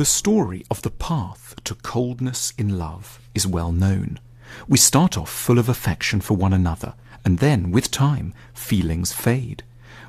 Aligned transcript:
The 0.00 0.06
story 0.06 0.64
of 0.70 0.80
the 0.80 0.90
path 0.90 1.54
to 1.64 1.74
coldness 1.74 2.54
in 2.56 2.78
love 2.78 3.20
is 3.34 3.46
well 3.46 3.70
known. 3.70 4.18
We 4.66 4.78
start 4.78 5.18
off 5.18 5.28
full 5.28 5.58
of 5.58 5.68
affection 5.68 6.22
for 6.22 6.32
one 6.32 6.54
another, 6.54 6.94
and 7.22 7.38
then, 7.38 7.70
with 7.70 7.90
time, 7.90 8.32
feelings 8.54 9.12
fade. 9.12 9.62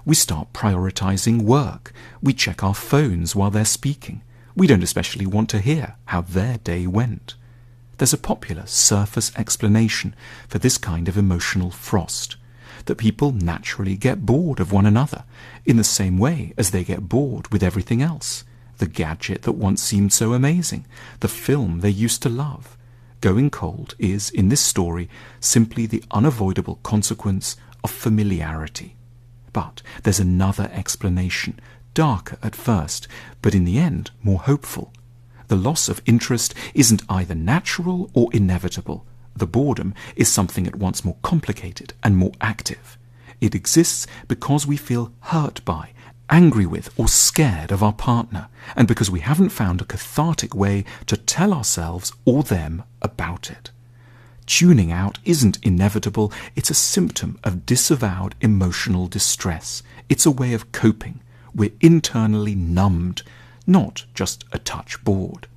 We 0.06 0.16
start 0.16 0.54
prioritizing 0.54 1.42
work. 1.42 1.92
We 2.24 2.32
check 2.32 2.64
our 2.64 2.74
phones 2.74 3.36
while 3.36 3.52
they're 3.52 3.66
speaking. 3.66 4.22
We 4.56 4.66
don't 4.66 4.82
especially 4.82 5.26
want 5.26 5.50
to 5.50 5.60
hear 5.60 5.96
how 6.06 6.22
their 6.22 6.60
day 6.60 6.88
went. 6.88 7.36
There's 7.98 8.14
a 8.14 8.18
popular 8.18 8.68
surface 8.68 9.36
explanation 9.36 10.16
for 10.48 10.58
this 10.58 10.78
kind 10.78 11.10
of 11.10 11.18
emotional 11.18 11.70
frost 11.70 12.38
that 12.86 12.96
people 12.96 13.34
naturally 13.34 13.98
get 13.98 14.26
bored 14.26 14.62
of 14.62 14.72
one 14.72 14.86
another 14.86 15.26
in 15.66 15.76
the 15.76 15.84
same 15.84 16.18
way 16.18 16.54
as 16.58 16.72
they 16.72 16.86
get 16.86 17.10
bored 17.10 17.50
with 17.50 17.62
everything 17.62 18.02
else. 18.02 18.46
The 18.82 18.88
gadget 18.88 19.44
that 19.44 19.52
once 19.52 19.80
seemed 19.84 20.12
so 20.12 20.34
amazing, 20.34 20.88
the 21.20 21.28
film 21.28 21.82
they 21.82 21.92
used 21.92 22.24
to 22.24 22.30
love. 22.30 22.80
Going 23.22 23.52
cold 23.52 23.94
is, 24.00 24.32
in 24.32 24.50
this 24.50 24.60
story, 24.60 25.08
simply 25.40 25.86
the 25.86 26.04
unavoidable 26.10 26.80
consequence 26.82 27.58
of 27.84 27.92
familiarity. 27.92 28.96
But 29.54 29.84
there's 30.02 30.20
another 30.20 30.72
explanation, 30.74 31.60
darker 31.94 32.40
at 32.42 32.56
first, 32.56 33.08
but 33.44 33.54
in 33.54 33.66
the 33.66 33.78
end 33.78 34.10
more 34.24 34.40
hopeful. 34.40 34.92
The 35.48 35.56
loss 35.56 35.88
of 35.88 36.02
interest 36.08 36.56
isn't 36.74 37.04
either 37.08 37.36
natural 37.36 38.10
or 38.16 38.34
inevitable. 38.34 39.06
The 39.36 39.46
boredom 39.46 39.94
is 40.16 40.28
something 40.28 40.66
at 40.66 40.74
once 40.76 41.06
more 41.06 41.18
complicated 41.22 41.94
and 42.02 42.18
more 42.18 42.34
active. 42.42 42.98
It 43.40 43.54
exists 43.54 44.08
because 44.28 44.66
we 44.66 44.76
feel 44.76 45.14
hurt 45.20 45.64
by, 45.66 45.92
angry 46.32 46.66
with, 46.66 46.90
or 46.98 47.08
scared 47.08 47.72
of 47.72 47.84
our 47.84 47.94
partner, 47.94 48.48
and 48.76 48.88
because 48.88 49.12
we 49.12 49.20
haven't 49.20 49.50
found 49.50 49.82
a 49.82 49.86
cathartic 49.86 50.56
way 50.56 50.86
to 51.06 51.18
tell 51.18 51.54
ourselves 51.54 52.14
or 52.26 52.42
them 52.42 52.82
about 53.02 53.52
it. 53.52 53.70
Tuning 54.46 54.92
out 54.92 55.20
isn't 55.24 55.60
inevitable, 55.62 56.32
it's 56.56 56.70
a 56.70 56.74
symptom 56.74 57.38
of 57.44 57.66
disavowed 57.66 58.36
emotional 58.42 59.08
distress. 59.08 59.84
It's 60.10 60.26
a 60.26 60.32
way 60.32 60.54
of 60.54 60.72
coping. 60.72 61.22
We're 61.54 61.74
internally 61.80 62.56
numbed, 62.56 63.24
not 63.68 64.06
just 64.14 64.46
a 64.52 64.58
touch 64.58 65.04
bored. 65.04 65.48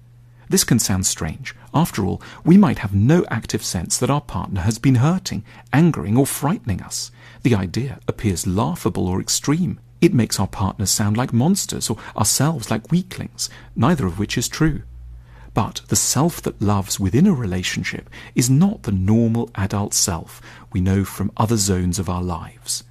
This 0.48 0.64
can 0.64 0.78
sound 0.78 1.06
strange. 1.06 1.54
After 1.72 2.04
all, 2.04 2.20
we 2.44 2.56
might 2.56 2.78
have 2.78 2.94
no 2.94 3.24
active 3.30 3.64
sense 3.64 3.96
that 3.98 4.10
our 4.10 4.20
partner 4.20 4.60
has 4.60 4.78
been 4.78 4.96
hurting, 4.96 5.44
angering, 5.72 6.16
or 6.16 6.26
frightening 6.26 6.82
us. 6.82 7.10
The 7.42 7.54
idea 7.54 7.98
appears 8.06 8.46
laughable 8.46 9.08
or 9.08 9.20
extreme. 9.20 9.80
It 10.00 10.14
makes 10.14 10.38
our 10.38 10.46
partners 10.46 10.90
sound 10.90 11.16
like 11.16 11.32
monsters 11.32 11.88
or 11.88 11.96
ourselves 12.16 12.70
like 12.70 12.90
weaklings, 12.90 13.48
neither 13.74 14.06
of 14.06 14.18
which 14.18 14.36
is 14.36 14.48
true. 14.48 14.82
But 15.54 15.82
the 15.88 15.96
self 15.96 16.42
that 16.42 16.60
loves 16.60 16.98
within 16.98 17.26
a 17.26 17.32
relationship 17.32 18.10
is 18.34 18.50
not 18.50 18.82
the 18.82 18.92
normal 18.92 19.50
adult 19.54 19.94
self 19.94 20.42
we 20.72 20.80
know 20.80 21.04
from 21.04 21.30
other 21.36 21.56
zones 21.56 21.98
of 21.98 22.08
our 22.08 22.22
lives. 22.22 22.82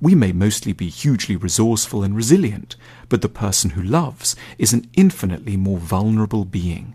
We 0.00 0.14
may 0.14 0.32
mostly 0.32 0.72
be 0.72 0.88
hugely 0.88 1.36
resourceful 1.36 2.02
and 2.02 2.14
resilient, 2.14 2.76
but 3.08 3.22
the 3.22 3.28
person 3.28 3.70
who 3.70 3.82
loves 3.82 4.34
is 4.56 4.72
an 4.72 4.88
infinitely 4.94 5.56
more 5.56 5.78
vulnerable 5.78 6.44
being. 6.44 6.94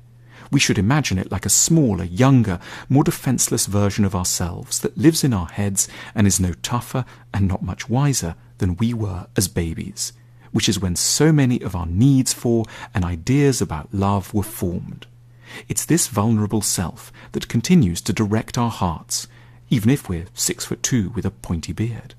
We 0.50 0.60
should 0.62 0.78
imagine 0.78 1.18
it 1.18 1.32
like 1.32 1.46
a 1.46 1.50
smaller, 1.50 2.06
younger, 2.06 2.60
more 2.88 3.04
defenseless 3.04 3.66
version 3.66 4.06
of 4.06 4.16
ourselves 4.16 4.80
that 4.80 4.98
lives 4.98 5.24
in 5.24 5.34
our 5.34 5.48
heads 5.48 5.90
and 6.16 6.26
is 6.26 6.40
no 6.40 6.54
tougher 6.62 7.04
and 7.34 7.48
not 7.48 7.62
much 7.62 7.90
wiser 7.90 8.36
than 8.58 8.78
we 8.78 8.94
were 8.94 9.28
as 9.36 9.48
babies, 9.48 10.14
which 10.52 10.70
is 10.70 10.80
when 10.80 10.96
so 10.96 11.32
many 11.32 11.62
of 11.62 11.76
our 11.76 11.86
needs 11.86 12.34
for 12.34 12.66
and 12.94 13.06
ideas 13.06 13.62
about 13.62 13.94
love 13.94 14.34
were 14.34 14.44
formed. 14.44 15.06
It's 15.70 15.86
this 15.86 16.08
vulnerable 16.08 16.62
self 16.62 17.12
that 17.32 17.48
continues 17.48 18.02
to 18.02 18.14
direct 18.14 18.58
our 18.58 18.72
hearts, 18.72 19.28
even 19.70 19.90
if 19.90 20.10
we're 20.10 20.26
six 20.34 20.66
foot 20.66 20.84
two 20.84 21.10
with 21.10 21.26
a 21.26 21.32
pointy 21.32 21.74
beard. 21.74 22.16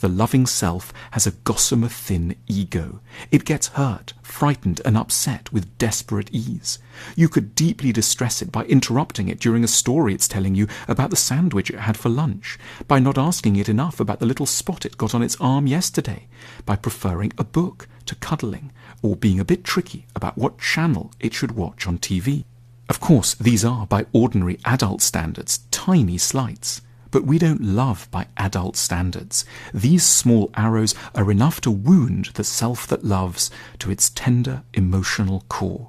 The 0.00 0.08
loving 0.08 0.46
self 0.46 0.92
has 1.12 1.26
a 1.26 1.30
gossamer 1.30 1.88
thin 1.88 2.36
ego. 2.46 3.00
It 3.30 3.46
gets 3.46 3.68
hurt, 3.68 4.12
frightened, 4.22 4.82
and 4.84 4.96
upset 4.96 5.52
with 5.52 5.78
desperate 5.78 6.28
ease. 6.32 6.78
You 7.14 7.28
could 7.28 7.54
deeply 7.54 7.92
distress 7.92 8.42
it 8.42 8.52
by 8.52 8.64
interrupting 8.64 9.28
it 9.28 9.40
during 9.40 9.64
a 9.64 9.68
story 9.68 10.12
it's 10.12 10.28
telling 10.28 10.54
you 10.54 10.68
about 10.86 11.10
the 11.10 11.16
sandwich 11.16 11.70
it 11.70 11.80
had 11.80 11.96
for 11.96 12.10
lunch, 12.10 12.58
by 12.86 12.98
not 12.98 13.16
asking 13.16 13.56
it 13.56 13.70
enough 13.70 13.98
about 13.98 14.20
the 14.20 14.26
little 14.26 14.46
spot 14.46 14.84
it 14.84 14.98
got 14.98 15.14
on 15.14 15.22
its 15.22 15.36
arm 15.40 15.66
yesterday, 15.66 16.28
by 16.66 16.76
preferring 16.76 17.32
a 17.38 17.44
book 17.44 17.88
to 18.04 18.14
cuddling, 18.16 18.72
or 19.02 19.16
being 19.16 19.40
a 19.40 19.44
bit 19.44 19.64
tricky 19.64 20.06
about 20.14 20.36
what 20.36 20.58
channel 20.58 21.10
it 21.20 21.32
should 21.32 21.52
watch 21.52 21.86
on 21.86 21.98
TV. 21.98 22.44
Of 22.88 23.00
course, 23.00 23.34
these 23.34 23.64
are, 23.64 23.86
by 23.86 24.06
ordinary 24.12 24.58
adult 24.64 25.02
standards, 25.02 25.58
tiny 25.70 26.18
slights. 26.18 26.82
But 27.16 27.24
we 27.24 27.38
don't 27.38 27.62
love 27.62 28.10
by 28.10 28.26
adult 28.36 28.76
standards. 28.76 29.46
These 29.72 30.04
small 30.04 30.50
arrows 30.54 30.94
are 31.14 31.30
enough 31.30 31.62
to 31.62 31.70
wound 31.70 32.26
the 32.34 32.44
self 32.44 32.86
that 32.88 33.06
loves 33.06 33.50
to 33.78 33.90
its 33.90 34.10
tender 34.10 34.64
emotional 34.74 35.42
core. 35.48 35.88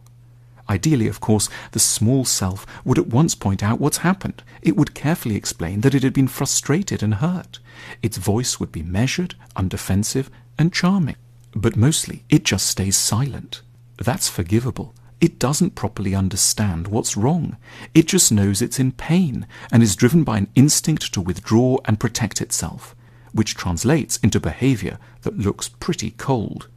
Ideally, 0.70 1.10
of 1.10 1.20
course, 1.20 1.50
the 1.74 1.82
small 1.82 2.24
self 2.24 2.66
would 2.86 2.98
at 2.98 3.08
once 3.08 3.36
point 3.36 3.62
out 3.62 3.82
what's 3.82 4.08
happened. 4.08 4.42
It 4.62 4.78
would 4.78 4.96
carefully 4.96 5.36
explain 5.36 5.82
that 5.82 5.94
it 5.94 6.04
had 6.04 6.14
been 6.14 6.30
frustrated 6.30 7.04
and 7.04 7.16
hurt. 7.16 7.60
Its 8.02 8.16
voice 8.16 8.58
would 8.58 8.72
be 8.72 8.82
measured, 8.82 9.36
undefensive, 9.58 10.30
and 10.58 10.72
charming. 10.72 11.18
But 11.54 11.76
mostly, 11.76 12.24
it 12.30 12.46
just 12.46 12.68
stays 12.68 12.96
silent. 12.96 13.64
That's 13.98 14.30
forgivable. 14.30 14.96
It 15.20 15.40
doesn't 15.40 15.74
properly 15.76 16.14
understand 16.14 16.88
what's 16.88 17.18
wrong. 17.18 17.58
It 17.96 18.06
just 18.06 18.32
knows 18.32 18.62
it's 18.62 18.80
in 18.80 18.92
pain 18.92 19.48
and 19.72 19.82
is 19.82 19.96
driven 19.96 20.24
by 20.24 20.38
an 20.38 20.50
instinct 20.54 21.12
to 21.14 21.22
withdraw 21.22 21.78
and 21.86 22.00
protect 22.00 22.40
itself, 22.40 22.96
which 23.34 23.56
translates 23.56 24.18
into 24.18 24.40
behavior 24.40 25.00
that 25.24 25.40
looks 25.40 25.70
pretty 25.70 26.12
cold. 26.12 26.68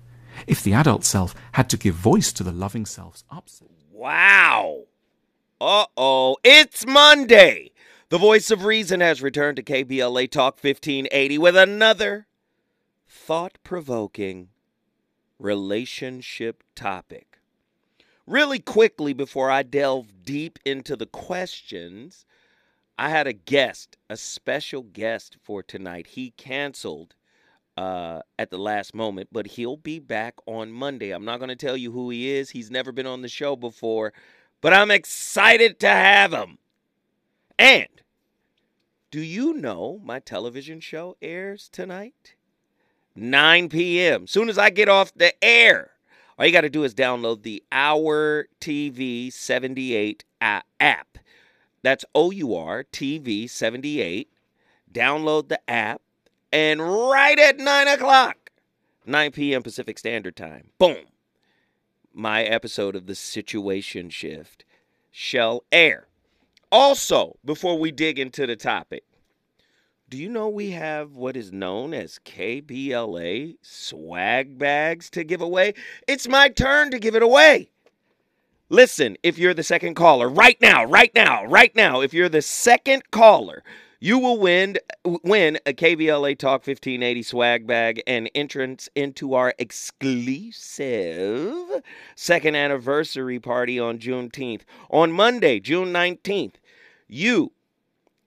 If 0.47 0.63
the 0.63 0.73
adult 0.73 1.05
self 1.05 1.35
had 1.53 1.69
to 1.69 1.77
give 1.77 1.95
voice 1.95 2.33
to 2.33 2.43
the 2.43 2.53
loving 2.53 2.87
self's 2.87 3.25
upset. 3.31 3.69
Wow. 3.93 4.85
Uh 5.61 5.85
oh, 5.99 6.39
it's 6.43 6.87
Monday. 6.87 7.73
The 8.09 8.17
voice 8.17 8.51
of 8.51 8.65
reason 8.65 9.01
has 9.01 9.21
returned 9.21 9.57
to 9.57 9.63
KBLA 9.63 10.31
Talk 10.31 10.55
1580 10.55 11.37
with 11.37 11.57
another 11.57 12.27
thought 13.07 13.59
provoking 13.63 14.49
relationship 15.39 16.65
topic 16.75 17.30
really 18.27 18.59
quickly 18.59 19.13
before 19.13 19.51
I 19.51 19.63
delve 19.63 20.25
deep 20.25 20.59
into 20.65 20.97
the 20.97 21.07
questions, 21.07 22.25
I 22.99 23.09
had 23.09 23.27
a 23.27 23.33
guest, 23.33 23.97
a 24.09 24.17
special 24.17 24.83
guest 24.83 25.37
for 25.43 25.63
tonight. 25.63 26.09
He 26.09 26.33
canceled 26.33 27.15
uh, 27.77 28.21
at 28.39 28.51
the 28.51 28.59
last 28.59 28.95
moment, 28.95 29.31
but 29.33 29.47
he'll 29.47 29.77
be 29.77 29.99
back 29.99 30.35
on 30.47 30.71
Monday. 30.71 31.11
I'm 31.11 31.25
not 31.25 31.39
going 31.39 31.49
to 31.49 31.57
tell 31.57 31.77
you 31.77 31.93
who 31.93 32.11
he 32.11 32.31
is. 32.31 32.51
He's 32.51 32.71
never 32.71 32.93
been 32.93 33.07
on 33.07 33.23
the 33.23 33.29
show 33.29 33.57
before, 33.57 34.13
but 34.61 34.75
I'm 34.75 34.91
excited 34.91 35.81
to 35.81 35.89
have 35.89 36.33
him. 36.33 36.59
And 37.59 37.89
do 39.11 39.21
you 39.21 39.55
know 39.55 40.01
my 40.05 40.21
television 40.21 40.81
show 40.81 41.17
airs 41.23 41.69
tonight? 41.71 42.35
9 43.17 43.69
p.m. 43.71 44.27
Soon 44.27 44.49
as 44.49 44.59
I 44.59 44.71
get 44.71 44.89
off 44.89 45.13
the 45.15 45.33
air. 45.43 45.93
All 46.41 46.47
you 46.47 46.53
got 46.53 46.63
to 46.63 46.71
do 46.71 46.85
is 46.85 46.95
download 46.95 47.43
the 47.43 47.63
Our 47.71 48.49
TV 48.63 49.31
78 49.31 50.25
app. 50.41 51.19
That's 51.83 52.07
O 52.15 52.31
U 52.31 52.55
R 52.55 52.85
TV 52.85 53.49
78. 53.49 54.31
Download 54.91 55.49
the 55.49 55.61
app, 55.71 56.01
and 56.51 56.81
right 56.81 57.39
at 57.39 57.59
9 57.59 57.89
o'clock, 57.89 58.51
9 59.05 59.33
p.m. 59.33 59.63
Pacific 59.63 59.99
Standard 59.99 60.35
Time, 60.35 60.71
boom, 60.79 61.05
my 62.15 62.43
episode 62.43 62.97
of 62.97 63.05
The 63.07 63.15
Situation 63.15 64.09
Shift 64.09 64.65
shall 65.11 65.63
air. 65.71 66.07
Also, 66.73 67.37
before 67.45 67.79
we 67.79 67.93
dig 67.93 68.19
into 68.19 68.47
the 68.47 68.57
topic, 68.57 69.05
do 70.11 70.19
you 70.19 70.29
know 70.29 70.49
we 70.49 70.73
have 70.73 71.15
what 71.15 71.37
is 71.37 71.53
known 71.53 71.95
as 71.95 72.19
KBLA 72.25 73.59
swag 73.63 74.59
bags 74.59 75.09
to 75.11 75.23
give 75.23 75.41
away? 75.41 75.75
It's 76.09 76.27
my 76.27 76.49
turn 76.49 76.91
to 76.91 76.99
give 76.99 77.15
it 77.15 77.23
away. 77.23 77.71
Listen, 78.69 79.17
if 79.23 79.39
you're 79.39 79.55
the 79.55 79.63
second 79.63 79.95
caller, 79.95 80.29
right 80.29 80.61
now, 80.61 80.85
right 80.85 81.15
now, 81.15 81.45
right 81.45 81.73
now, 81.77 82.01
if 82.01 82.13
you're 82.13 82.29
the 82.29 82.43
second 82.43 83.13
caller, 83.13 83.63
you 84.01 84.19
will 84.19 84.37
win 84.37 84.79
win 85.05 85.61
a 85.65 85.73
KBLA 85.73 86.37
Talk 86.37 86.67
1580 86.67 87.23
swag 87.23 87.69
bag 87.69 88.03
and 88.05 88.29
entrance 88.35 88.89
into 88.97 89.35
our 89.35 89.55
exclusive 89.61 91.05
second 92.17 92.57
anniversary 92.57 93.39
party 93.39 93.79
on 93.79 93.99
Juneteenth. 93.99 94.63
On 94.91 95.13
Monday, 95.13 95.61
June 95.61 95.93
19th, 95.93 96.55
you 97.07 97.53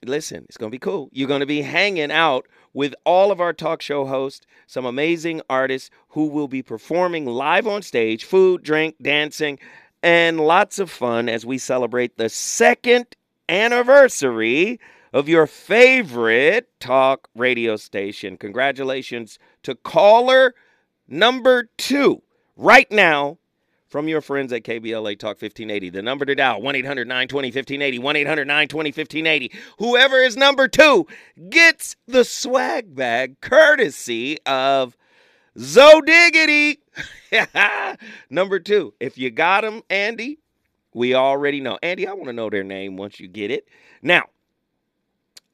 listen, 0.06 0.46
it's 0.48 0.58
going 0.58 0.70
to 0.70 0.76
be 0.76 0.80
cool. 0.80 1.10
You're 1.12 1.28
going 1.28 1.40
to 1.40 1.46
be 1.46 1.62
hanging 1.62 2.12
out 2.12 2.48
with 2.74 2.96
all 3.06 3.32
of 3.32 3.40
our 3.40 3.54
talk 3.54 3.82
show 3.82 4.06
hosts, 4.06 4.46
some 4.68 4.86
amazing 4.86 5.42
artists 5.50 5.90
who 6.10 6.28
will 6.28 6.48
be 6.48 6.64
performing 6.64 7.26
live 7.26 7.68
on 7.68 7.82
stage, 7.82 8.24
food, 8.24 8.64
drink, 8.64 8.96
dancing, 9.02 9.60
and 10.02 10.40
lots 10.40 10.80
of 10.80 10.90
fun 10.90 11.30
as 11.30 11.46
we 11.46 11.58
celebrate 11.58 12.18
the 12.18 12.30
second 12.30 13.06
anniversary 13.48 14.80
of 15.14 15.30
your 15.30 15.46
favorite 15.46 16.68
talk 16.80 17.30
radio 17.36 17.76
station. 17.76 18.36
Congratulations 18.36 19.38
to 19.62 19.76
caller 19.76 20.56
number 21.08 21.70
two 21.78 22.22
right 22.58 22.92
now 22.92 23.38
from 23.94 24.08
your 24.08 24.22
friends 24.22 24.52
at 24.52 24.64
KBLA 24.64 25.20
Talk 25.20 25.40
1580. 25.40 25.92
The 25.92 26.02
number 26.02 26.26
to 26.26 26.34
dial 26.34 26.60
1 26.64 26.76
800 26.78 27.08
920 27.08 27.50
1580. 27.50 28.00
1 28.00 28.16
800 28.16 28.48
920 28.48 28.90
1580. 28.90 29.52
Whoever 29.78 30.18
is 30.18 30.36
number 30.36 30.68
two 30.68 31.06
gets 31.52 31.96
the 32.08 32.26
swag 32.26 32.96
bag 32.96 33.40
courtesy 33.40 34.40
of 34.48 34.98
Zodiggity. 35.56 36.80
Number 38.32 38.60
two. 38.60 38.96
If 39.00 39.20
you 39.20 39.30
got 39.30 39.62
them, 39.62 39.84
Andy, 39.92 40.40
we 40.96 41.14
already 41.14 41.62
know. 41.62 41.78
Andy, 41.84 42.08
I 42.08 42.14
want 42.14 42.26
to 42.26 42.34
know 42.34 42.50
their 42.50 42.64
name 42.64 42.98
once 42.98 43.20
you 43.20 43.28
get 43.28 43.52
it. 43.52 43.68
Now, 44.02 44.24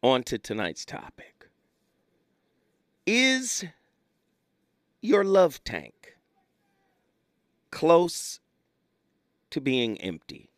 on 0.02 0.24
to 0.24 0.38
tonight's 0.38 0.86
topic. 0.86 1.50
Is 3.06 3.66
your 5.02 5.26
love 5.26 5.62
tank 5.66 6.16
close 7.72 8.40
to 9.52 9.62
being 9.62 10.00
empty? 10.02 10.50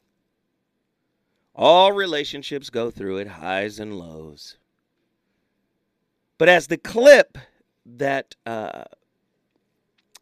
All 1.56 1.92
relationships 1.92 2.70
go 2.70 2.92
through 2.92 3.18
it, 3.18 3.28
highs 3.28 3.80
and 3.80 3.98
lows. 3.98 4.58
But 6.38 6.50
as 6.50 6.68
the 6.68 6.78
clip 6.78 7.38
that 7.86 8.36
uh, 8.46 8.86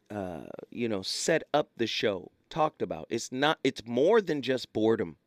uh, 0.10 0.42
you 0.70 0.90
know 0.90 1.02
set 1.02 1.44
up 1.54 1.70
the 1.78 1.88
show 1.88 2.32
talked 2.50 2.82
about, 2.82 3.08
it's 3.10 3.32
not. 3.32 3.60
It's 3.64 3.86
more 3.86 4.22
than 4.22 4.42
just 4.42 4.74
boredom 4.74 5.18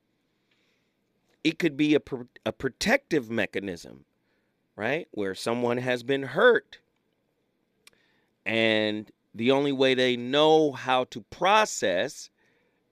it 1.45 1.59
could 1.59 1.77
be 1.77 1.95
a, 1.95 2.01
a 2.47 2.53
protective 2.53 3.31
mechanism, 3.31 4.05
right? 4.77 5.09
Where 5.11 5.35
someone 5.35 5.79
has 5.79 6.03
been 6.03 6.23
hurt 6.23 6.79
and 8.47 9.11
the 9.35 9.51
only 9.51 9.73
way 9.73 9.95
they 9.95 10.17
know 10.17 10.73
how 10.73 11.05
to 11.05 11.23
process 11.23 12.31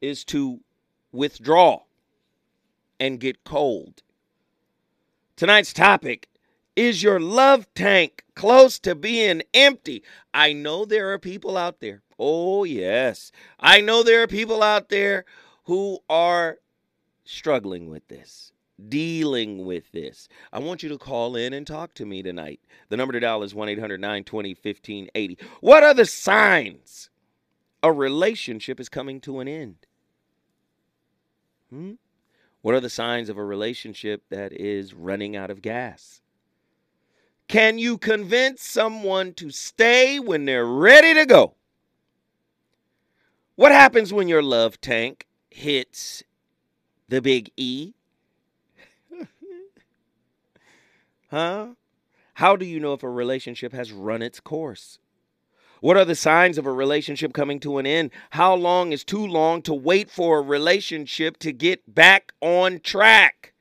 is 0.01 0.25
to 0.25 0.61
withdraw 1.13 1.83
and 2.99 3.21
get 3.21 3.45
cold. 3.45 4.03
Tonight's 5.37 5.73
topic 5.73 6.29
is 6.77 7.03
your 7.03 7.21
love 7.21 7.67
tank 7.75 8.25
close 8.35 8.79
to 8.79 8.95
being 8.95 9.43
empty? 9.53 10.03
I 10.33 10.53
know 10.53 10.85
there 10.85 11.13
are 11.13 11.19
people 11.19 11.57
out 11.57 11.81
there. 11.81 12.03
Oh, 12.19 12.65
yes. 12.65 13.33
I 13.59 13.81
know 13.81 14.03
there 14.03 14.23
are 14.23 14.27
people 14.27 14.63
out 14.63 14.89
there 14.89 15.25
who 15.65 15.99
are 16.09 16.59
struggling 17.25 17.89
with 17.89 18.07
this, 18.09 18.53
dealing 18.89 19.65
with 19.65 19.91
this, 19.93 20.29
I 20.53 20.59
want 20.59 20.83
you 20.83 20.89
to 20.89 20.99
call 20.99 21.37
in 21.37 21.53
and 21.53 21.67
talk 21.67 21.95
to 21.95 22.07
me 22.07 22.23
tonight. 22.23 22.61
The 22.89 22.97
number 22.97 23.13
to 23.13 23.21
dial 23.21 23.43
is 23.43 23.55
1 23.55 23.69
800 23.69 24.01
920 24.01 24.51
1580. 24.51 25.39
What 25.61 25.83
are 25.83 25.95
the 25.95 26.07
signs 26.07 27.11
a 27.83 27.93
relationship 27.93 28.81
is 28.81 28.89
coming 28.89 29.21
to 29.23 29.41
an 29.41 29.49
end? 29.49 29.87
Hmm? 31.71 31.93
What 32.63 32.75
are 32.75 32.81
the 32.81 32.91
signs 32.91 33.29
of 33.29 33.39
a 33.39 33.45
relationship 33.45 34.23
that 34.29 34.53
is 34.53 34.93
running 34.93 35.37
out 35.37 35.51
of 35.51 35.63
gas? 35.63 36.21
Can 37.49 37.79
you 37.79 37.99
convince 37.99 38.63
someone 38.63 39.33
to 39.35 39.51
stay 39.51 40.21
when 40.21 40.45
they're 40.45 40.67
ready 40.67 41.15
to 41.15 41.27
go? 41.27 41.55
What 43.57 43.73
happens 43.73 44.13
when 44.13 44.29
your 44.29 44.43
love 44.43 44.81
tank 44.81 45.27
hits 45.51 46.23
the 47.09 47.21
big 47.21 47.51
E? 47.57 47.95
Huh? 51.31 51.69
How 52.35 52.57
do 52.57 52.65
you 52.65 52.81
know 52.81 52.93
if 52.93 53.03
a 53.03 53.11
relationship 53.11 53.73
has 53.73 53.93
run 53.93 54.23
its 54.23 54.41
course? 54.41 54.99
What 55.81 55.97
are 55.97 56.05
the 56.05 56.15
signs 56.15 56.59
of 56.59 56.67
a 56.67 56.73
relationship 56.73 57.33
coming 57.33 57.59
to 57.61 57.79
an 57.79 57.87
end? 57.87 58.11
How 58.31 58.55
long 58.55 58.93
is 58.93 59.03
too 59.03 59.27
long 59.27 59.63
to 59.63 59.73
wait 59.73 60.11
for 60.11 60.39
a 60.39 60.43
relationship 60.43 61.39
to 61.39 61.53
get 61.53 61.95
back 61.95 62.33
on 62.41 62.81
track? 62.81 63.55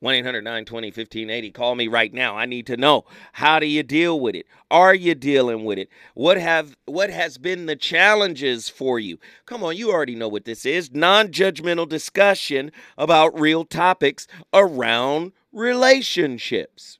1 0.00 0.14
800 0.16 0.44
920 0.44 0.88
1580. 0.88 1.50
Call 1.52 1.74
me 1.76 1.88
right 1.88 2.12
now. 2.12 2.36
I 2.36 2.44
need 2.44 2.66
to 2.66 2.76
know. 2.76 3.06
How 3.32 3.58
do 3.58 3.64
you 3.64 3.82
deal 3.82 4.20
with 4.20 4.34
it? 4.34 4.44
Are 4.70 4.94
you 4.94 5.14
dealing 5.14 5.64
with 5.64 5.78
it? 5.78 5.88
What 6.12 6.36
have 6.36 6.76
what 6.84 7.08
has 7.08 7.38
been 7.38 7.64
the 7.64 7.76
challenges 7.76 8.68
for 8.68 8.98
you? 8.98 9.18
Come 9.46 9.64
on, 9.64 9.78
you 9.78 9.90
already 9.90 10.14
know 10.14 10.28
what 10.28 10.44
this 10.44 10.66
is. 10.66 10.92
Non-judgmental 10.92 11.88
discussion 11.88 12.70
about 12.98 13.40
real 13.40 13.64
topics 13.64 14.26
around 14.52 15.32
relationships. 15.54 16.98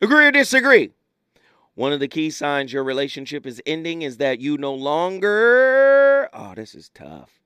Agree 0.00 0.26
or 0.26 0.30
disagree? 0.30 0.92
One 1.74 1.92
of 1.92 2.00
the 2.00 2.08
key 2.08 2.30
signs 2.30 2.72
your 2.72 2.84
relationship 2.84 3.46
is 3.46 3.62
ending 3.64 4.02
is 4.02 4.18
that 4.18 4.40
you 4.40 4.58
no 4.58 4.74
longer 4.74 6.28
Oh, 6.32 6.54
this 6.54 6.74
is 6.74 6.90
tough. 6.90 7.40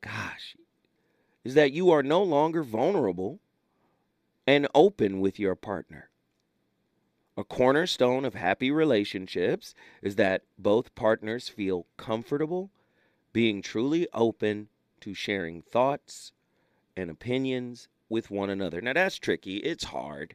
Gosh, 0.00 0.56
is 1.44 1.54
that 1.54 1.72
you 1.72 1.90
are 1.90 2.02
no 2.02 2.22
longer 2.22 2.62
vulnerable 2.62 3.40
and 4.46 4.66
open 4.74 5.20
with 5.20 5.38
your 5.38 5.54
partner. 5.54 6.10
A 7.36 7.44
cornerstone 7.44 8.24
of 8.24 8.34
happy 8.34 8.70
relationships 8.70 9.74
is 10.02 10.16
that 10.16 10.42
both 10.58 10.94
partners 10.94 11.48
feel 11.48 11.86
comfortable 11.96 12.70
being 13.32 13.62
truly 13.62 14.08
open 14.12 14.68
to 15.00 15.14
sharing 15.14 15.62
thoughts 15.62 16.32
and 16.96 17.10
opinions 17.10 17.88
with 18.08 18.30
one 18.30 18.50
another. 18.50 18.80
Now, 18.80 18.92
that's 18.92 19.18
tricky. 19.18 19.58
It's 19.58 19.84
hard 19.84 20.34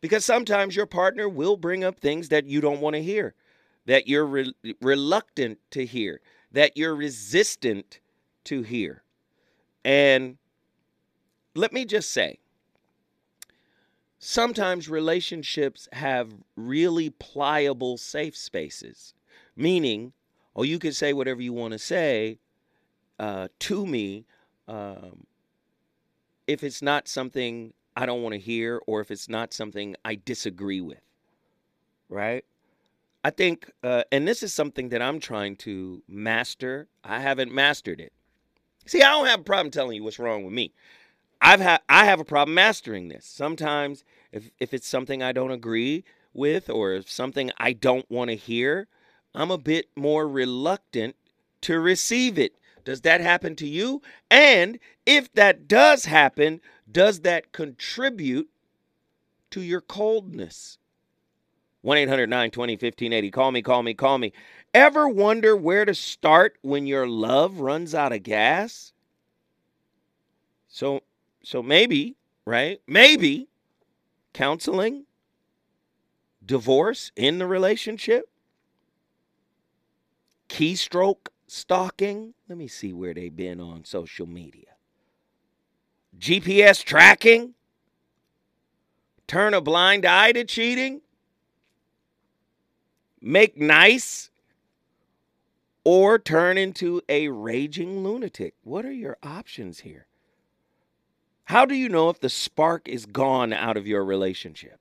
because 0.00 0.24
sometimes 0.24 0.76
your 0.76 0.86
partner 0.86 1.28
will 1.28 1.56
bring 1.56 1.84
up 1.84 2.00
things 2.00 2.28
that 2.30 2.46
you 2.46 2.60
don't 2.60 2.80
want 2.80 2.94
to 2.94 3.02
hear, 3.02 3.34
that 3.86 4.08
you're 4.08 4.26
re- 4.26 4.54
reluctant 4.80 5.58
to 5.72 5.84
hear, 5.84 6.20
that 6.52 6.76
you're 6.76 6.94
resistant 6.94 8.00
to 8.44 8.62
hear. 8.62 9.02
And 9.84 10.38
let 11.54 11.72
me 11.72 11.84
just 11.84 12.10
say, 12.10 12.38
sometimes 14.18 14.88
relationships 14.88 15.88
have 15.92 16.32
really 16.56 17.10
pliable 17.10 17.96
safe 17.96 18.36
spaces, 18.36 19.14
meaning, 19.56 20.12
oh, 20.54 20.62
you 20.62 20.78
can 20.78 20.92
say 20.92 21.12
whatever 21.12 21.42
you 21.42 21.52
want 21.52 21.72
to 21.72 21.78
say 21.78 22.38
uh, 23.18 23.48
to 23.58 23.86
me 23.86 24.24
um, 24.68 25.26
if 26.50 26.64
it's 26.64 26.82
not 26.82 27.06
something 27.06 27.72
I 27.96 28.06
don't 28.06 28.22
want 28.24 28.32
to 28.32 28.40
hear 28.40 28.80
or 28.88 29.00
if 29.00 29.12
it's 29.12 29.28
not 29.28 29.52
something 29.52 29.94
I 30.04 30.16
disagree 30.16 30.80
with, 30.80 31.00
right? 32.08 32.44
I 33.22 33.30
think, 33.30 33.70
uh, 33.84 34.02
and 34.10 34.26
this 34.26 34.42
is 34.42 34.52
something 34.52 34.88
that 34.88 35.00
I'm 35.00 35.20
trying 35.20 35.54
to 35.58 36.02
master. 36.08 36.88
I 37.04 37.20
haven't 37.20 37.52
mastered 37.52 38.00
it. 38.00 38.12
See, 38.84 39.00
I 39.00 39.10
don't 39.10 39.26
have 39.26 39.40
a 39.40 39.44
problem 39.44 39.70
telling 39.70 39.94
you 39.96 40.02
what's 40.02 40.18
wrong 40.18 40.42
with 40.42 40.52
me. 40.52 40.72
I've 41.40 41.60
had 41.60 41.82
I 41.88 42.04
have 42.06 42.18
a 42.18 42.24
problem 42.24 42.54
mastering 42.54 43.08
this. 43.08 43.26
Sometimes 43.26 44.04
if 44.32 44.50
if 44.58 44.74
it's 44.74 44.88
something 44.88 45.22
I 45.22 45.30
don't 45.30 45.52
agree 45.52 46.02
with 46.34 46.68
or 46.68 46.94
if 46.94 47.08
something 47.08 47.52
I 47.58 47.74
don't 47.74 48.10
want 48.10 48.30
to 48.30 48.36
hear, 48.36 48.88
I'm 49.36 49.52
a 49.52 49.58
bit 49.58 49.86
more 49.94 50.28
reluctant 50.28 51.14
to 51.62 51.78
receive 51.78 52.38
it. 52.38 52.54
Does 52.90 53.02
that 53.02 53.20
happen 53.20 53.54
to 53.54 53.68
you? 53.68 54.02
And 54.32 54.80
if 55.06 55.32
that 55.34 55.68
does 55.68 56.06
happen, 56.06 56.60
does 56.90 57.20
that 57.20 57.52
contribute 57.52 58.50
to 59.52 59.60
your 59.60 59.80
coldness? 59.80 60.76
1 61.82 61.98
800 61.98 62.28
920 62.28 62.72
1580. 62.72 63.30
Call 63.30 63.52
me, 63.52 63.62
call 63.62 63.84
me, 63.84 63.94
call 63.94 64.18
me. 64.18 64.32
Ever 64.74 65.08
wonder 65.08 65.56
where 65.56 65.84
to 65.84 65.94
start 65.94 66.58
when 66.62 66.84
your 66.84 67.06
love 67.06 67.60
runs 67.60 67.94
out 67.94 68.12
of 68.12 68.24
gas? 68.24 68.92
So, 70.66 71.04
so 71.44 71.62
maybe, 71.62 72.16
right? 72.44 72.80
Maybe 72.88 73.46
counseling, 74.32 75.04
divorce 76.44 77.12
in 77.14 77.38
the 77.38 77.46
relationship, 77.46 78.28
keystroke 80.48 81.28
stalking. 81.50 82.34
Let 82.48 82.58
me 82.58 82.68
see 82.68 82.92
where 82.92 83.12
they've 83.12 83.34
been 83.34 83.60
on 83.60 83.84
social 83.84 84.26
media. 84.26 84.66
GPS 86.18 86.84
tracking, 86.84 87.54
turn 89.26 89.54
a 89.54 89.60
blind 89.60 90.06
eye 90.06 90.32
to 90.32 90.44
cheating, 90.44 91.00
make 93.20 93.56
nice, 93.56 94.30
or 95.82 96.18
turn 96.18 96.56
into 96.56 97.02
a 97.08 97.28
raging 97.28 98.04
lunatic. 98.04 98.54
What 98.62 98.84
are 98.84 98.92
your 98.92 99.16
options 99.22 99.80
here? 99.80 100.06
How 101.44 101.64
do 101.64 101.74
you 101.74 101.88
know 101.88 102.10
if 102.10 102.20
the 102.20 102.28
spark 102.28 102.88
is 102.88 103.06
gone 103.06 103.52
out 103.52 103.76
of 103.76 103.88
your 103.88 104.04
relationship? 104.04 104.78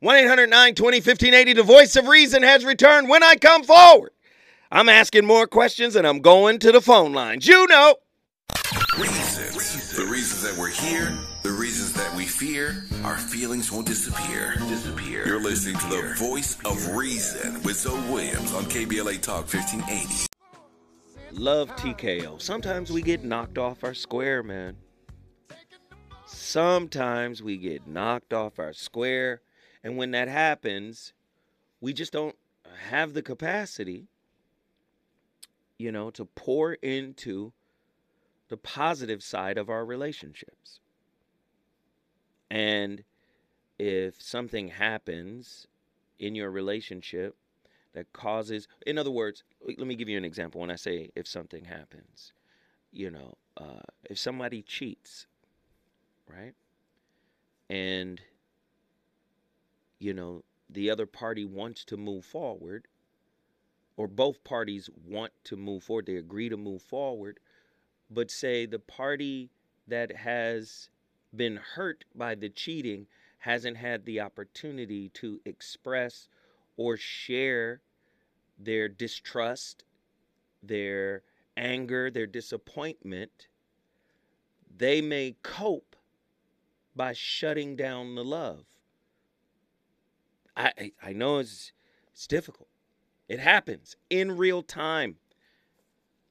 1 0.00 0.16
800 0.16 0.50
920 0.50 0.98
1580, 0.98 1.52
the 1.54 1.62
voice 1.62 1.96
of 1.96 2.06
reason 2.06 2.42
has 2.42 2.66
returned 2.66 3.08
when 3.08 3.22
I 3.22 3.36
come 3.36 3.64
forward. 3.64 4.10
I'm 4.74 4.88
asking 4.88 5.26
more 5.26 5.46
questions 5.46 5.96
and 5.96 6.06
I'm 6.06 6.20
going 6.20 6.58
to 6.60 6.72
the 6.72 6.80
phone 6.80 7.12
lines. 7.12 7.46
You 7.46 7.66
know. 7.66 7.96
Reasons. 8.98 9.92
The 9.94 10.06
reasons 10.06 10.40
that 10.40 10.58
we're 10.58 10.70
here, 10.70 11.12
the 11.42 11.50
reasons 11.50 11.92
that 11.92 12.14
we 12.16 12.24
fear, 12.24 12.82
our 13.04 13.18
feelings 13.18 13.70
won't 13.70 13.86
disappear. 13.86 14.54
Disappear. 14.56 15.26
You're 15.26 15.42
listening 15.42 15.76
to 15.76 15.88
the 15.88 16.14
voice 16.16 16.56
of 16.64 16.96
reason 16.96 17.62
with 17.62 17.76
Zoe 17.76 18.00
Williams 18.10 18.54
on 18.54 18.64
KBLA 18.64 19.20
Talk 19.20 19.52
1580. 19.52 20.26
Love 21.32 21.68
TKO. 21.76 22.40
Sometimes 22.40 22.90
we 22.90 23.02
get 23.02 23.22
knocked 23.22 23.58
off 23.58 23.84
our 23.84 23.92
square, 23.92 24.42
man. 24.42 24.78
Sometimes 26.24 27.42
we 27.42 27.58
get 27.58 27.86
knocked 27.86 28.32
off 28.32 28.58
our 28.58 28.72
square. 28.72 29.42
And 29.84 29.98
when 29.98 30.12
that 30.12 30.28
happens, 30.28 31.12
we 31.82 31.92
just 31.92 32.14
don't 32.14 32.36
have 32.88 33.12
the 33.12 33.22
capacity, 33.22 34.08
you 35.78 35.92
know, 35.92 36.10
to 36.10 36.24
pour 36.24 36.74
into 36.74 37.52
the 38.48 38.56
positive 38.56 39.22
side 39.22 39.58
of 39.58 39.70
our 39.70 39.84
relationships. 39.84 40.80
And 42.50 43.04
if 43.78 44.20
something 44.20 44.68
happens 44.68 45.66
in 46.18 46.34
your 46.34 46.50
relationship 46.50 47.34
that 47.94 48.12
causes, 48.12 48.68
in 48.86 48.98
other 48.98 49.10
words, 49.10 49.42
let 49.66 49.86
me 49.86 49.94
give 49.94 50.08
you 50.08 50.18
an 50.18 50.24
example 50.24 50.60
when 50.60 50.70
I 50.70 50.76
say 50.76 51.10
if 51.16 51.26
something 51.26 51.64
happens, 51.64 52.32
you 52.90 53.10
know, 53.10 53.34
uh, 53.56 53.80
if 54.04 54.18
somebody 54.18 54.62
cheats, 54.62 55.26
right? 56.28 56.54
And, 57.70 58.20
you 59.98 60.12
know, 60.12 60.44
the 60.68 60.90
other 60.90 61.06
party 61.06 61.44
wants 61.44 61.84
to 61.86 61.96
move 61.96 62.24
forward, 62.24 62.86
or 63.96 64.08
both 64.08 64.42
parties 64.44 64.88
want 65.06 65.32
to 65.44 65.56
move 65.56 65.82
forward, 65.82 66.06
they 66.06 66.16
agree 66.16 66.48
to 66.48 66.56
move 66.56 66.82
forward, 66.82 67.38
but 68.10 68.30
say 68.30 68.66
the 68.66 68.78
party 68.78 69.50
that 69.86 70.16
has 70.16 70.88
been 71.34 71.56
hurt 71.56 72.04
by 72.14 72.34
the 72.34 72.48
cheating 72.48 73.06
hasn't 73.38 73.76
had 73.76 74.04
the 74.04 74.20
opportunity 74.20 75.08
to 75.10 75.40
express 75.44 76.28
or 76.76 76.96
share 76.96 77.80
their 78.58 78.88
distrust, 78.88 79.84
their 80.62 81.22
anger, 81.56 82.10
their 82.10 82.26
disappointment, 82.26 83.48
they 84.76 85.00
may 85.00 85.36
cope 85.42 85.96
by 86.94 87.12
shutting 87.12 87.76
down 87.76 88.14
the 88.14 88.24
love. 88.24 88.64
I 90.56 90.92
I 91.02 91.12
know 91.12 91.38
it's 91.38 91.72
it's 92.12 92.26
difficult. 92.26 92.68
It 93.28 93.40
happens 93.40 93.96
in 94.10 94.36
real 94.36 94.62
time. 94.62 95.16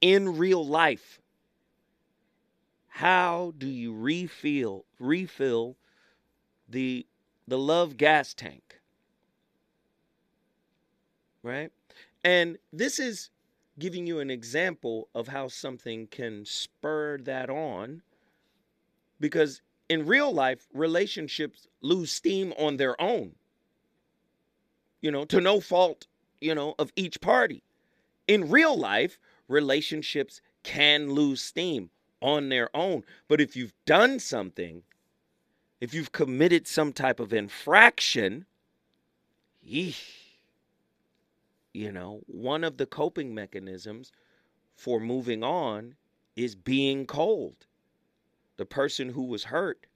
In 0.00 0.36
real 0.36 0.66
life. 0.66 1.20
How 2.88 3.54
do 3.56 3.66
you 3.66 3.94
refill 3.94 4.84
refill 4.98 5.76
the 6.68 7.06
the 7.48 7.58
love 7.58 7.96
gas 7.96 8.34
tank? 8.34 8.80
Right? 11.42 11.72
And 12.22 12.58
this 12.72 12.98
is 12.98 13.30
giving 13.78 14.06
you 14.06 14.20
an 14.20 14.30
example 14.30 15.08
of 15.14 15.28
how 15.28 15.48
something 15.48 16.06
can 16.06 16.44
spur 16.44 17.18
that 17.18 17.48
on 17.48 18.02
because 19.18 19.62
in 19.88 20.06
real 20.06 20.32
life 20.32 20.68
relationships 20.72 21.66
lose 21.80 22.12
steam 22.12 22.52
on 22.58 22.76
their 22.76 23.00
own 23.00 23.34
you 25.00 25.10
know 25.10 25.24
to 25.24 25.40
no 25.40 25.60
fault 25.60 26.06
you 26.42 26.54
know 26.54 26.74
of 26.78 26.92
each 26.96 27.20
party. 27.20 27.62
In 28.26 28.50
real 28.50 28.76
life 28.76 29.18
relationships 29.48 30.40
can 30.62 31.12
lose 31.12 31.42
steam 31.42 31.90
on 32.20 32.48
their 32.48 32.74
own 32.74 33.04
but 33.28 33.40
if 33.40 33.56
you've 33.56 33.74
done 33.84 34.18
something 34.18 34.82
if 35.80 35.92
you've 35.92 36.12
committed 36.12 36.68
some 36.68 36.92
type 36.92 37.18
of 37.18 37.32
infraction 37.32 38.46
yeesh, 39.68 40.04
you 41.74 41.90
know 41.90 42.20
one 42.26 42.62
of 42.62 42.76
the 42.76 42.86
coping 42.86 43.34
mechanisms 43.34 44.12
for 44.76 45.00
moving 45.00 45.42
on 45.44 45.94
is 46.34 46.54
being 46.54 47.06
cold. 47.06 47.66
The 48.56 48.64
person 48.64 49.10
who 49.10 49.24
was 49.24 49.44
hurt 49.44 49.86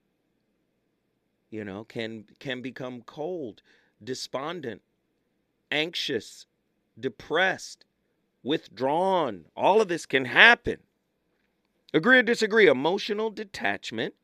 you 1.50 1.64
know 1.64 1.84
can 1.84 2.24
can 2.40 2.60
become 2.60 3.02
cold 3.02 3.62
despondent 4.02 4.82
anxious 5.70 6.46
depressed 6.98 7.84
withdrawn. 8.42 9.46
All 9.56 9.80
of 9.80 9.88
this 9.88 10.06
can 10.06 10.24
happen. 10.26 10.78
Agree 11.92 12.18
or 12.18 12.22
disagree 12.22 12.66
emotional 12.66 13.30
detachment 13.30 14.14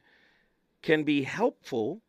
can 0.82 1.04
be 1.04 1.22
helpful 1.22 2.02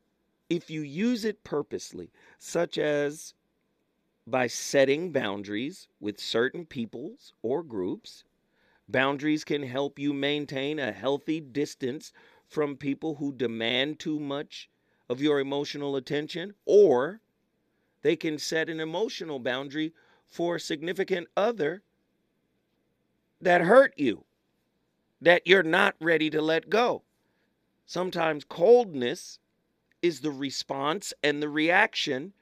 if 0.49 0.69
you 0.69 0.81
use 0.81 1.25
it 1.25 1.43
purposely 1.43 2.11
such 2.37 2.77
as 2.77 3.33
by 4.25 4.47
setting 4.47 5.11
boundaries 5.11 5.87
with 5.99 6.19
certain 6.19 6.65
peoples 6.65 7.33
or 7.41 7.63
groups. 7.63 8.23
Boundaries 8.87 9.43
can 9.43 9.63
help 9.63 9.97
you 9.99 10.13
maintain 10.13 10.79
a 10.79 10.91
healthy 10.91 11.39
distance 11.39 12.13
from 12.47 12.77
people 12.77 13.15
who 13.15 13.33
demand 13.33 13.99
too 13.99 14.19
much 14.19 14.69
of 15.09 15.21
your 15.21 15.39
emotional 15.39 15.95
attention, 15.95 16.53
or 16.65 17.19
they 18.03 18.15
can 18.15 18.37
set 18.37 18.69
an 18.69 18.79
emotional 18.79 19.39
boundary 19.39 19.93
for 20.27 20.57
a 20.57 20.59
significant 20.59 21.27
other 21.35 21.81
that 23.41 23.61
hurt 23.61 23.93
you, 23.97 24.23
that 25.21 25.47
you're 25.47 25.63
not 25.63 25.95
ready 25.99 26.29
to 26.29 26.41
let 26.41 26.69
go. 26.69 27.01
Sometimes 27.85 28.45
coldness 28.45 29.39
is 30.01 30.19
the 30.19 30.31
response 30.31 31.13
and 31.23 31.41
the 31.41 31.49
reaction 31.49 32.33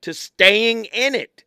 to 0.00 0.14
staying 0.14 0.86
in 0.86 1.14
it 1.14 1.44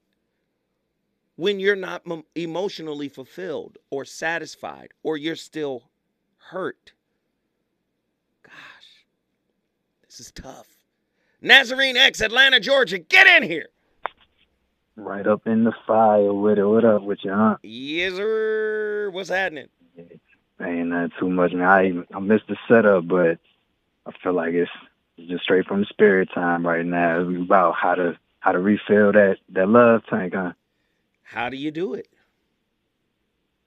when 1.35 1.59
you're 1.59 1.75
not 1.75 2.03
emotionally 2.35 3.09
fulfilled 3.09 3.77
or 3.89 4.05
satisfied 4.05 4.89
or 5.01 5.17
you're 5.17 5.35
still 5.35 5.83
hurt. 6.37 6.93
Gosh, 8.43 9.05
this 10.05 10.19
is 10.19 10.31
tough. 10.31 10.72
Nazarene 11.43 11.97
X, 11.97 12.21
Atlanta, 12.21 12.61
Georgia, 12.61 12.97
get 12.97 13.27
in 13.27 13.43
here. 13.43 13.67
Right 14.95 15.27
up 15.27 15.45
in 15.45 15.65
the 15.65 15.73
fire 15.85 16.33
with 16.33 16.57
it. 16.57 16.65
What 16.65 16.85
up 16.85 17.01
with 17.01 17.19
you, 17.23 17.33
huh? 17.33 17.57
Yes, 17.61 18.13
sir. 18.13 19.09
What's 19.11 19.27
happening? 19.29 19.67
Ain't 20.61 20.87
not 20.87 21.11
too 21.19 21.29
much, 21.29 21.51
man. 21.51 21.67
I 21.67 21.91
I 22.15 22.19
missed 22.19 22.47
the 22.47 22.55
setup, 22.69 23.09
but 23.09 23.39
I 24.05 24.11
feel 24.23 24.33
like 24.33 24.53
it's, 24.53 24.71
just 25.27 25.43
straight 25.43 25.67
from 25.67 25.81
the 25.81 25.85
spirit 25.87 26.29
time 26.33 26.65
right 26.65 26.85
now. 26.85 27.19
It's 27.19 27.41
about 27.41 27.75
how 27.75 27.95
to 27.95 28.17
how 28.39 28.53
to 28.53 28.59
refill 28.59 29.11
that 29.11 29.39
that 29.49 29.67
love 29.67 30.03
tank, 30.09 30.33
huh? 30.33 30.53
How 31.23 31.49
do 31.49 31.57
you 31.57 31.71
do 31.71 31.95
it? 31.95 32.07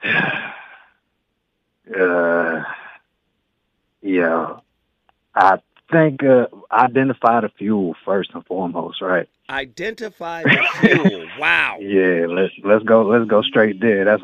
uh, 0.04 0.52
yeah, 4.00 4.56
I 5.34 5.58
think 5.90 6.22
uh, 6.24 6.46
identify 6.70 7.40
the 7.40 7.48
fuel 7.48 7.94
first 8.04 8.30
and 8.34 8.44
foremost, 8.46 9.00
right? 9.00 9.28
Identify 9.48 10.42
the 10.42 10.66
fuel. 10.80 11.26
wow. 11.38 11.78
Yeah, 11.80 12.26
let's 12.28 12.52
let's 12.64 12.84
go 12.84 13.02
let's 13.02 13.28
go 13.28 13.42
straight 13.42 13.80
there. 13.80 14.04
That's 14.04 14.22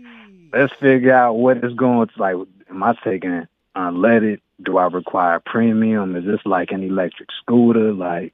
let's 0.52 0.72
figure 0.74 1.12
out 1.12 1.34
what 1.34 1.58
it's 1.58 1.74
going 1.74 2.08
to 2.08 2.20
like. 2.20 2.36
Am 2.70 2.82
I 2.82 2.94
taking 3.04 3.46
unleaded? 3.76 4.40
Do 4.62 4.78
I 4.78 4.86
require 4.86 5.40
premium? 5.40 6.16
Is 6.16 6.24
this 6.24 6.40
like 6.44 6.70
an 6.70 6.82
electric 6.82 7.30
scooter? 7.42 7.92
Like, 7.92 8.32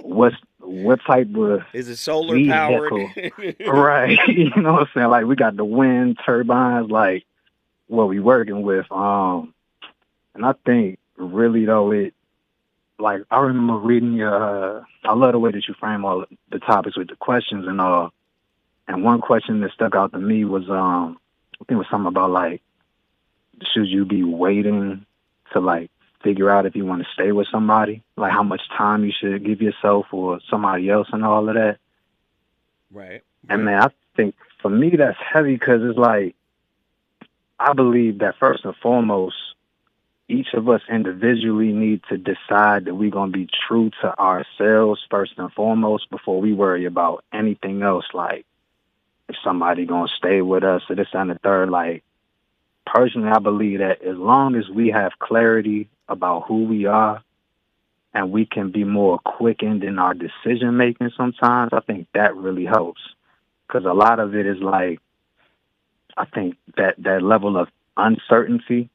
what's 0.00 0.36
what 0.60 1.00
type 1.06 1.34
of 1.34 1.62
Is 1.72 1.88
it 1.88 1.96
solar 1.96 2.38
powered? 2.46 2.92
right? 3.66 4.18
you 4.28 4.50
know 4.56 4.74
what 4.74 4.82
I'm 4.82 4.88
saying? 4.94 5.08
Like, 5.08 5.26
we 5.26 5.36
got 5.36 5.56
the 5.56 5.64
wind 5.64 6.18
turbines. 6.24 6.90
Like, 6.90 7.24
what 7.88 8.08
we 8.08 8.20
working 8.20 8.62
with? 8.62 8.90
Um, 8.90 9.54
and 10.34 10.44
I 10.44 10.54
think 10.64 10.98
really 11.16 11.64
though 11.64 11.90
it 11.92 12.14
like 12.98 13.22
I 13.30 13.40
remember 13.40 13.76
reading 13.76 14.14
your. 14.14 14.78
Uh, 14.78 14.84
I 15.04 15.14
love 15.14 15.32
the 15.32 15.38
way 15.38 15.50
that 15.50 15.66
you 15.66 15.74
frame 15.74 16.04
all 16.04 16.24
the 16.50 16.58
topics 16.58 16.96
with 16.96 17.08
the 17.08 17.16
questions 17.16 17.66
and 17.66 17.80
all. 17.80 18.12
And 18.86 19.02
one 19.02 19.20
question 19.20 19.60
that 19.60 19.72
stuck 19.72 19.94
out 19.94 20.12
to 20.12 20.18
me 20.18 20.44
was, 20.44 20.68
um, 20.68 21.18
I 21.54 21.64
think 21.64 21.70
it 21.70 21.76
was 21.76 21.86
something 21.90 22.08
about 22.08 22.30
like, 22.30 22.62
should 23.72 23.86
you 23.86 24.04
be 24.04 24.22
waiting 24.22 25.06
to 25.52 25.60
like 25.60 25.90
figure 26.22 26.50
out 26.50 26.66
if 26.66 26.76
you 26.76 26.84
want 26.84 27.02
to 27.02 27.08
stay 27.12 27.32
with 27.32 27.48
somebody, 27.50 28.02
like 28.16 28.32
how 28.32 28.42
much 28.42 28.62
time 28.76 29.04
you 29.04 29.12
should 29.18 29.44
give 29.44 29.62
yourself 29.62 30.06
or 30.12 30.40
somebody 30.50 30.90
else 30.90 31.08
and 31.12 31.24
all 31.24 31.48
of 31.48 31.54
that. 31.54 31.78
right. 32.92 33.22
And 33.48 33.64
man, 33.64 33.82
I 33.82 33.88
think 34.16 34.34
for 34.62 34.70
me 34.70 34.90
that's 34.96 35.18
heavy 35.18 35.54
because 35.54 35.82
it's 35.82 35.98
like 35.98 36.34
I 37.58 37.72
believe 37.72 38.18
that 38.18 38.36
first 38.38 38.64
and 38.64 38.74
foremost, 38.76 39.36
each 40.28 40.54
of 40.54 40.68
us 40.68 40.80
individually 40.88 41.72
need 41.72 42.02
to 42.08 42.16
decide 42.16 42.86
that 42.86 42.94
we're 42.94 43.10
gonna 43.10 43.30
be 43.30 43.48
true 43.68 43.90
to 44.00 44.18
ourselves 44.18 45.04
first 45.10 45.32
and 45.36 45.52
foremost 45.52 46.10
before 46.10 46.40
we 46.40 46.52
worry 46.52 46.86
about 46.86 47.24
anything 47.32 47.82
else. 47.82 48.06
Like 48.14 48.46
if 49.28 49.36
somebody 49.42 49.86
gonna 49.86 50.08
stay 50.08 50.42
with 50.42 50.64
us 50.64 50.82
or 50.88 50.96
this 50.96 51.08
and 51.12 51.30
the 51.30 51.34
third. 51.36 51.70
Like 51.70 52.02
personally, 52.86 53.30
I 53.30 53.38
believe 53.38 53.78
that 53.80 54.02
as 54.02 54.16
long 54.16 54.56
as 54.56 54.68
we 54.68 54.88
have 54.90 55.18
clarity 55.18 55.88
about 56.08 56.46
who 56.46 56.64
we 56.64 56.86
are 56.86 57.22
and 58.12 58.30
we 58.30 58.46
can 58.46 58.70
be 58.70 58.84
more 58.84 59.18
quickened 59.18 59.82
in 59.82 59.98
our 59.98 60.14
decision 60.14 60.76
making 60.76 61.10
sometimes, 61.16 61.72
I 61.72 61.80
think 61.80 62.06
that 62.14 62.36
really 62.36 62.64
helps. 62.64 63.00
Because 63.66 63.84
a 63.84 63.92
lot 63.92 64.20
of 64.20 64.34
it 64.34 64.46
is 64.46 64.60
like, 64.60 65.00
I 66.16 66.26
think 66.26 66.56
that 66.76 66.94
that 66.98 67.22
level 67.22 67.56
of 67.56 67.68
uncertainty. 67.96 68.90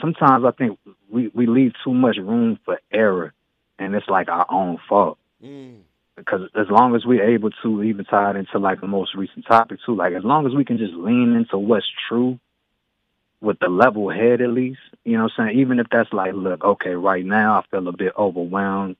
Sometimes 0.00 0.44
I 0.44 0.50
think 0.50 0.78
we 1.10 1.28
we 1.28 1.46
leave 1.46 1.72
too 1.84 1.94
much 1.94 2.16
room 2.16 2.58
for 2.64 2.80
error, 2.92 3.32
and 3.78 3.94
it's 3.94 4.08
like 4.08 4.28
our 4.28 4.46
own 4.50 4.78
fault. 4.88 5.18
Mm. 5.42 5.80
Because 6.16 6.48
as 6.54 6.66
long 6.70 6.96
as 6.96 7.04
we're 7.04 7.28
able 7.28 7.50
to 7.62 7.82
even 7.82 8.04
tie 8.06 8.30
it 8.30 8.36
into 8.36 8.58
like 8.58 8.80
the 8.80 8.86
most 8.86 9.14
recent 9.14 9.46
topic 9.46 9.78
too, 9.84 9.94
like 9.94 10.14
as 10.14 10.24
long 10.24 10.46
as 10.46 10.54
we 10.54 10.64
can 10.64 10.78
just 10.78 10.94
lean 10.94 11.34
into 11.34 11.58
what's 11.58 11.86
true 12.08 12.38
with 13.42 13.58
the 13.58 13.68
level 13.68 14.10
head 14.10 14.40
at 14.40 14.48
least, 14.48 14.80
you 15.04 15.16
know 15.16 15.24
what 15.24 15.32
I'm 15.38 15.48
saying? 15.48 15.60
Even 15.60 15.78
if 15.78 15.88
that's 15.90 16.12
like, 16.12 16.32
look, 16.34 16.64
okay, 16.64 16.94
right 16.94 17.24
now 17.24 17.58
I 17.58 17.64
feel 17.70 17.86
a 17.86 17.92
bit 17.92 18.14
overwhelmed 18.16 18.96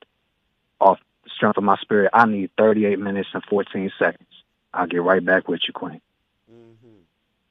off 0.79 0.99
the 1.23 1.31
strength 1.35 1.57
of 1.57 1.63
my 1.63 1.77
spirit. 1.77 2.11
I 2.13 2.27
need 2.27 2.51
38 2.57 2.99
minutes 2.99 3.29
and 3.33 3.43
14 3.49 3.91
seconds. 3.97 4.29
I'll 4.73 4.87
get 4.87 5.01
right 5.01 5.25
back 5.25 5.47
with 5.47 5.61
you, 5.67 5.73
Queen. 5.73 6.01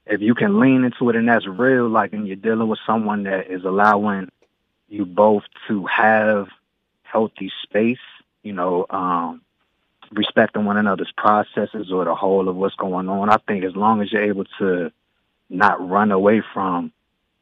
If 0.06 0.20
you 0.20 0.34
can 0.34 0.60
lean 0.60 0.84
into 0.84 1.10
it 1.10 1.16
and 1.16 1.28
that's 1.28 1.46
real, 1.46 1.88
like, 1.88 2.12
and 2.12 2.26
you're 2.26 2.36
dealing 2.36 2.68
with 2.68 2.78
someone 2.86 3.24
that 3.24 3.50
is 3.50 3.64
allowing 3.64 4.30
you 4.88 5.04
both 5.04 5.42
to 5.68 5.84
have 5.86 6.48
healthy 7.02 7.50
space, 7.64 7.98
you 8.42 8.52
know, 8.52 8.86
um, 8.90 9.42
respecting 10.12 10.64
one 10.64 10.76
another's 10.76 11.12
processes 11.16 11.90
or 11.90 12.04
the 12.04 12.14
whole 12.14 12.48
of 12.48 12.56
what's 12.56 12.76
going 12.76 13.08
on. 13.08 13.30
I 13.30 13.38
think 13.48 13.64
as 13.64 13.74
long 13.74 14.00
as 14.00 14.12
you're 14.12 14.22
able 14.22 14.44
to 14.58 14.92
not 15.50 15.86
run 15.86 16.12
away 16.12 16.42
from 16.54 16.92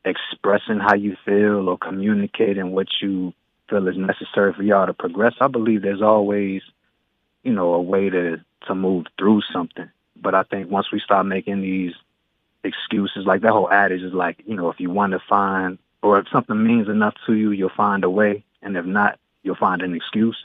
expressing 0.04 0.78
how 0.78 0.94
you 0.94 1.16
feel 1.24 1.68
or 1.68 1.78
communicating 1.78 2.72
what 2.72 2.88
you 3.00 3.32
feel 3.68 3.88
is 3.88 3.96
necessary 3.96 4.52
for 4.54 4.62
y'all 4.62 4.86
to 4.86 4.94
progress, 4.94 5.34
I 5.40 5.48
believe 5.48 5.82
there's 5.82 6.02
always, 6.02 6.62
you 7.42 7.52
know, 7.52 7.74
a 7.74 7.82
way 7.82 8.10
to 8.10 8.44
to 8.66 8.74
move 8.74 9.04
through 9.18 9.42
something. 9.52 9.90
But 10.16 10.34
I 10.34 10.42
think 10.44 10.70
once 10.70 10.90
we 10.90 11.00
start 11.00 11.26
making 11.26 11.60
these 11.60 11.92
excuses, 12.64 13.26
like 13.26 13.42
that 13.42 13.52
whole 13.52 13.70
adage 13.70 14.02
is 14.02 14.12
like, 14.12 14.42
you 14.46 14.56
know, 14.56 14.70
if 14.70 14.80
you 14.80 14.90
want 14.90 15.12
to 15.12 15.20
find 15.28 15.78
or 16.02 16.18
if 16.18 16.28
something 16.28 16.62
means 16.62 16.88
enough 16.88 17.14
to 17.26 17.34
you, 17.34 17.50
you'll 17.50 17.70
find 17.70 18.04
a 18.04 18.10
way, 18.10 18.44
and 18.62 18.76
if 18.76 18.84
not, 18.84 19.18
you'll 19.42 19.54
find 19.54 19.80
an 19.82 19.94
excuse. 19.94 20.36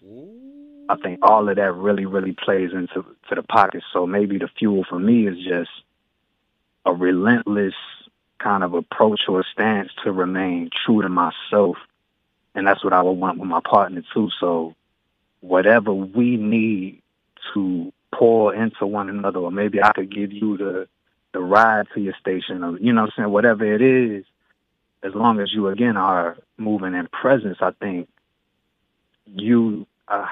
I 0.90 0.96
think 0.96 1.20
all 1.22 1.48
of 1.48 1.56
that 1.58 1.74
really, 1.74 2.06
really 2.06 2.32
plays 2.32 2.72
into 2.74 3.06
to 3.30 3.36
the 3.36 3.44
pocket. 3.44 3.84
So 3.94 4.08
maybe 4.08 4.38
the 4.38 4.48
fuel 4.48 4.86
for 4.88 4.98
me 4.98 5.28
is 5.28 5.38
just 5.44 5.70
a 6.86 6.94
relentless 6.94 7.76
kind 8.40 8.64
of 8.64 8.74
approach 8.74 9.22
or 9.28 9.44
stance 9.44 9.92
to 10.04 10.12
remain 10.12 10.70
true 10.86 11.02
to 11.02 11.10
myself. 11.10 11.78
And 12.56 12.66
that's 12.66 12.84
what 12.84 12.94
I 12.94 13.02
would 13.02 13.12
want 13.12 13.38
with 13.38 13.50
my 13.50 13.60
partner 13.60 14.02
too. 14.14 14.30
So 14.40 14.76
whatever 15.42 15.94
we 15.94 16.38
need 16.38 17.02
to 17.54 17.94
pour 18.14 18.56
into 18.56 18.88
one 18.88 19.10
another, 19.10 19.40
or 19.40 19.52
maybe 19.52 19.84
I 19.84 19.92
could 19.92 20.10
give 20.14 20.32
you 20.32 20.58
the 20.58 20.88
the 21.34 21.40
ride 21.40 21.88
to 21.94 22.02
your 22.02 22.16
station 22.20 22.64
or 22.64 22.78
you 22.78 22.94
know 22.94 23.04
I'm 23.04 23.12
saying, 23.16 23.30
whatever 23.30 23.66
it 23.66 23.82
is, 23.82 24.26
as 25.04 25.14
long 25.14 25.40
as 25.40 25.54
you 25.54 25.68
again 25.68 25.98
are 25.98 26.38
moving 26.58 26.94
in 26.94 27.08
presence, 27.08 27.58
I 27.62 27.72
think 27.72 28.10
you 29.26 29.88
uh, 30.08 30.28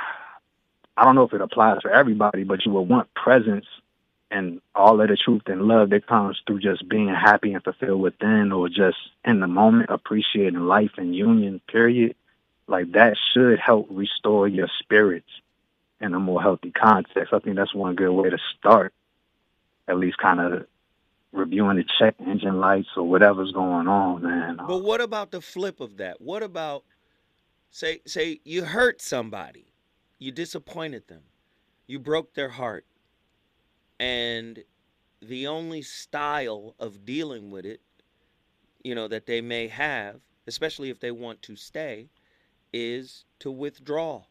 I 0.96 1.06
don't 1.06 1.16
know 1.16 1.24
if 1.24 1.34
it 1.34 1.42
applies 1.42 1.82
for 1.82 1.92
everybody, 1.92 2.44
but 2.44 2.66
you 2.66 2.72
will 2.72 2.86
want 2.86 3.14
presence 3.14 3.66
and 4.30 4.62
all 4.76 5.00
of 5.00 5.08
the 5.08 5.16
truth 5.16 5.44
and 5.46 5.62
love 5.62 5.92
that 5.92 6.08
comes 6.08 6.42
through 6.46 6.60
just 6.60 6.88
being 6.90 7.10
happy 7.10 7.54
and 7.54 7.64
fulfilled 7.64 8.02
within 8.02 8.52
or 8.52 8.68
just 8.68 8.98
in 9.24 9.40
the 9.40 9.48
moment 9.48 9.90
appreciating 9.90 10.60
life 10.60 10.92
and 10.98 11.16
union, 11.16 11.62
period. 11.68 12.16
Like 12.68 12.92
that 12.94 13.16
should 13.34 13.60
help 13.60 13.88
restore 13.90 14.48
your 14.48 14.68
spirits 14.80 15.30
in 16.02 16.14
a 16.14 16.20
more 16.20 16.42
healthy 16.42 16.72
context. 16.72 17.34
I 17.34 17.40
think 17.40 17.56
that's 17.56 17.74
one 17.74 17.96
good 17.96 18.12
way 18.12 18.30
to 18.30 18.38
start, 18.58 18.94
at 19.88 19.98
least 19.98 20.18
kind 20.18 20.40
of 20.42 20.68
reviewing 21.38 21.78
the 21.78 21.86
check 22.00 22.16
engine 22.20 22.60
lights 22.60 22.90
or 22.96 23.04
whatever's 23.04 23.52
going 23.52 23.88
on, 23.88 24.24
man. 24.24 24.58
But 24.68 24.80
what 24.80 25.02
about 25.02 25.32
the 25.32 25.42
flip 25.42 25.80
of 25.80 25.98
that? 25.98 26.22
What 26.22 26.44
about 26.44 26.84
say 27.72 28.02
say 28.06 28.40
you 28.44 28.66
hurt 28.66 29.02
somebody, 29.02 29.74
you 30.20 30.32
disappointed 30.32 31.08
them, 31.08 31.24
you 31.86 32.00
broke 32.00 32.34
their 32.34 32.50
heart, 32.50 32.86
and 34.00 34.64
the 35.22 35.48
only 35.48 35.82
style 35.82 36.76
of 36.80 37.06
dealing 37.06 37.52
with 37.52 37.66
it, 37.66 37.82
you 38.84 38.94
know, 38.94 39.08
that 39.08 39.26
they 39.26 39.42
may 39.42 39.68
have, 39.68 40.20
especially 40.46 40.90
if 40.90 41.00
they 41.00 41.12
want 41.12 41.42
to 41.44 41.56
stay, 41.56 42.10
is 42.74 43.26
to 43.40 43.52
withdraw. 43.52 44.24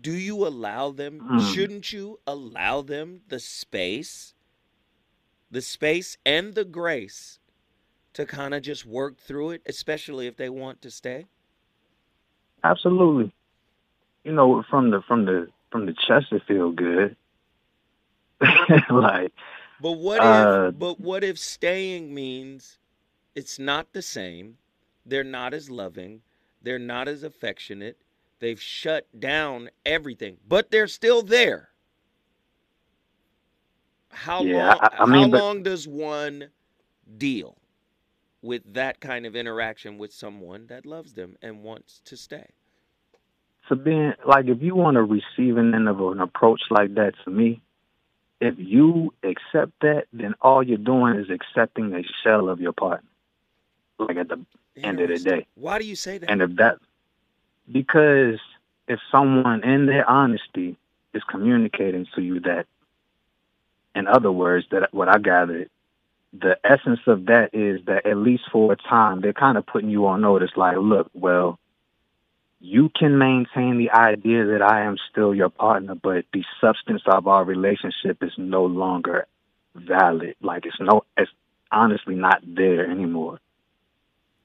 Do 0.00 0.12
you 0.12 0.46
allow 0.46 0.90
them? 0.90 1.20
Hmm. 1.20 1.38
Shouldn't 1.52 1.92
you 1.92 2.20
allow 2.26 2.80
them 2.80 3.22
the 3.28 3.38
space, 3.38 4.34
the 5.50 5.60
space 5.60 6.16
and 6.24 6.54
the 6.54 6.64
grace 6.64 7.38
to 8.14 8.26
kind 8.26 8.54
of 8.54 8.62
just 8.62 8.86
work 8.86 9.18
through 9.18 9.50
it, 9.50 9.62
especially 9.66 10.26
if 10.26 10.36
they 10.36 10.48
want 10.48 10.82
to 10.82 10.90
stay? 10.90 11.26
Absolutely. 12.64 13.32
You 14.24 14.32
know, 14.32 14.62
from 14.68 14.90
the 14.90 15.02
from 15.06 15.24
the 15.24 15.48
from 15.70 15.86
the 15.86 15.94
chest 16.06 16.26
it 16.32 16.42
feel 16.46 16.72
good. 16.72 17.16
like 18.90 19.32
But 19.80 19.92
what 19.92 20.20
Uh, 20.20 20.68
if 20.68 20.78
but 20.78 21.00
what 21.00 21.24
if 21.24 21.38
staying 21.38 22.14
means 22.14 22.78
it's 23.34 23.58
not 23.58 23.92
the 23.92 24.02
same, 24.02 24.58
they're 25.06 25.24
not 25.24 25.54
as 25.54 25.70
loving, 25.70 26.22
they're 26.62 26.78
not 26.78 27.08
as 27.08 27.22
affectionate, 27.22 27.98
they've 28.40 28.60
shut 28.60 29.06
down 29.18 29.70
everything, 29.86 30.38
but 30.46 30.70
they're 30.70 30.88
still 30.88 31.22
there. 31.22 31.69
How 34.10 34.42
Yeah, 34.42 34.68
long 34.68 34.78
I- 34.80 34.88
I 34.92 34.96
how 35.06 35.28
but- 35.30 35.38
long 35.40 35.62
does 35.62 35.86
one 35.88 36.50
deal 37.16 37.56
with 38.42 38.62
that 38.74 39.00
kind 39.00 39.26
of 39.26 39.36
interaction 39.36 39.98
with 39.98 40.12
someone 40.12 40.66
that 40.68 40.86
loves 40.86 41.14
them 41.14 41.36
and 41.42 41.62
wants 41.62 42.00
to 42.06 42.16
stay? 42.16 42.46
to 43.68 43.76
being 43.76 44.12
like 44.26 44.46
if 44.46 44.60
you 44.60 44.74
want 44.74 44.96
a 44.96 45.02
receiving 45.02 45.72
end 45.74 45.88
of 45.88 46.00
an 46.00 46.20
approach 46.20 46.60
like 46.70 46.92
that 46.94 47.14
to 47.22 47.30
me, 47.30 47.60
if 48.40 48.54
you 48.58 49.14
accept 49.22 49.70
that, 49.80 50.08
then 50.12 50.34
all 50.40 50.60
you're 50.60 50.76
doing 50.76 51.14
is 51.14 51.30
accepting 51.30 51.94
a 51.94 52.02
shell 52.24 52.48
of 52.48 52.60
your 52.60 52.72
partner. 52.72 53.08
Like 53.98 54.16
at 54.16 54.28
the 54.28 54.44
end 54.82 54.98
of 54.98 55.08
the 55.08 55.18
day. 55.20 55.46
Why 55.54 55.78
do 55.78 55.86
you 55.86 55.94
say 55.94 56.18
that? 56.18 56.28
And 56.28 56.42
if 56.42 56.56
that 56.56 56.78
because 57.70 58.40
if 58.88 58.98
someone 59.08 59.62
in 59.62 59.86
their 59.86 60.08
honesty 60.10 60.76
is 61.14 61.22
communicating 61.22 62.06
to 62.16 62.22
you 62.22 62.40
that 62.40 62.66
in 63.94 64.06
other 64.06 64.32
words, 64.32 64.66
that 64.70 64.92
what 64.92 65.08
I 65.08 65.18
gathered, 65.18 65.70
the 66.32 66.56
essence 66.64 67.00
of 67.06 67.26
that 67.26 67.50
is 67.54 67.84
that 67.86 68.06
at 68.06 68.16
least 68.16 68.44
for 68.52 68.72
a 68.72 68.76
time 68.76 69.20
they're 69.20 69.32
kind 69.32 69.58
of 69.58 69.66
putting 69.66 69.90
you 69.90 70.06
on 70.06 70.20
notice 70.20 70.50
like, 70.56 70.76
look, 70.78 71.10
well, 71.14 71.58
you 72.60 72.90
can 72.90 73.18
maintain 73.18 73.78
the 73.78 73.90
idea 73.90 74.44
that 74.46 74.62
I 74.62 74.82
am 74.84 74.96
still 75.10 75.34
your 75.34 75.48
partner, 75.48 75.94
but 75.94 76.26
the 76.32 76.44
substance 76.60 77.02
of 77.06 77.26
our 77.26 77.42
relationship 77.44 78.22
is 78.22 78.32
no 78.36 78.64
longer 78.66 79.26
valid. 79.74 80.36
Like 80.42 80.66
it's 80.66 80.76
no, 80.78 81.04
it's 81.16 81.30
honestly 81.72 82.14
not 82.14 82.42
there 82.46 82.88
anymore. 82.88 83.38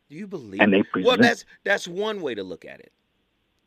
do 0.09 0.15
you 0.15 0.27
believe 0.27 0.61
And 0.61 0.71
they 0.73 0.83
present- 0.83 1.07
Well, 1.07 1.17
that's 1.17 1.45
that's 1.63 1.87
one 1.87 2.21
way 2.21 2.35
to 2.35 2.43
look 2.43 2.63
at 2.65 2.79
it. 2.79 2.91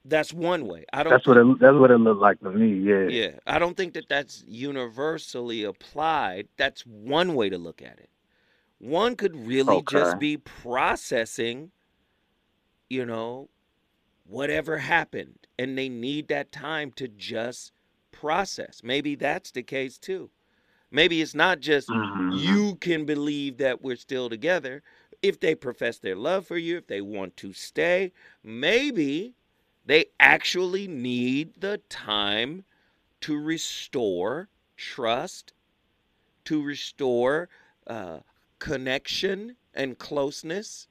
That's 0.09 0.33
one 0.33 0.67
way. 0.67 0.85
I 0.93 1.03
don't 1.03 1.13
that's 1.13 1.27
what 1.27 1.37
it, 1.37 1.61
that's 1.61 1.77
what 1.77 1.91
it 1.91 1.99
looked 1.99 2.21
like 2.21 2.41
to 2.41 2.51
me. 2.51 2.75
Yeah. 2.79 3.09
Yeah, 3.09 3.31
I 3.47 3.59
don't 3.59 3.77
think 3.77 3.95
that 3.95 4.09
that's 4.09 4.45
universally 4.47 5.65
applied. 5.65 6.49
That's 6.57 6.83
one 6.87 7.35
way 7.35 7.49
to 7.51 7.59
look 7.59 7.83
at 7.83 7.99
it. 7.99 8.09
One 8.79 9.17
could 9.17 9.37
really 9.37 9.83
just 9.83 10.19
be 10.19 10.37
processing, 10.37 11.73
you 12.89 13.05
know, 13.05 13.49
whatever 14.27 14.79
happened, 14.79 15.47
and 15.59 15.77
they 15.77 15.89
need 15.89 16.29
that 16.29 16.53
time 16.53 16.93
to 16.93 17.09
just 17.09 17.73
process. 18.13 18.83
Maybe 18.85 19.15
that's 19.15 19.51
the 19.51 19.63
case 19.63 19.99
too. 19.99 20.31
Maybe 20.91 21.21
it's 21.23 21.35
not 21.35 21.61
just 21.61 21.91
Mhm. 21.91 22.43
you 22.43 22.77
can 22.77 23.05
believe 23.05 23.59
that 23.59 23.83
we're 23.83 23.97
still 23.97 24.29
together. 24.31 24.83
If 25.23 25.41
they 25.41 25.55
profess 25.55 25.99
their 25.99 26.17
love 26.17 26.47
for 26.47 26.57
you, 26.59 26.79
if 26.79 26.87
they 26.87 27.01
want 27.01 27.37
to 27.39 27.53
stay, 27.53 28.13
maybe 28.43 29.35
they 29.89 30.07
actually 30.21 30.87
need 30.87 31.53
the 31.61 31.79
time 31.89 32.65
to 33.23 33.39
restore 33.41 34.51
trust, 34.77 35.53
to 36.45 36.63
restore 36.63 37.49
uh, 37.87 38.21
connection 38.59 39.57
and 39.75 39.99
closeness. 39.99 40.89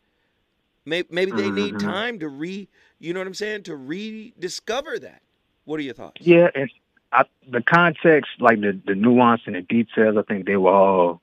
Maybe, 0.86 1.07
maybe 1.12 1.31
they 1.31 1.51
need 1.51 1.73
Mhm. 1.73 1.79
time 1.79 2.19
to 2.19 2.29
re, 2.29 2.69
you 2.99 3.13
know 3.13 3.19
what 3.19 3.27
I'm 3.27 3.33
saying, 3.36 3.63
to 3.63 3.75
rediscover 3.75 4.99
that. 4.99 5.21
What 5.65 5.79
are 5.79 5.83
your 5.83 5.93
thoughts? 5.93 6.25
Yeah, 6.25 6.49
and 6.55 6.69
I, 7.12 7.25
the 7.49 7.62
context, 7.62 8.31
like 8.39 8.62
the 8.62 8.79
the 8.86 8.95
nuance 8.95 9.43
and 9.45 9.55
the 9.55 9.62
details, 9.62 10.17
I 10.17 10.23
think 10.23 10.45
they 10.45 10.57
will 10.57 10.67
all 10.73 11.21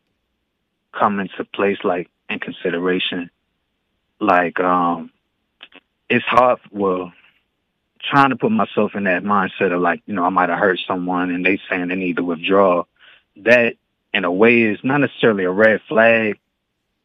come 0.98 1.20
into 1.20 1.44
place, 1.44 1.78
like 1.84 2.08
in 2.30 2.38
consideration. 2.40 3.30
Like, 4.20 4.60
um, 4.60 5.12
it's 6.08 6.24
hard. 6.24 6.60
Well, 6.70 7.12
trying 8.10 8.30
to 8.30 8.36
put 8.36 8.52
myself 8.52 8.94
in 8.94 9.04
that 9.04 9.24
mindset 9.24 9.72
of 9.72 9.80
like, 9.80 10.02
you 10.06 10.14
know, 10.14 10.24
I 10.24 10.28
might 10.28 10.48
have 10.48 10.58
hurt 10.58 10.78
someone 10.86 11.30
and 11.30 11.44
they 11.44 11.58
saying 11.68 11.88
they 11.88 11.96
need 11.96 12.16
to 12.16 12.24
withdraw. 12.24 12.84
That, 13.36 13.74
in 14.12 14.24
a 14.24 14.32
way, 14.32 14.62
is 14.62 14.78
not 14.84 14.98
necessarily 14.98 15.44
a 15.44 15.50
red 15.50 15.80
flag, 15.88 16.38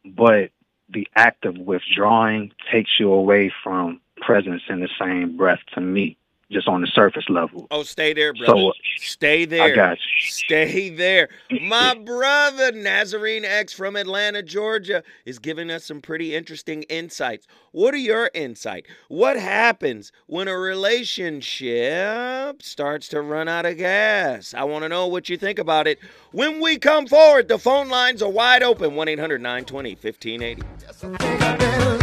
but 0.05 0.51
the 0.89 1.07
act 1.15 1.45
of 1.45 1.57
withdrawing 1.57 2.51
takes 2.71 2.91
you 2.99 3.11
away 3.11 3.51
from 3.63 4.01
presence 4.17 4.63
in 4.69 4.79
the 4.79 4.89
same 4.99 5.37
breath 5.37 5.59
to 5.73 5.81
me 5.81 6.17
just 6.51 6.67
on 6.67 6.81
the 6.81 6.87
surface 6.87 7.25
level. 7.29 7.67
Oh, 7.69 7.83
stay 7.83 8.13
there, 8.13 8.33
brother. 8.33 8.59
So, 8.59 8.73
stay 8.97 9.45
there. 9.45 9.61
I 9.63 9.75
got 9.75 9.97
you. 9.97 10.29
Stay 10.29 10.89
there. 10.89 11.29
My 11.61 11.93
brother, 11.95 12.71
Nazarene 12.71 13.45
X 13.45 13.71
from 13.73 13.95
Atlanta, 13.95 14.41
Georgia, 14.41 15.03
is 15.25 15.37
giving 15.39 15.69
us 15.69 15.85
some 15.85 16.01
pretty 16.01 16.35
interesting 16.35 16.81
insights. 16.83 17.45
What 17.71 17.93
are 17.93 17.97
your 17.97 18.31
insight? 18.33 18.87
What 19.09 19.37
happens 19.37 20.11
when 20.25 20.47
a 20.47 20.57
relationship 20.57 22.63
starts 22.63 23.07
to 23.09 23.21
run 23.21 23.47
out 23.47 23.67
of 23.67 23.77
gas? 23.77 24.55
I 24.55 24.63
want 24.63 24.81
to 24.83 24.89
know 24.89 25.05
what 25.07 25.29
you 25.29 25.37
think 25.37 25.59
about 25.59 25.85
it. 25.87 25.99
When 26.31 26.59
we 26.59 26.77
come 26.77 27.05
forward, 27.05 27.47
the 27.47 27.59
phone 27.59 27.89
lines 27.89 28.23
are 28.23 28.29
wide 28.29 28.63
open 28.63 28.95
1 28.95 29.07
800 29.07 29.41
920 29.41 29.95
1580. 29.95 31.98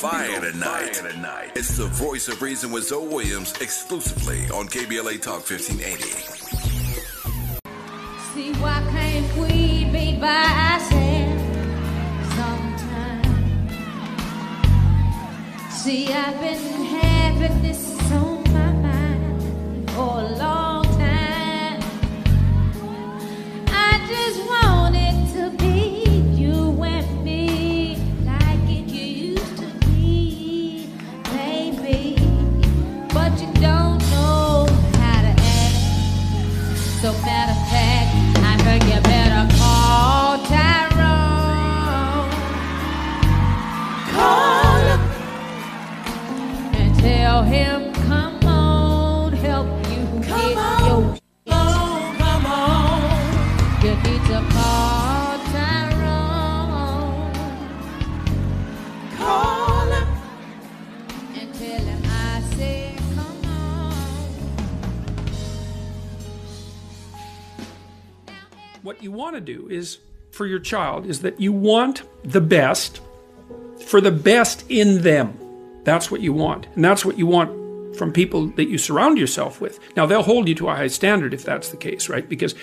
Fire 0.00 0.40
tonight. 0.40 0.94
tonight. 0.94 1.52
It's 1.54 1.76
the 1.76 1.84
voice 1.84 2.28
of 2.28 2.40
reason 2.40 2.72
with 2.72 2.84
Zoe 2.84 3.06
Williams 3.06 3.52
exclusively 3.60 4.44
on 4.48 4.66
KBLA 4.66 5.20
Talk 5.20 5.44
1580. 5.44 6.04
See, 8.32 8.54
why 8.62 8.82
can't 8.92 9.36
we 9.36 9.84
be 9.92 10.18
by 10.18 10.46
ourselves 10.72 11.42
sometime? 12.34 13.68
See, 15.70 16.10
I've 16.10 16.40
been 16.40 16.84
having 16.96 17.60
this 17.60 18.00
on 18.10 18.42
my 18.54 18.72
mind 18.72 19.90
for 19.90 20.20
a 20.20 20.28
long 20.38 20.84
time. 20.84 21.82
I 23.68 24.06
just 24.08 24.40
wanted 24.48 24.79
So 37.00 37.12
matter 37.24 37.39
want 69.30 69.46
to 69.46 69.56
do 69.56 69.68
is 69.68 69.98
for 70.32 70.46
your 70.46 70.58
child 70.58 71.06
is 71.06 71.22
that 71.22 71.40
you 71.40 71.52
want 71.52 72.02
the 72.24 72.40
best 72.40 73.00
for 73.86 74.00
the 74.00 74.10
best 74.10 74.64
in 74.68 75.02
them. 75.02 75.38
That's 75.84 76.10
what 76.10 76.20
you 76.20 76.32
want. 76.32 76.66
And 76.74 76.84
that's 76.84 77.04
what 77.04 77.16
you 77.16 77.26
want 77.26 77.96
from 77.96 78.12
people 78.12 78.48
that 78.48 78.68
you 78.68 78.76
surround 78.76 79.18
yourself 79.18 79.60
with. 79.60 79.78
Now, 79.96 80.06
they'll 80.06 80.22
hold 80.22 80.48
you 80.48 80.54
to 80.56 80.68
a 80.68 80.74
high 80.74 80.88
standard 80.88 81.32
if 81.32 81.44
that's 81.44 81.70
the 81.70 81.76
case, 81.76 82.08
right? 82.08 82.28
Because 82.28 82.54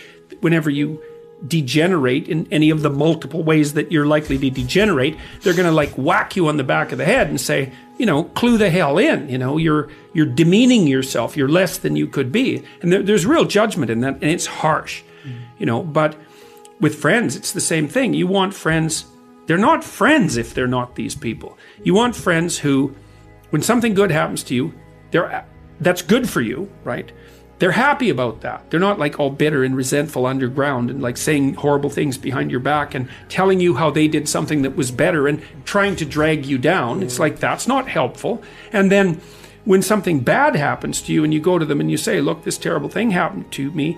whenever 0.42 0.70
you 0.70 1.02
degenerate 1.48 2.28
in 2.28 2.48
any 2.52 2.70
of 2.70 2.82
the 2.82 2.90
multiple 2.90 3.44
ways 3.44 3.74
that 3.74 3.92
you're 3.92 4.06
likely 4.06 4.38
to 4.38 4.50
degenerate, 4.50 5.18
they're 5.42 5.54
going 5.54 5.66
to 5.66 5.72
like 5.72 5.98
whack 5.98 6.36
you 6.36 6.48
on 6.48 6.58
the 6.58 6.64
back 6.64 6.92
of 6.92 6.98
the 6.98 7.06
head 7.06 7.28
and 7.28 7.40
say, 7.40 7.72
you 7.98 8.06
know, 8.06 8.26
clue 8.26 8.58
the 8.58 8.70
hell 8.70 8.98
in. 8.98 9.30
You 9.30 9.38
know, 9.38 9.58
you're 9.58 9.90
you're 10.14 10.26
demeaning 10.26 10.88
yourself. 10.88 11.38
You're 11.38 11.50
less 11.50 11.78
than 11.78 11.96
you 11.96 12.08
could 12.08 12.32
be, 12.32 12.64
and 12.82 12.92
there, 12.92 13.04
there's 13.04 13.26
real 13.26 13.46
judgment 13.46 13.90
in 13.90 14.02
that, 14.02 14.16
and 14.16 14.26
it's 14.26 14.46
harsh. 14.46 15.04
You 15.60 15.66
know, 15.66 15.82
but 15.82 16.16
with 16.80 16.96
friends, 16.96 17.36
it's 17.36 17.52
the 17.52 17.62
same 17.62 17.88
thing. 17.88 18.14
You 18.14 18.28
want 18.28 18.54
friends. 18.54 19.06
They're 19.46 19.58
not 19.58 19.84
friends 19.84 20.38
if 20.38 20.54
they're 20.54 20.68
not 20.68 20.96
these 20.96 21.16
people. 21.16 21.58
You 21.84 21.94
want 21.94 22.16
friends 22.16 22.58
who, 22.58 22.96
when 23.50 23.62
something 23.62 23.94
good 23.94 24.12
happens 24.12 24.44
to 24.44 24.56
you, 24.56 24.74
they're 25.12 25.46
that's 25.80 26.02
good 26.02 26.28
for 26.28 26.42
you, 26.42 26.72
right? 26.84 27.12
They're 27.60 27.72
happy 27.72 28.10
about 28.10 28.42
that. 28.42 28.70
They're 28.70 28.80
not 28.80 29.00
like 29.00 29.20
all 29.20 29.32
bitter 29.32 29.64
and 29.64 29.76
resentful 29.76 30.28
underground 30.28 30.92
and 30.92 31.02
like 31.02 31.18
saying 31.18 31.56
horrible 31.56 31.90
things 31.90 32.18
behind 32.18 32.52
your 32.52 32.60
back 32.60 32.94
and 32.94 33.10
telling 33.30 33.60
you 33.60 33.76
how 33.76 33.90
they 33.90 34.08
did 34.08 34.30
something 34.30 34.62
that 34.62 34.76
was 34.76 34.92
better 34.92 35.28
and 35.28 35.42
trying 35.66 35.96
to 35.96 36.06
drag 36.06 36.46
you 36.46 36.60
down. 36.60 37.02
It's 37.02 37.20
like 37.20 37.40
that's 37.40 37.68
not 37.68 37.88
helpful. 37.88 38.44
And 38.72 38.92
then 38.92 39.22
when 39.66 39.82
something 39.82 40.20
bad 40.20 40.56
happens 40.56 41.02
to 41.04 41.14
you 41.14 41.24
and 41.24 41.34
you 41.34 41.40
go 41.40 41.58
to 41.58 41.66
them 41.66 41.82
and 41.82 41.90
you 41.90 41.98
say, 41.98 42.22
Look, 42.22 42.44
this 42.44 42.60
terrible 42.60 42.90
thing 42.90 43.12
happened 43.12 43.52
to 43.54 43.72
me. 43.72 43.98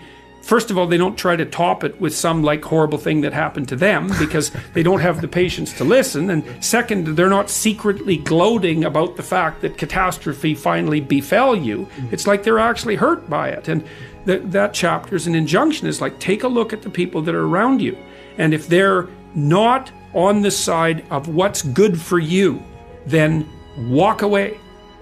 First 0.50 0.72
of 0.72 0.80
all, 0.80 0.88
they 0.88 0.98
don't 0.98 1.16
try 1.16 1.36
to 1.36 1.46
top 1.46 1.84
it 1.84 2.02
with 2.02 2.16
some 2.16 2.42
like 2.42 2.66
horrible 2.66 2.98
thing 2.98 3.22
that 3.22 3.34
happened 3.34 3.68
to 3.68 3.76
them 3.76 4.12
because 4.18 4.52
they 4.74 4.82
don't 4.82 5.00
have 5.00 5.22
the 5.22 5.28
patience 5.28 5.72
to 5.74 5.84
listen. 5.84 6.32
And 6.32 6.44
second, 6.66 7.16
they're 7.16 7.30
not 7.30 7.52
secretly 7.52 8.18
gloating 8.18 8.84
about 8.84 9.16
the 9.16 9.22
fact 9.22 9.62
that 9.62 9.78
catastrophe 9.78 10.56
finally 10.56 11.02
befell 11.02 11.56
you. 11.56 11.88
It's 12.12 12.26
like 12.26 12.42
they're 12.42 12.58
actually 12.58 12.96
hurt 12.96 13.30
by 13.30 13.50
it. 13.50 13.68
And 13.68 13.86
th- 14.26 14.42
that 14.46 14.74
chapter 14.74 15.16
is 15.16 15.28
an 15.28 15.36
injunction 15.36 15.88
is 15.88 16.02
like 16.02 16.20
take 16.20 16.42
a 16.42 16.48
look 16.48 16.74
at 16.74 16.82
the 16.82 16.90
people 16.90 17.22
that 17.22 17.36
are 17.36 17.46
around 17.46 17.80
you. 17.80 17.96
And 18.40 18.52
if 18.52 18.68
they're 18.68 19.08
not 19.36 19.92
on 20.16 20.42
the 20.42 20.50
side 20.50 21.06
of 21.12 21.28
what's 21.28 21.62
good 21.62 22.02
for 22.02 22.18
you, 22.18 22.60
then 23.06 23.48
walk 23.78 24.24
away 24.24 24.60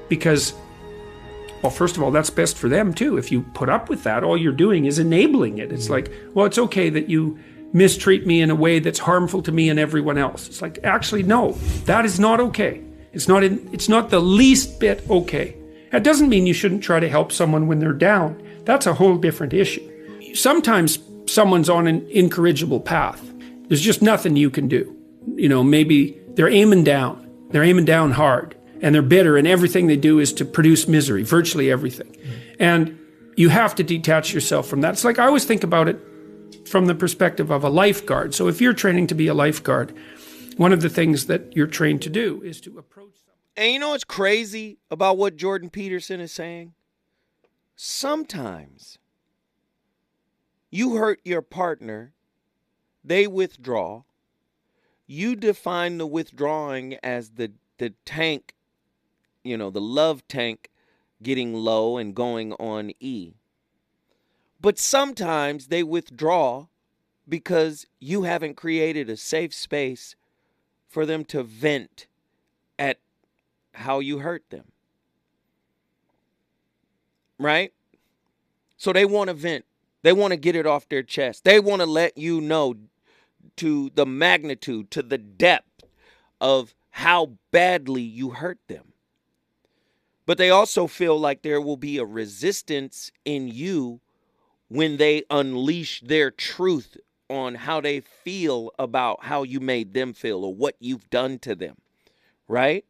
because 0.10 0.56
well, 1.62 1.72
first 1.72 1.98
of 1.98 2.04
all, 2.04 2.12
that's 2.12 2.30
best 2.30 2.58
for 2.58 2.70
them 2.70 2.94
too. 2.94 3.18
If 3.18 3.32
you 3.32 3.42
put 3.42 3.70
up 3.70 3.90
with 3.90 4.04
that, 4.04 4.24
all 4.24 4.38
you're 4.38 4.52
doing 4.52 4.86
is 4.86 5.00
enabling 5.00 5.58
it. 5.58 5.72
It's 5.72 5.90
like, 5.90 6.12
well, 6.34 6.46
it's 6.46 6.58
okay 6.58 6.90
that 6.90 7.10
you 7.10 7.40
mistreat 7.74 8.26
me 8.26 8.42
in 8.42 8.50
a 8.50 8.56
way 8.56 8.80
that's 8.80 9.00
harmful 9.00 9.42
to 9.44 9.52
me 9.52 9.70
and 9.70 9.80
everyone 9.80 10.18
else. 10.18 10.48
It's 10.48 10.62
like, 10.62 10.80
actually, 10.84 11.24
no, 11.24 11.54
that 11.86 12.06
is 12.06 12.20
not 12.20 12.40
okay. 12.40 12.82
It's 13.12 13.28
not 13.28 13.44
in, 13.44 13.70
it's 13.74 13.90
not 13.90 14.10
the 14.10 14.20
least 14.20 14.80
bit 14.80 15.04
okay. 15.10 15.58
That 15.92 16.04
doesn't 16.04 16.30
mean 16.30 16.46
you 16.46 16.54
shouldn't 16.54 16.84
try 16.84 17.00
to 17.00 17.10
help 17.10 17.32
someone 17.32 17.68
when 17.68 17.80
they're 17.80 17.94
down. 17.94 18.42
That's 18.66 18.86
a 18.86 18.94
whole 18.94 19.18
different 19.18 19.54
issue. 19.54 20.36
Sometimes 20.36 21.00
someone's 21.26 21.70
on 21.70 21.88
an 21.88 22.08
incorrigible 22.10 22.80
path. 22.80 23.22
There's 23.68 23.82
just 23.82 24.02
nothing 24.02 24.36
you 24.36 24.50
can 24.50 24.68
do. 24.68 24.96
You 25.36 25.50
know, 25.50 25.64
maybe 25.64 26.20
they're 26.36 26.50
aiming 26.50 26.84
down. 26.84 27.24
They're 27.50 27.64
aiming 27.64 27.86
down 27.86 28.12
hard 28.12 28.57
and 28.82 28.94
they're 28.94 29.02
bitter 29.02 29.38
and 29.38 29.48
everything 29.48 29.88
they 29.88 29.98
do 29.98 30.20
is 30.20 30.34
to 30.34 30.46
produce 30.46 30.88
misery, 30.88 31.24
virtually 31.24 31.72
everything. 31.72 32.16
And 32.60 33.00
you 33.36 33.50
have 33.50 33.76
to 33.76 33.84
detach 33.84 34.34
yourself 34.34 34.68
from 34.68 34.82
that. 34.82 34.94
It's 34.94 35.04
like 35.04 35.20
I 35.20 35.26
always 35.26 35.46
think 35.46 35.64
about 35.64 35.88
it 35.88 36.00
from 36.68 36.86
the 36.86 36.96
perspective 36.96 37.50
of 37.52 37.64
a 37.64 37.70
lifeguard. 37.70 38.34
So 38.34 38.48
if 38.48 38.62
you're 38.62 38.74
training 38.74 39.08
to 39.08 39.16
be 39.16 39.28
a 39.28 39.34
lifeguard, 39.34 39.96
one 40.58 40.74
of 40.74 40.82
the 40.82 40.90
things 40.90 41.28
that 41.28 41.56
you're 41.56 41.68
trained 41.68 42.02
to 42.04 42.10
do 42.10 42.42
is 42.44 42.60
to 42.62 42.78
approach. 42.78 43.08
And 43.58 43.74
you 43.74 43.80
know 43.80 43.90
what's 43.90 44.04
crazy 44.04 44.78
about 44.92 45.18
what 45.18 45.36
Jordan 45.36 45.72
Peterson 45.72 46.20
is 46.20 46.32
saying? 46.32 46.74
Sometimes 47.76 49.00
you 50.70 50.98
hurt 50.98 51.20
your 51.26 51.42
partner, 51.42 52.14
they 53.04 53.26
withdraw. 53.26 54.04
You 55.08 55.36
define 55.36 55.98
the 55.98 56.06
withdrawing 56.06 56.98
as 57.02 57.32
the, 57.32 57.54
the 57.80 57.94
tank, 58.06 58.54
you 59.48 59.58
know, 59.58 59.70
the 59.70 59.82
love 59.82 60.28
tank 60.28 60.70
getting 61.22 61.54
low 61.54 61.98
and 61.98 62.16
going 62.16 62.54
on 62.54 62.92
E. 63.00 63.34
But 64.60 64.78
sometimes 64.78 65.68
they 65.68 65.84
withdraw 65.84 66.68
because 67.28 67.86
you 68.00 68.24
haven't 68.24 68.56
created 68.56 69.10
a 69.10 69.18
safe 69.18 69.54
space 69.54 70.16
for 70.88 71.06
them 71.06 71.26
to 71.26 71.44
vent 71.44 72.08
at 72.80 73.00
how 73.74 74.00
you 74.00 74.20
hurt 74.20 74.44
them. 74.50 74.72
Right? 77.40 77.74
So 78.78 78.94
they 78.94 79.06
want 79.06 79.30
to 79.30 79.34
vent. 79.34 79.66
They 80.04 80.14
want 80.14 80.32
to 80.32 80.38
get 80.38 80.56
it 80.56 80.66
off 80.66 80.90
their 80.90 81.04
chest. 81.04 81.44
They 81.44 81.60
want 81.60 81.82
to 81.82 81.86
let 81.86 82.18
you 82.18 82.40
know 82.42 82.76
to 83.58 83.92
the 83.94 84.06
magnitude, 84.06 84.92
to 84.92 85.02
the 85.02 85.18
depth 85.18 85.84
of 86.40 86.74
how 86.92 87.34
badly 87.52 88.02
you 88.02 88.32
hurt 88.32 88.60
them. 88.68 88.94
But 90.28 90.38
they 90.38 90.50
also 90.50 90.88
feel 90.88 91.18
like 91.18 91.42
there 91.42 91.62
will 91.62 91.78
be 91.78 91.98
a 91.98 92.06
resistance 92.06 93.12
in 93.24 93.48
you 93.48 94.02
when 94.68 94.98
they 94.98 95.24
unleash 95.30 96.02
their 96.02 96.30
truth 96.30 96.98
on 97.30 97.56
how 97.56 97.80
they 97.80 98.02
feel 98.02 98.72
about 98.78 99.24
how 99.24 99.44
you 99.44 99.62
made 99.62 99.94
them 99.94 100.14
feel 100.14 100.44
or 100.44 100.54
what 100.54 100.76
you've 100.80 101.10
done 101.10 101.40
to 101.40 101.56
them, 101.56 101.78
right? 102.48 102.84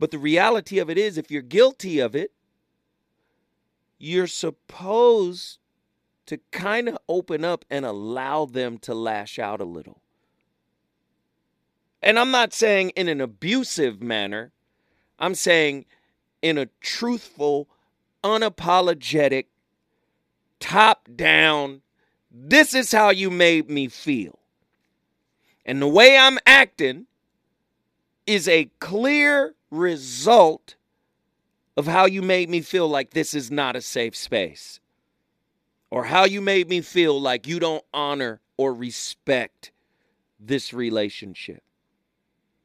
But 0.00 0.10
the 0.10 0.18
reality 0.18 0.80
of 0.80 0.90
it 0.90 0.98
is, 0.98 1.16
if 1.16 1.30
you're 1.30 1.42
guilty 1.42 2.00
of 2.00 2.16
it, 2.16 2.32
you're 3.96 4.26
supposed 4.26 5.58
to 6.26 6.40
kind 6.50 6.88
of 6.88 6.98
open 7.08 7.44
up 7.44 7.64
and 7.70 7.84
allow 7.84 8.46
them 8.46 8.78
to 8.78 8.94
lash 8.94 9.38
out 9.38 9.60
a 9.60 9.64
little. 9.64 10.00
And 12.02 12.18
I'm 12.18 12.32
not 12.32 12.52
saying 12.52 12.90
in 12.90 13.06
an 13.06 13.20
abusive 13.20 14.02
manner, 14.02 14.50
I'm 15.20 15.34
saying 15.34 15.84
in 16.42 16.58
a 16.58 16.66
truthful, 16.80 17.68
unapologetic, 18.22 19.46
top 20.58 21.08
down, 21.14 21.82
this 22.30 22.74
is 22.74 22.92
how 22.92 23.10
you 23.10 23.30
made 23.30 23.68
me 23.68 23.88
feel. 23.88 24.38
And 25.64 25.80
the 25.80 25.88
way 25.88 26.16
I'm 26.16 26.38
acting 26.46 27.06
is 28.26 28.48
a 28.48 28.70
clear 28.78 29.54
result 29.70 30.76
of 31.76 31.86
how 31.86 32.06
you 32.06 32.22
made 32.22 32.48
me 32.48 32.60
feel 32.60 32.88
like 32.88 33.10
this 33.10 33.34
is 33.34 33.50
not 33.50 33.76
a 33.76 33.80
safe 33.80 34.16
space. 34.16 34.80
Or 35.90 36.04
how 36.04 36.24
you 36.24 36.40
made 36.40 36.68
me 36.68 36.80
feel 36.82 37.20
like 37.20 37.46
you 37.48 37.58
don't 37.58 37.84
honor 37.92 38.40
or 38.56 38.72
respect 38.72 39.72
this 40.38 40.72
relationship. 40.72 41.62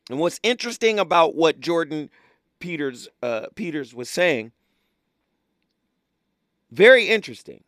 And 0.10 0.20
what's 0.20 0.40
interesting 0.44 1.00
about 1.00 1.36
what 1.36 1.60
Jordan 1.60 2.10
Peters 2.60 3.08
uh, 3.22 3.48
Peters 3.56 3.94
was 3.94 4.10
saying, 4.10 4.52
very 6.72 7.08
interesting. 7.08 7.63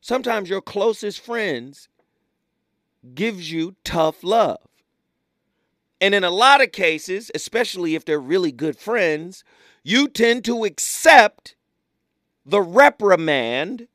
Sometimes 0.00 0.48
your 0.48 0.60
closest 0.60 1.20
friends 1.20 1.88
gives 3.14 3.50
you 3.52 3.76
tough 3.84 4.22
love. 4.22 4.60
And 6.00 6.14
in 6.14 6.24
a 6.24 6.30
lot 6.30 6.62
of 6.62 6.72
cases, 6.72 7.30
especially 7.34 7.94
if 7.94 8.04
they're 8.04 8.18
really 8.18 8.52
good 8.52 8.76
friends, 8.76 9.44
you 9.82 10.08
tend 10.08 10.44
to 10.46 10.64
accept 10.64 11.56
the 12.46 12.62
reprimand 12.62 13.86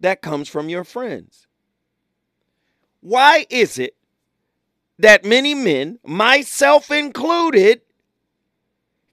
that 0.00 0.20
comes 0.20 0.48
from 0.48 0.68
your 0.68 0.84
friends. 0.84 1.46
Why 3.00 3.46
is 3.48 3.78
it 3.78 3.96
that 4.98 5.24
many 5.24 5.54
men, 5.54 5.98
myself 6.04 6.90
included, 6.90 7.80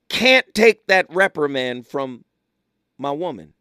can't 0.08 0.46
take 0.54 0.86
that 0.86 1.06
reprimand 1.08 1.86
from 1.86 2.24
my 2.98 3.10
woman? 3.10 3.54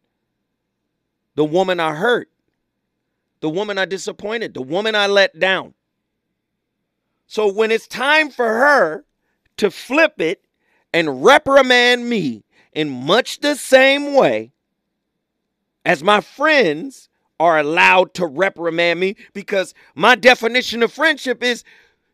The 1.36 1.46
woman 1.46 1.80
I 1.80 1.96
hurt, 1.96 2.30
the 3.40 3.50
woman 3.50 3.78
I 3.78 3.86
disappointed, 3.86 4.54
the 4.54 4.62
woman 4.62 4.96
I 4.96 5.08
let 5.08 5.40
down. 5.40 5.74
So 7.26 7.52
when 7.52 7.72
it's 7.72 7.88
time 7.88 8.30
for 8.30 8.48
her 8.48 9.06
to 9.58 9.72
flip 9.72 10.22
it 10.22 10.46
and 10.94 11.24
reprimand 11.24 12.08
me 12.08 12.44
in 12.74 12.90
much 12.90 13.40
the 13.40 13.56
same 13.56 14.14
way 14.14 14.52
as 15.86 16.04
my 16.04 16.22
friends 16.22 17.10
are 17.40 17.58
allowed 17.58 18.14
to 18.14 18.28
reprimand 18.28 19.00
me, 19.00 19.16
because 19.34 19.74
my 19.96 20.16
definition 20.16 20.84
of 20.84 20.94
friendship 20.94 21.44
is 21.44 21.64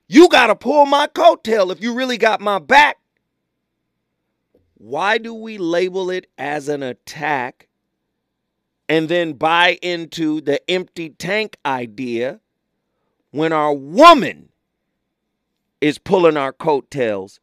you 0.08 0.30
got 0.30 0.48
to 0.48 0.56
pull 0.56 0.86
my 0.86 1.08
coattail 1.08 1.72
if 1.72 1.84
you 1.84 1.94
really 1.94 2.18
got 2.18 2.40
my 2.40 2.58
back. 2.58 2.99
Why 4.80 5.18
do 5.18 5.34
we 5.34 5.58
label 5.58 6.10
it 6.10 6.28
as 6.38 6.70
an 6.70 6.84
attack 6.84 7.68
and 8.88 9.10
then 9.10 9.34
buy 9.34 9.78
into 9.82 10.40
the 10.40 10.68
empty 10.72 11.10
tank 11.10 11.58
idea 11.66 12.40
when 13.32 13.52
our 13.52 13.74
woman 13.74 14.50
is 15.82 15.98
pulling 15.98 16.38
our 16.38 16.54
coattails 16.54 17.42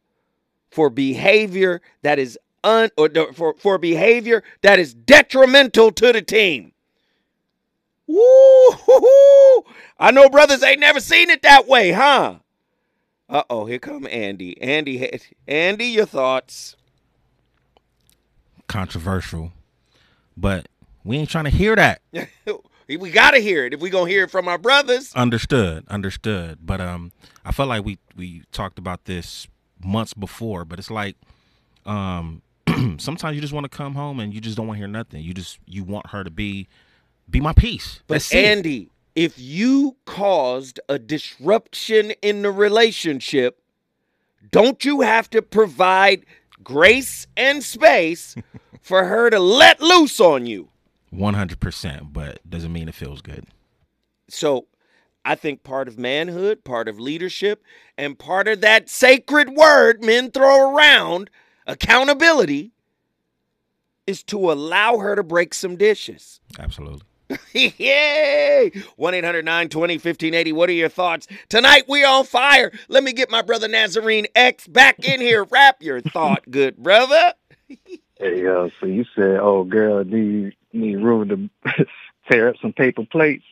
for 0.71 0.89
behavior 0.89 1.79
that 2.01 2.17
is 2.17 2.39
un 2.63 2.89
or 2.97 3.09
for, 3.33 3.53
for 3.59 3.77
behavior 3.77 4.43
that 4.61 4.79
is 4.79 4.95
detrimental 4.95 5.91
to 5.91 6.11
the 6.11 6.23
team. 6.23 6.71
Woo! 8.07 8.17
I 9.99 10.09
know 10.11 10.27
brothers 10.27 10.63
ain't 10.63 10.79
never 10.79 10.99
seen 10.99 11.29
it 11.29 11.43
that 11.43 11.67
way, 11.67 11.91
huh? 11.91 12.37
Uh 13.29 13.43
oh, 13.47 13.65
here 13.65 13.77
come 13.77 14.07
Andy. 14.09 14.59
Andy, 14.59 15.19
Andy, 15.47 15.85
your 15.85 16.07
thoughts? 16.07 16.76
Controversial, 18.67 19.51
but 20.35 20.67
we 21.03 21.17
ain't 21.17 21.29
trying 21.29 21.45
to 21.45 21.49
hear 21.49 21.75
that. 21.75 22.01
we 22.87 23.09
gotta 23.11 23.39
hear 23.39 23.65
it 23.65 23.73
if 23.73 23.79
we 23.79 23.89
gonna 23.89 24.09
hear 24.09 24.23
it 24.23 24.31
from 24.31 24.47
our 24.47 24.57
brothers. 24.57 25.13
Understood, 25.15 25.85
understood. 25.87 26.59
But 26.61 26.81
um, 26.81 27.11
I 27.45 27.51
felt 27.51 27.69
like 27.69 27.85
we 27.85 27.97
we 28.15 28.43
talked 28.51 28.77
about 28.79 29.05
this 29.05 29.47
months 29.83 30.13
before, 30.13 30.65
but 30.65 30.79
it's 30.79 30.91
like 30.91 31.15
um, 31.85 32.41
sometimes 32.97 33.35
you 33.35 33.41
just 33.41 33.53
want 33.53 33.63
to 33.63 33.75
come 33.75 33.95
home 33.95 34.19
and 34.19 34.33
you 34.33 34.41
just 34.41 34.57
don't 34.57 34.67
want 34.67 34.77
to 34.77 34.79
hear 34.79 34.87
nothing. 34.87 35.21
You 35.23 35.33
just 35.33 35.59
you 35.65 35.83
want 35.83 36.07
her 36.07 36.23
to 36.23 36.29
be 36.29 36.67
be 37.29 37.39
my 37.41 37.53
peace. 37.53 38.01
But 38.07 38.15
That's 38.15 38.33
it. 38.33 38.45
Andy, 38.45 38.89
if 39.15 39.39
you 39.39 39.95
caused 40.05 40.79
a 40.87 40.99
disruption 40.99 42.11
in 42.21 42.41
the 42.41 42.51
relationship, 42.51 43.59
don't 44.51 44.83
you 44.85 45.01
have 45.01 45.29
to 45.31 45.41
provide 45.41 46.25
grace 46.67 47.25
and 47.37 47.63
space 47.63 48.35
for 48.81 49.05
her 49.05 49.29
to 49.29 49.39
let 49.39 49.79
loose 49.79 50.19
on 50.19 50.45
you? 50.45 50.67
One 51.09 51.33
hundred 51.33 51.61
percent, 51.61 52.11
but 52.11 52.39
doesn't 52.47 52.73
mean 52.73 52.89
it 52.89 52.93
feels 52.93 53.21
good. 53.21 53.45
So 54.29 54.67
I 55.23 55.35
think 55.35 55.63
part 55.63 55.87
of 55.87 55.97
manhood, 55.97 56.65
part 56.65 56.89
of 56.89 56.99
leadership, 56.99 57.63
and 57.97 58.19
part 58.19 58.49
of 58.49 58.59
that 58.59 58.89
sacred 58.89 59.51
word 59.51 60.03
men 60.03 60.29
throw 60.29 60.75
around, 60.75 61.29
accountability, 61.65 62.73
is 64.05 64.21
to 64.23 64.51
allow 64.51 64.97
her 64.97 65.15
to 65.15 65.23
break 65.23 65.53
some 65.53 65.77
dishes. 65.77 66.41
Absolutely. 66.59 67.03
Yay! 67.53 68.71
1 68.95 69.13
800 69.13 69.45
920 69.45 69.93
1580. 69.95 70.51
What 70.53 70.69
are 70.69 70.73
your 70.73 70.89
thoughts? 70.89 71.27
Tonight 71.49 71.85
we 71.87 72.03
on 72.03 72.25
fire. 72.25 72.71
Let 72.87 73.03
me 73.03 73.13
get 73.13 73.29
my 73.29 73.41
brother 73.41 73.67
Nazarene 73.67 74.27
X 74.35 74.67
back 74.67 74.99
in 75.07 75.19
here. 75.19 75.43
Wrap 75.43 75.81
your 75.81 76.01
thought, 76.01 76.43
good 76.49 76.77
brother. 76.77 77.33
Hey, 78.19 78.47
uh, 78.47 78.69
so 78.79 78.85
you 78.85 79.05
said, 79.15 79.39
oh, 79.41 79.63
girl, 79.63 80.03
need 80.03 80.55
need 80.73 80.95
room 80.95 81.51
to 81.65 81.85
tear 82.31 82.49
up 82.49 82.55
some 82.61 82.73
paper 82.73 83.05
plates. 83.05 83.43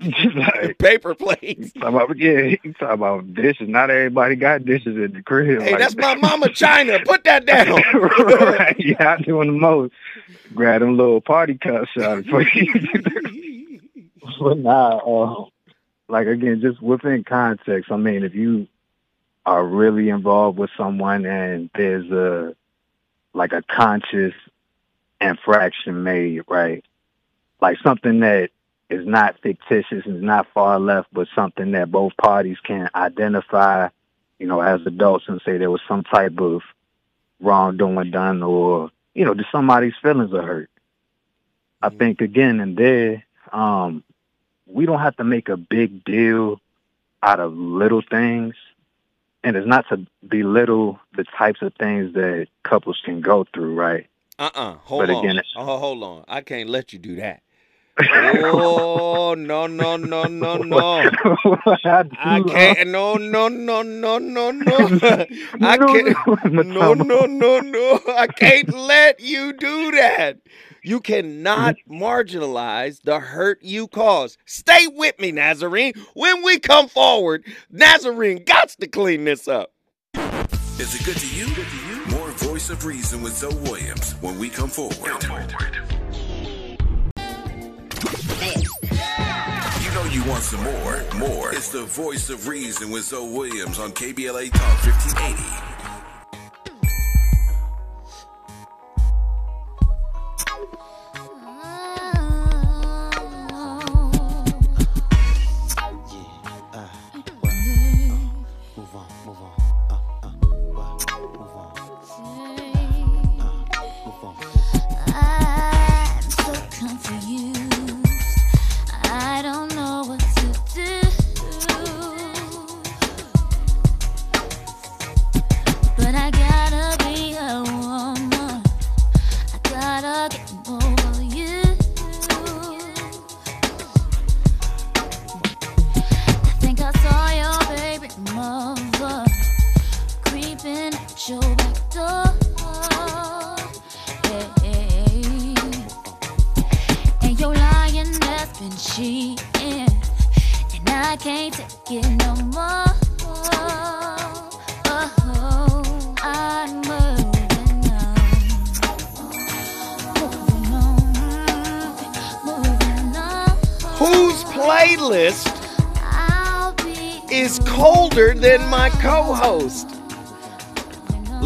like, 0.36 0.78
Paper 0.78 1.14
plates. 1.14 1.72
talk 1.72 1.88
about, 1.88 2.16
yeah, 2.16 2.54
you 2.62 2.72
talk 2.74 2.90
about 2.90 3.34
dishes. 3.34 3.68
Not 3.68 3.90
everybody 3.90 4.36
got 4.36 4.64
dishes 4.64 4.96
in 4.96 5.12
the 5.12 5.22
crib. 5.22 5.62
Hey, 5.62 5.72
like 5.72 5.80
that's 5.80 5.96
my 5.96 6.14
mama 6.14 6.48
China. 6.54 7.00
Put 7.04 7.24
that 7.24 7.46
down. 7.46 7.80
right, 7.94 8.76
yeah, 8.78 9.14
I'm 9.14 9.22
doing 9.22 9.48
the 9.48 9.58
most. 9.58 9.92
Grab 10.54 10.82
them 10.82 10.96
little 10.96 11.20
party 11.20 11.58
cups 11.58 11.90
out 12.00 12.24
for 12.26 12.42
you. 12.42 12.72
but 14.38 14.58
nah, 14.58 14.98
uh, 14.98 15.44
like 16.08 16.28
again, 16.28 16.60
just 16.60 16.80
within 16.80 17.24
context. 17.24 17.90
I 17.90 17.96
mean, 17.96 18.22
if 18.22 18.36
you 18.36 18.68
are 19.46 19.66
really 19.66 20.10
involved 20.10 20.58
with 20.58 20.70
someone 20.76 21.26
and 21.26 21.70
there's 21.74 22.08
a 22.12 22.54
like 23.34 23.52
a 23.52 23.62
conscious 23.62 24.34
infraction 25.20 26.04
made, 26.04 26.42
right? 26.48 26.84
Like 27.60 27.78
something 27.80 28.20
that 28.20 28.50
is 28.90 29.06
not 29.06 29.38
fictitious 29.42 30.06
is 30.06 30.22
not 30.22 30.46
far 30.54 30.78
left, 30.78 31.08
but 31.12 31.28
something 31.34 31.72
that 31.72 31.90
both 31.90 32.16
parties 32.16 32.58
can 32.62 32.88
identify, 32.94 33.88
you 34.38 34.46
know, 34.46 34.60
as 34.60 34.80
adults 34.86 35.26
and 35.28 35.40
say 35.44 35.58
there 35.58 35.70
was 35.70 35.82
some 35.86 36.04
type 36.04 36.40
of 36.40 36.62
wrongdoing 37.40 38.10
done 38.10 38.42
or, 38.42 38.90
you 39.14 39.24
know, 39.24 39.34
just 39.34 39.52
somebody's 39.52 39.94
feelings 40.02 40.32
are 40.32 40.42
hurt. 40.42 40.70
I 41.82 41.90
think 41.90 42.20
again 42.20 42.60
and 42.60 42.76
there, 42.76 43.24
um, 43.52 44.02
we 44.66 44.86
don't 44.86 45.00
have 45.00 45.16
to 45.16 45.24
make 45.24 45.48
a 45.48 45.56
big 45.56 46.04
deal 46.04 46.60
out 47.22 47.40
of 47.40 47.52
little 47.54 48.02
things. 48.02 48.54
And 49.44 49.56
it's 49.56 49.66
not 49.66 49.88
to 49.90 50.04
belittle 50.26 50.98
the 51.16 51.24
types 51.24 51.62
of 51.62 51.72
things 51.74 52.14
that 52.14 52.48
couples 52.64 53.00
can 53.04 53.20
go 53.20 53.46
through, 53.54 53.74
right? 53.74 54.06
Uh-uh. 54.38 54.74
Hold 54.74 55.06
But 55.06 55.10
on. 55.10 55.24
again, 55.24 55.42
oh, 55.56 55.78
hold 55.78 56.02
on. 56.02 56.24
I 56.26 56.40
can't 56.40 56.68
let 56.68 56.92
you 56.92 56.98
do 56.98 57.16
that. 57.16 57.42
Oh 58.00 59.34
no 59.34 59.66
no 59.66 59.96
no 59.96 60.24
no 60.24 60.56
no! 60.56 61.10
I, 62.16 62.42
can't. 62.46 62.88
No 62.90 63.14
no 63.16 63.48
no 63.48 63.82
no 63.82 64.18
no 64.18 64.50
no! 64.50 64.76
I 65.60 65.76
can't. 65.76 66.52
no, 66.52 66.94
No 66.94 66.94
no 66.94 67.26
no 67.26 67.60
no! 67.60 68.00
I 68.16 68.28
can't 68.28 68.72
let 68.72 69.20
you 69.20 69.52
do 69.52 69.90
that. 69.92 70.38
You 70.82 71.00
cannot 71.00 71.74
marginalize 71.90 73.02
the 73.02 73.18
hurt 73.18 73.58
you 73.62 73.88
cause. 73.88 74.38
Stay 74.46 74.86
with 74.86 75.18
me, 75.18 75.32
Nazarene. 75.32 75.94
When 76.14 76.44
we 76.44 76.60
come 76.60 76.88
forward, 76.88 77.44
Nazarene 77.70 78.44
got 78.44 78.68
to 78.80 78.86
clean 78.86 79.24
this 79.24 79.48
up. 79.48 79.72
Is 80.78 80.94
it 80.94 81.04
good 81.04 81.16
to 81.16 81.26
you? 81.36 82.16
More 82.16 82.30
Voice 82.30 82.70
of 82.70 82.84
Reason 82.84 83.20
with 83.22 83.36
Zoe 83.36 83.54
Williams 83.56 84.12
when 84.20 84.38
we 84.38 84.48
come 84.48 84.70
forward. 84.70 84.94
You 88.40 89.90
know 89.94 90.04
you 90.04 90.22
want 90.24 90.44
some 90.44 90.62
more. 90.62 91.02
More. 91.16 91.52
It's 91.52 91.70
the 91.70 91.82
Voice 91.82 92.30
of 92.30 92.46
Reason 92.46 92.88
with 92.88 93.04
Zoe 93.04 93.28
Williams 93.28 93.80
on 93.80 93.90
KBLA 93.90 94.52
Talk 94.52 94.84
1580. 94.84 95.77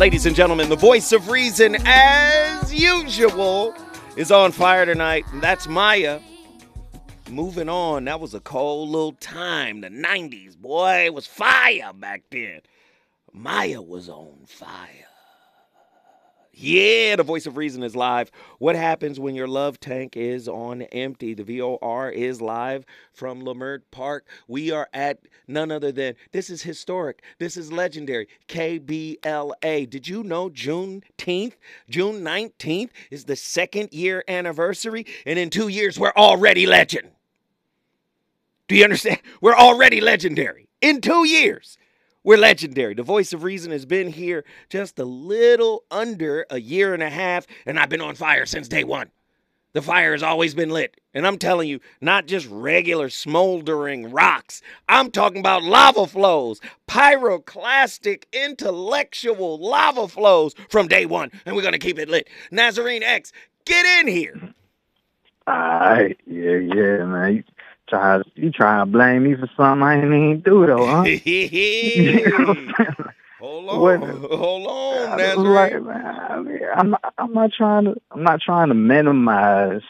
Ladies 0.02 0.26
and 0.26 0.34
gentlemen, 0.34 0.68
the 0.68 0.74
voice 0.74 1.12
of 1.12 1.28
reason, 1.28 1.76
as 1.84 2.74
usual, 2.74 3.72
is 4.16 4.32
on 4.32 4.50
fire 4.50 4.84
tonight. 4.84 5.24
That's 5.34 5.68
Maya. 5.68 6.18
Moving 7.30 7.68
on, 7.68 8.06
that 8.06 8.18
was 8.18 8.34
a 8.34 8.40
cold 8.40 8.88
little 8.88 9.12
time. 9.12 9.80
The 9.80 9.90
90s, 9.90 10.56
boy, 10.56 11.04
it 11.04 11.14
was 11.14 11.28
fire 11.28 11.92
back 11.94 12.24
then. 12.32 12.62
Maya 13.32 13.80
was 13.80 14.08
on 14.08 14.38
fire. 14.44 15.01
Yeah, 16.54 17.16
the 17.16 17.22
voice 17.22 17.46
of 17.46 17.56
reason 17.56 17.82
is 17.82 17.96
live. 17.96 18.30
What 18.58 18.76
happens 18.76 19.18
when 19.18 19.34
your 19.34 19.48
love 19.48 19.80
tank 19.80 20.18
is 20.18 20.48
on 20.48 20.82
empty? 20.82 21.32
The 21.32 21.44
VOR 21.44 22.10
is 22.10 22.42
live 22.42 22.84
from 23.14 23.42
Leimert 23.42 23.80
Park. 23.90 24.26
We 24.46 24.70
are 24.70 24.86
at 24.92 25.20
none 25.48 25.70
other 25.70 25.90
than 25.92 26.14
this 26.32 26.50
is 26.50 26.62
historic. 26.62 27.22
This 27.38 27.56
is 27.56 27.72
legendary. 27.72 28.28
KBLA. 28.48 29.88
Did 29.88 30.06
you 30.06 30.22
know 30.22 30.50
Juneteenth, 30.50 31.54
June 31.88 32.22
19th 32.22 32.90
is 33.10 33.24
the 33.24 33.36
second 33.36 33.90
year 33.92 34.22
anniversary? 34.28 35.06
And 35.24 35.38
in 35.38 35.48
two 35.48 35.68
years, 35.68 35.98
we're 35.98 36.12
already 36.14 36.66
legend. 36.66 37.12
Do 38.68 38.76
you 38.76 38.84
understand? 38.84 39.20
We're 39.40 39.56
already 39.56 40.02
legendary. 40.02 40.68
In 40.82 41.00
two 41.00 41.24
years. 41.26 41.78
We're 42.24 42.38
legendary. 42.38 42.94
The 42.94 43.02
voice 43.02 43.32
of 43.32 43.42
reason 43.42 43.72
has 43.72 43.85
been 43.85 44.12
here 44.12 44.44
just 44.68 44.98
a 44.98 45.04
little 45.04 45.85
under 45.90 46.46
a 46.50 46.61
year 46.61 46.94
and 46.94 47.02
a 47.02 47.11
half, 47.11 47.46
and 47.66 47.78
I've 47.78 47.88
been 47.88 48.00
on 48.00 48.14
fire 48.14 48.46
since 48.46 48.68
day 48.68 48.85
one. 48.85 49.11
The 49.72 49.82
fire 49.82 50.12
has 50.12 50.22
always 50.22 50.54
been 50.54 50.68
lit. 50.70 51.00
And 51.14 51.26
I'm 51.26 51.38
telling 51.38 51.68
you, 51.68 51.80
not 52.00 52.26
just 52.26 52.46
regular 52.50 53.08
smoldering 53.08 54.11
rocks. 54.11 54.62
I'm 54.88 55.11
talking 55.11 55.40
about 55.40 55.62
lava 55.62 56.06
flows, 56.06 56.61
pyroclastic, 56.88 58.24
intellectual 58.32 59.58
lava 59.58 60.08
flows 60.08 60.54
from 60.68 60.88
day 60.88 61.06
one. 61.06 61.30
And 61.46 61.56
we're 61.56 61.62
going 61.62 61.72
to 61.72 61.78
keep 61.78 61.98
it 61.98 62.08
lit. 62.08 62.28
Nazarene 62.50 63.02
X, 63.02 63.32
get 63.64 63.85
in 64.00 64.08
here. 64.08 64.54
Alright, 65.48 66.18
yeah, 66.26 66.56
yeah, 66.56 67.04
man. 67.04 67.44
You 67.92 67.98
try, 67.98 68.22
you 68.37 68.50
try 68.50 68.78
to 68.78 68.87
blame 68.87 69.24
me 69.24 69.35
for 69.35 69.50
something 69.55 69.83
I 69.83 69.96
ain't 69.96 70.05
even 70.07 70.40
do 70.40 70.66
though, 70.66 70.87
huh? 70.87 71.05
You 71.05 72.12
know 72.38 72.55
hold 73.38 73.68
on. 73.68 73.81
What- 73.81 74.00
Hold 74.00 74.66
on, 74.66 75.20
I 75.20 75.35
like, 75.35 75.83
man, 75.83 76.07
I 76.07 76.40
mean, 76.40 76.61
I'm 76.74 76.90
not, 76.90 77.14
I'm 77.18 77.33
not 77.35 77.52
trying 77.52 77.85
to, 77.85 78.00
I'm 78.12 78.22
not 78.22 78.40
trying 78.40 78.68
to 78.68 78.74
minimize 78.74 79.83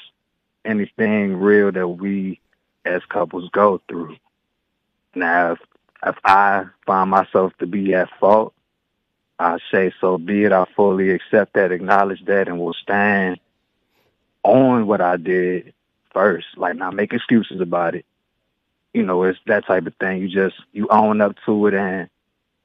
anything 0.65 1.37
real 1.37 1.71
that 1.71 1.87
we 1.87 2.41
as 2.85 3.03
couples 3.09 3.49
go 3.53 3.81
through. 3.89 4.17
Now, 5.15 5.53
if, 5.53 5.59
if 6.07 6.17
I 6.25 6.65
find 6.87 7.11
myself 7.11 7.53
to 7.59 7.67
be 7.67 7.95
at 7.95 8.09
fault, 8.19 8.53
I 9.39 9.59
say 9.71 9.93
so 10.01 10.19
be 10.19 10.45
it. 10.45 10.53
I 10.53 10.65
fully 10.75 11.11
accept 11.11 11.53
that, 11.55 11.71
acknowledge 11.73 12.25
that, 12.25 12.49
and 12.49 12.59
will 12.59 12.75
stand 12.75 13.39
on 14.43 14.87
what 14.87 15.01
I 15.01 15.17
did 15.19 15.73
first. 16.13 16.47
Like, 16.57 16.77
not 16.77 16.95
make 16.95 17.13
excuses 17.13 17.61
about 17.61 17.95
it. 17.95 18.05
You 18.95 19.03
know, 19.03 19.23
it's 19.25 19.39
that 19.47 19.67
type 19.67 19.87
of 19.87 19.95
thing. 19.97 20.21
You 20.21 20.29
just 20.29 20.57
you 20.73 20.89
own 20.89 21.21
up 21.21 21.37
to 21.47 21.67
it 21.67 21.75
and 21.75 22.11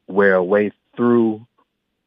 wear 0.07 0.35
a 0.35 0.43
way 0.43 0.71
through 0.95 1.47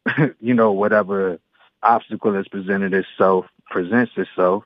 you 0.40 0.54
know, 0.54 0.72
whatever 0.72 1.38
obstacle 1.82 2.32
that's 2.32 2.48
presented 2.48 2.92
itself 2.94 3.46
presents 3.70 4.12
itself, 4.16 4.64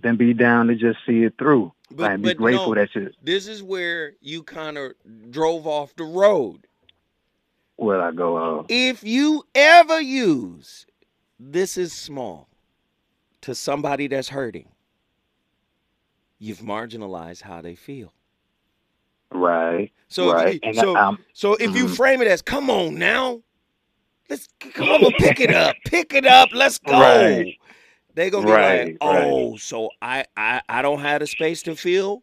then 0.00 0.16
be 0.16 0.32
down 0.32 0.68
to 0.68 0.74
just 0.74 0.98
see 1.06 1.22
it 1.24 1.34
through. 1.38 1.72
But- 1.90 2.10
and 2.12 2.22
be 2.22 2.30
but 2.30 2.36
grateful 2.36 2.74
no. 2.74 2.80
that 2.80 2.94
you 2.94 3.12
This 3.22 3.46
is 3.46 3.62
where 3.62 4.14
you 4.20 4.42
kind 4.42 4.76
of 4.76 4.92
drove 5.30 5.66
off 5.66 5.94
the 5.94 6.04
road. 6.04 6.66
where 7.76 8.00
I 8.00 8.10
go, 8.10 8.60
uh, 8.60 8.64
If 8.68 9.04
you 9.04 9.44
ever 9.54 10.00
use 10.00 10.86
this 11.38 11.76
is 11.76 11.92
small 11.92 12.48
to 13.42 13.54
somebody 13.54 14.08
that's 14.08 14.30
hurting, 14.30 14.68
you've 16.38 16.58
marginalized 16.58 17.42
how 17.42 17.60
they 17.60 17.74
feel. 17.74 18.12
right, 19.32 19.90
So, 20.08 20.30
right. 20.30 20.60
if, 20.62 20.62
And 20.62 20.76
so, 20.76 20.96
I'm, 20.96 21.18
so 21.32 21.54
if 21.54 21.74
you 21.76 21.86
Mhm. 21.86 21.96
frame 21.96 22.22
it 22.22 22.28
as, 22.28 22.42
"Come 22.42 22.70
on 22.70 22.94
now, 22.98 23.42
let's 24.28 24.48
come 24.74 24.88
on, 25.04 25.12
pick 25.18 25.40
it 25.40 25.50
up, 25.52 25.76
pick 25.84 26.14
it 26.14 26.26
up, 26.26 26.50
let's 26.52 26.78
go," 26.78 26.96
Right. 27.00 27.58
they 28.14 28.30
gonna 28.30 28.46
be 28.46 28.52
Right, 28.52 28.86
like, 28.88 28.98
"Oh, 29.00 29.56
so 29.56 29.90
I, 30.00 30.24
I, 30.36 30.62
I 30.68 30.82
don't 30.82 31.00
have 31.00 31.20
the 31.20 31.26
space 31.26 31.62
to 31.64 31.76
feel. 31.76 32.22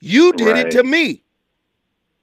You 0.00 0.32
did 0.32 0.56
it 0.56 0.70
to 0.72 0.82
me, 0.84 1.24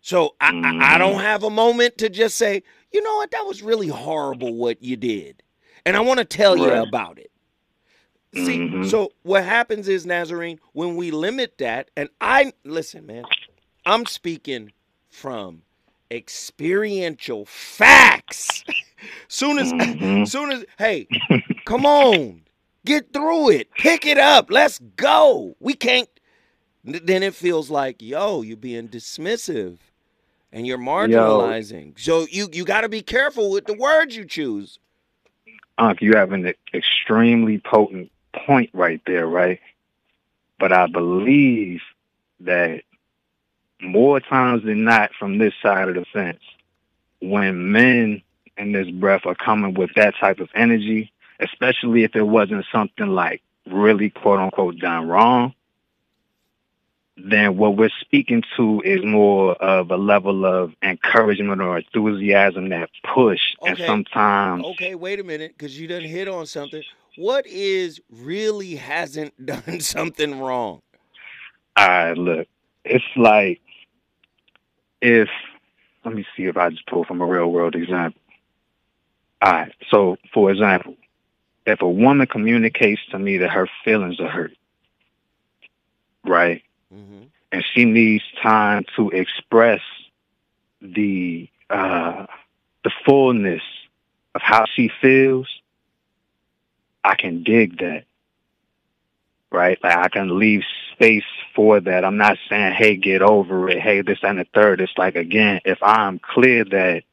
so 0.01 0.35
I, 0.41 0.51
I, 0.63 0.95
I 0.95 0.97
Mhm. 0.97 0.99
don't 0.99 1.19
have 1.21 1.43
a 1.43 1.49
moment 1.49 1.97
to 1.99 2.09
just 2.09 2.37
say, 2.37 2.63
you 2.91 3.01
know 3.03 3.15
what, 3.17 3.31
that 3.31 3.45
was 3.45 3.61
really 3.61 3.87
horrible 3.87 4.55
what 4.55 4.81
you 4.83 4.95
did, 4.97 5.43
and 5.85 5.95
I 5.95 6.01
want 6.01 6.19
to 6.19 6.25
tell 6.25 6.57
you 6.57 6.71
about 6.73 7.19
it." 7.19 7.31
See, 8.33 8.59
Mhm. 8.59 8.85
so 8.85 9.11
what 9.23 9.43
happens 9.43 9.87
is 9.87 10.05
Nazarene 10.05 10.59
when 10.73 10.95
we 10.95 11.09
limit 11.11 11.57
that, 11.57 11.89
and 11.97 12.09
I 12.21 12.53
listen, 12.63 13.05
man, 13.05 13.25
I'm 13.85 14.05
speaking 14.05 14.71
from 15.09 15.63
experiential 16.11 17.45
facts. 17.45 18.63
soon 19.27 19.57
as, 19.59 19.73
Mhm. 19.73 20.27
soon 20.27 20.51
as, 20.51 20.65
hey, 20.77 21.07
come 21.65 21.85
on, 21.85 22.43
get 22.85 23.11
through 23.13 23.49
it, 23.49 23.71
pick 23.77 24.05
it 24.05 24.17
up, 24.19 24.51
let's 24.51 24.79
go. 24.95 25.55
We 25.59 25.73
can't. 25.73 26.09
Then 26.83 27.23
it 27.23 27.33
feels 27.35 27.69
like, 27.69 28.01
yo, 28.01 28.41
you're 28.41 28.57
being 28.57 28.87
dismissive, 28.87 29.79
and 30.51 30.65
you're 30.65 30.77
marginalizing. 30.77 31.99
So 31.99 32.25
you 32.29 32.47
you 32.51 32.63
got 32.63 32.81
to 32.81 32.89
be 32.89 33.01
careful 33.01 33.49
with 33.51 33.65
the 33.65 33.73
words 33.73 34.15
you 34.15 34.25
choose. 34.25 34.79
Unc, 35.77 36.01
you 36.01 36.13
have 36.13 36.31
an 36.31 36.53
extremely 36.73 37.57
potent 37.59 38.11
point 38.33 38.69
right 38.73 39.01
there, 39.05 39.27
right? 39.27 39.59
But 40.59 40.71
I 40.71 40.87
believe 40.87 41.81
that 42.41 42.83
more 43.81 44.19
times 44.19 44.63
than 44.63 44.83
not 44.83 45.11
from 45.17 45.37
this 45.37 45.53
side 45.61 45.89
of 45.89 45.95
the 45.95 46.05
fence, 46.13 46.43
when 47.21 47.71
men 47.71 48.21
in 48.57 48.71
this 48.73 48.89
breath 48.89 49.25
are 49.25 49.35
coming 49.35 49.73
with 49.73 49.91
that 49.95 50.15
type 50.19 50.39
of 50.39 50.49
energy, 50.53 51.11
especially 51.39 52.03
if 52.03 52.15
it 52.15 52.23
wasn't 52.23 52.65
something 52.71 53.07
like 53.07 53.41
really 53.67 54.09
quote 54.09 54.39
unquote 54.39 54.77
done 54.79 55.07
wrong, 55.07 55.53
then 57.17 57.57
what 57.57 57.75
we're 57.77 57.89
speaking 58.01 58.43
to 58.57 58.81
is 58.85 59.03
more 59.03 59.53
of 59.55 59.91
a 59.91 59.97
level 59.97 60.45
of 60.45 60.73
encouragement 60.81 61.61
or 61.61 61.77
enthusiasm, 61.77 62.69
that 62.69 62.89
push. 63.13 63.41
And 63.65 63.75
Okay. 63.75 63.85
sometimes, 63.85 64.65
Okay, 64.65 64.95
wait 64.95 65.19
a 65.19 65.23
minute, 65.23 65.53
because 65.57 65.79
you 65.79 65.87
done 65.87 66.03
hit 66.03 66.27
on 66.27 66.45
something. 66.45 66.83
What 67.19 67.45
is 67.47 67.99
really 68.09 68.75
hasn't 68.75 69.45
done 69.45 69.81
something 69.81 70.39
wrong? 70.39 70.81
all 71.75 71.87
right, 71.87 72.17
look, 72.17 72.47
it's 72.85 73.03
like 73.17 73.59
if, 75.01 75.27
let 76.05 76.15
me 76.15 76.25
see 76.37 76.45
if 76.45 76.55
I 76.55 76.69
just 76.69 76.87
pull 76.87 77.03
from 77.03 77.19
a 77.19 77.25
real 77.25 77.51
world 77.51 77.75
example. 77.75 78.21
All 79.41 79.51
right, 79.51 79.73
so 79.91 80.15
for 80.33 80.49
example, 80.49 80.95
if 81.65 81.81
a 81.81 81.89
woman 81.89 82.25
communicates 82.25 83.01
to 83.11 83.19
me 83.19 83.37
that 83.39 83.49
her 83.49 83.67
feelings 83.83 84.21
are 84.21 84.29
hurt, 84.29 84.53
right? 86.23 86.63
hmm 86.89 87.23
and 87.51 87.65
she 87.73 87.83
needs 87.83 88.23
time 88.41 88.85
to 88.95 89.09
express 89.09 89.81
the 90.81 91.49
uh 91.69 92.27
the 92.85 92.91
fullness 93.05 93.63
of 94.35 94.41
how 94.41 94.63
she 94.73 94.89
feels, 95.01 95.47
I 97.03 97.15
can 97.15 97.43
dig 97.43 97.79
that. 97.79 98.05
Right? 99.51 99.79
Like 99.83 99.97
I 99.97 100.09
can 100.09 100.37
leave 100.37 100.63
space 100.91 101.23
for 101.55 101.79
that. 101.79 102.05
I'm 102.05 102.17
not 102.17 102.37
saying, 102.49 102.73
hey, 102.73 102.95
get 102.95 103.21
over 103.21 103.69
it, 103.69 103.79
hey, 103.79 104.01
this 104.01 104.19
and 104.21 104.39
the 104.39 104.45
third. 104.53 104.81
It's 104.81 104.97
like 104.97 105.15
again, 105.15 105.61
if 105.65 105.81
I'm 105.81 106.19
clear 106.19 106.65
that 106.65 107.03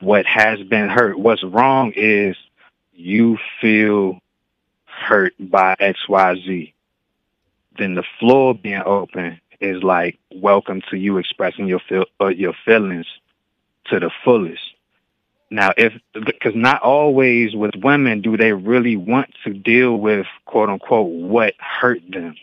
what 0.00 0.26
has 0.26 0.62
been 0.62 0.88
hurt, 0.88 1.18
what's 1.18 1.44
wrong 1.44 1.92
is 1.96 2.36
you 2.92 3.38
feel 3.60 4.20
hurt 4.84 5.34
by 5.38 5.74
XYZ 5.76 6.72
then 7.78 7.94
the 7.94 8.04
floor 8.18 8.54
being 8.54 8.82
open 8.84 9.40
is 9.60 9.82
like 9.82 10.18
welcome 10.34 10.82
to 10.90 10.96
you 10.96 11.18
expressing 11.18 11.66
your 11.66 11.80
feel 11.80 12.04
uh, 12.20 12.28
your 12.28 12.54
feelings 12.64 13.06
to 13.86 14.00
the 14.00 14.10
fullest. 14.24 14.71
Now, 15.52 15.72
if 15.76 15.92
because 16.14 16.54
not 16.54 16.80
always 16.80 17.54
with 17.54 17.72
women 17.76 18.22
do 18.22 18.38
they 18.38 18.52
really 18.52 18.96
want 18.96 19.34
to 19.44 19.52
deal 19.52 19.96
with 19.96 20.26
quote 20.46 20.70
unquote 20.70 21.10
what 21.10 21.52
hurt 21.58 22.00
them. 22.08 22.36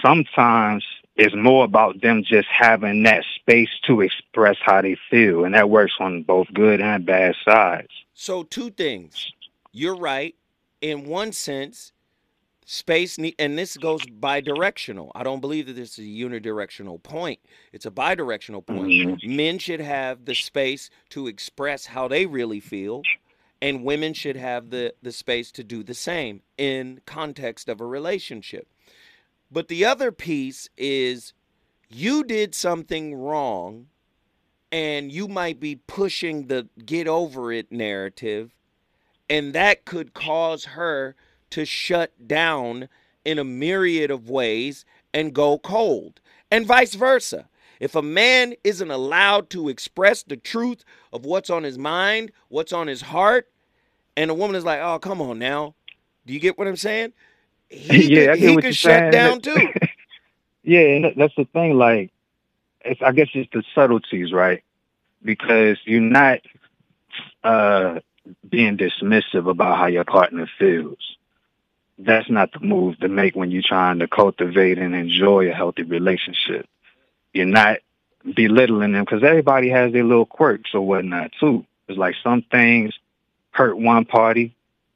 Sometimes 0.00 0.84
it's 1.16 1.34
more 1.36 1.64
about 1.66 2.00
them 2.00 2.24
just 2.24 2.48
having 2.48 3.02
that 3.02 3.24
space 3.36 3.68
to 3.86 4.00
express 4.00 4.56
how 4.64 4.80
they 4.80 4.96
feel, 5.10 5.44
and 5.44 5.54
that 5.54 5.68
works 5.68 5.92
on 6.00 6.22
both 6.22 6.46
good 6.54 6.80
and 6.80 7.04
bad 7.04 7.34
sides. 7.44 7.90
So 8.14 8.42
two 8.42 8.70
things. 8.70 9.30
You're 9.70 9.96
right. 9.96 10.34
In 10.80 11.04
one 11.04 11.32
sense, 11.32 11.92
space 12.64 13.18
need, 13.18 13.34
and 13.38 13.58
this 13.58 13.76
goes 13.76 14.02
bidirectional. 14.06 15.10
I 15.14 15.22
don't 15.22 15.40
believe 15.40 15.66
that 15.66 15.74
this 15.74 15.98
is 15.98 16.04
a 16.04 16.08
unidirectional 16.08 17.02
point. 17.02 17.40
It's 17.72 17.86
a 17.86 17.90
bidirectional 17.90 18.64
point. 18.64 18.90
Mhm. 18.90 19.36
Men 19.36 19.58
should 19.58 19.80
have 19.80 20.24
the 20.24 20.34
space 20.34 20.90
to 21.10 21.26
express 21.26 21.86
how 21.86 22.08
they 22.08 22.26
really 22.26 22.60
feel, 22.60 23.02
and 23.60 23.84
women 23.84 24.14
should 24.14 24.36
have 24.36 24.70
the 24.70 24.94
the 25.02 25.12
space 25.12 25.50
to 25.52 25.64
do 25.64 25.82
the 25.82 25.94
same 25.94 26.42
in 26.56 27.00
context 27.06 27.68
of 27.68 27.80
a 27.80 27.86
relationship. 27.86 28.68
But 29.50 29.68
the 29.68 29.84
other 29.84 30.12
piece 30.12 30.68
is 30.76 31.34
you 31.90 32.24
did 32.24 32.54
something 32.54 33.14
wrong 33.14 33.88
and 34.70 35.12
you 35.12 35.28
might 35.28 35.60
be 35.60 35.76
pushing 35.76 36.46
the 36.46 36.68
get 36.86 37.06
over 37.06 37.52
it 37.52 37.70
narrative 37.70 38.54
and 39.28 39.52
that 39.54 39.84
could 39.84 40.14
cause 40.14 40.64
her 40.64 41.14
to 41.52 41.66
shut 41.66 42.12
down 42.28 42.88
in 43.24 43.38
a 43.40 43.44
myriad 43.44 44.10
of 44.12 44.30
ways 44.30 44.86
and 45.14 45.34
go 45.34 45.58
cold 45.58 46.20
and 46.50 46.66
vice 46.66 46.94
versa 46.96 47.48
if 47.80 47.96
a 47.96 48.02
man 48.02 48.54
isn't 48.64 48.92
allowed 48.92 49.50
to 49.50 49.68
express 49.70 50.22
the 50.24 50.36
truth 50.38 50.84
of 51.12 51.26
what's 51.26 51.50
on 51.50 51.64
his 51.64 51.78
mind 51.78 52.32
what's 52.50 52.74
on 52.74 52.88
his 52.88 53.02
heart 53.02 53.48
and 54.16 54.30
a 54.30 54.34
woman 54.34 54.56
is 54.56 54.64
like 54.64 54.80
oh 54.80 54.98
come 54.98 55.22
on 55.22 55.38
now 55.38 55.74
do 56.26 56.34
you 56.34 56.40
get 56.40 56.58
what 56.58 56.68
i'm 56.68 56.76
saying 56.76 57.12
he 57.70 58.10
Yeah, 58.10 58.32
I 58.32 58.36
could, 58.38 58.50
he 58.50 58.58
could 58.58 58.76
shut 58.76 59.08
saying. 59.10 59.10
down 59.10 59.40
too 59.42 59.74
Yeah, 60.64 60.80
and 60.80 61.06
that's 61.16 61.34
the 61.36 61.46
thing. 61.52 61.74
Like, 61.78 62.12
it's 62.84 63.02
I 63.02 63.12
guess 63.12 63.28
it's 63.34 63.50
the 63.52 63.64
subtleties, 63.74 64.32
right? 64.32 64.62
Because 65.24 65.78
you're 65.86 66.00
not 66.00 66.40
uh 67.44 68.00
being 68.48 68.78
dismissive 68.78 69.48
about 69.50 69.78
how 69.78 69.86
your 69.86 70.04
partner 70.04 70.48
feels. 70.58 70.98
That's 71.98 72.28
not 72.30 72.52
the 72.52 72.60
move 72.60 72.98
to 73.00 73.08
make 73.08 73.36
when 73.36 73.50
you're 73.50 73.62
trying 73.62 73.98
to 74.00 74.08
cultivate 74.08 74.78
and 74.78 74.94
enjoy 74.94 75.50
a 75.50 75.54
healthy 75.54 75.82
relationship. 75.82 76.66
You're 77.32 77.46
not 77.46 77.78
belittling 78.34 78.92
them 78.92 79.04
because 79.04 79.22
everybody 79.22 79.68
has 79.70 79.92
their 79.92 80.04
little 80.04 80.26
quirks 80.26 80.74
or 80.74 80.80
whatnot 80.80 81.32
too. 81.38 81.66
It's 81.88 81.98
like 81.98 82.14
some 82.22 82.42
things 82.42 82.94
hurt 83.50 83.76
one 83.76 84.04
party 84.04 84.54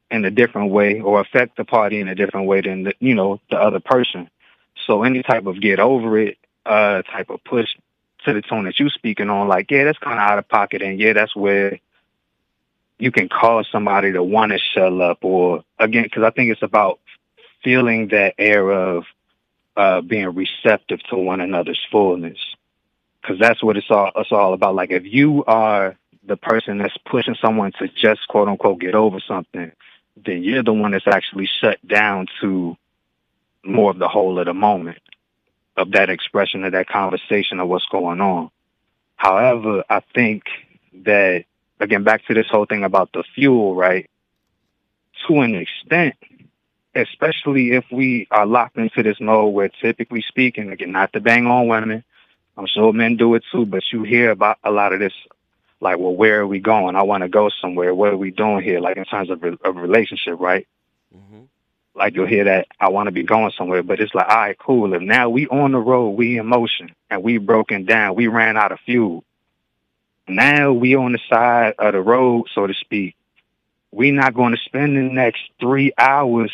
in 0.09 0.25
a 0.25 0.31
different 0.31 0.71
way 0.71 1.01
or 1.01 1.19
affect 1.19 1.57
the 1.57 1.65
party 1.65 1.99
in 1.99 2.07
a 2.07 2.15
different 2.15 2.47
way 2.47 2.61
than 2.61 2.83
the, 2.83 2.93
you 2.99 3.15
know 3.15 3.39
the 3.49 3.57
other 3.57 3.79
person. 3.79 4.29
So 4.85 5.03
any 5.03 5.23
type 5.23 5.45
of 5.45 5.61
get 5.61 5.79
over 5.79 6.17
it, 6.17 6.37
uh, 6.65 7.01
type 7.03 7.29
of 7.29 7.43
push 7.43 7.67
to 8.25 8.33
the 8.33 8.41
tone 8.41 8.65
that 8.65 8.79
you're 8.79 8.89
speaking 8.89 9.29
on, 9.29 9.47
like, 9.47 9.69
yeah, 9.69 9.83
that's 9.83 9.97
kind 9.99 10.19
of 10.19 10.25
out 10.25 10.39
of 10.39 10.47
pocket, 10.47 10.81
and 10.81 10.99
yeah, 10.99 11.13
that's 11.13 11.35
where 11.35 11.79
you 12.99 13.11
can 13.11 13.29
cause 13.29 13.67
somebody 13.71 14.11
to 14.13 14.23
want 14.23 14.51
to 14.51 14.57
shell 14.57 15.01
up, 15.01 15.19
or 15.23 15.63
again, 15.79 16.03
because 16.03 16.23
I 16.23 16.31
think 16.31 16.51
it's 16.51 16.63
about 16.63 16.99
feeling 17.63 18.09
that 18.09 18.35
air 18.37 18.69
of 18.69 19.05
uh, 19.75 20.01
being 20.01 20.33
receptive 20.33 21.01
to 21.03 21.15
one 21.15 21.41
another's 21.41 21.79
fullness, 21.91 22.39
because 23.21 23.39
that's 23.39 23.63
what 23.63 23.77
it's 23.77 23.91
all 23.91 24.11
it's 24.15 24.31
all 24.31 24.53
about. 24.53 24.75
Like, 24.75 24.91
if 24.91 25.05
you 25.05 25.43
are 25.45 25.95
the 26.25 26.37
person 26.37 26.77
that's 26.77 26.97
pushing 27.05 27.35
someone 27.41 27.71
to 27.79 27.87
just 27.87 28.27
quote 28.27 28.47
unquote 28.47 28.79
get 28.79 28.95
over 28.95 29.19
something, 29.19 29.71
then 30.25 30.43
you're 30.43 30.63
the 30.63 30.73
one 30.73 30.91
that's 30.91 31.07
actually 31.07 31.49
shut 31.61 31.85
down 31.87 32.27
to 32.41 32.75
more 33.63 33.91
of 33.91 33.99
the 33.99 34.07
whole 34.07 34.39
of 34.39 34.45
the 34.45 34.53
moment 34.53 34.99
of 35.75 35.91
that 35.91 36.09
expression 36.09 36.63
of 36.63 36.71
that 36.71 36.87
conversation 36.87 37.59
of 37.59 37.67
what's 37.67 37.85
going 37.85 38.19
on. 38.19 38.49
However, 39.15 39.83
I 39.89 40.01
think 40.13 40.43
that 41.03 41.45
again 41.79 42.03
back 42.03 42.25
to 42.27 42.33
this 42.33 42.47
whole 42.49 42.65
thing 42.65 42.83
about 42.83 43.11
the 43.13 43.23
fuel, 43.35 43.75
right? 43.75 44.09
To 45.27 45.41
an 45.41 45.55
extent, 45.55 46.15
especially 46.95 47.71
if 47.71 47.85
we 47.91 48.27
are 48.31 48.45
locked 48.45 48.77
into 48.77 49.03
this 49.03 49.19
mode 49.19 49.53
where 49.53 49.69
typically 49.69 50.23
speaking, 50.27 50.71
again, 50.71 50.91
not 50.91 51.13
to 51.13 51.19
bang 51.19 51.47
on 51.47 51.67
women, 51.67 52.03
I'm 52.57 52.67
sure 52.67 52.93
men 52.93 53.17
do 53.17 53.35
it 53.35 53.43
too, 53.51 53.65
but 53.65 53.83
you 53.91 54.03
hear 54.03 54.31
about 54.31 54.57
a 54.63 54.71
lot 54.71 54.93
of 54.93 54.99
this 54.99 55.13
like, 55.79 55.99
well, 55.99 56.15
where 56.15 56.41
are 56.41 56.47
we 56.47 56.59
going? 56.59 56.95
I 56.95 57.03
want 57.03 57.21
to 57.21 57.29
go 57.29 57.49
somewhere. 57.61 57.93
What 57.93 58.09
are 58.09 58.17
we 58.17 58.31
doing 58.31 58.63
here? 58.63 58.79
Like 58.79 58.97
in 58.97 59.05
terms 59.05 59.29
of 59.29 59.43
a, 59.43 59.71
relationship, 59.71 60.39
right? 60.39 60.67
hmm 61.13 61.43
like 61.97 62.15
you'll 62.15 62.27
hear 62.27 62.45
that 62.45 62.67
I 62.79 62.89
want 62.89 63.07
to 63.07 63.11
be 63.11 63.23
going 63.23 63.51
somewhere, 63.57 63.83
but 63.83 63.99
it's 63.99 64.13
like, 64.13 64.29
all 64.29 64.35
right, 64.35 64.57
cool. 64.57 64.93
If 64.93 65.01
now 65.01 65.29
we 65.29 65.47
on 65.47 65.71
the 65.71 65.79
road, 65.79 66.11
we 66.11 66.37
in 66.37 66.45
motion, 66.45 66.91
and 67.09 67.23
we 67.23 67.39
broken 67.39 67.85
down, 67.85 68.15
we 68.15 68.27
ran 68.27 68.55
out 68.55 68.71
of 68.71 68.79
fuel. 68.81 69.23
Now 70.27 70.73
we 70.73 70.95
on 70.95 71.13
the 71.13 71.19
side 71.29 71.75
of 71.79 71.93
the 71.93 72.01
road, 72.01 72.47
so 72.53 72.67
to 72.67 72.73
speak. 72.73 73.15
We're 73.91 74.13
not 74.13 74.33
going 74.33 74.53
to 74.53 74.61
spend 74.63 74.97
the 74.97 75.01
next 75.01 75.41
three 75.59 75.93
hours 75.97 76.51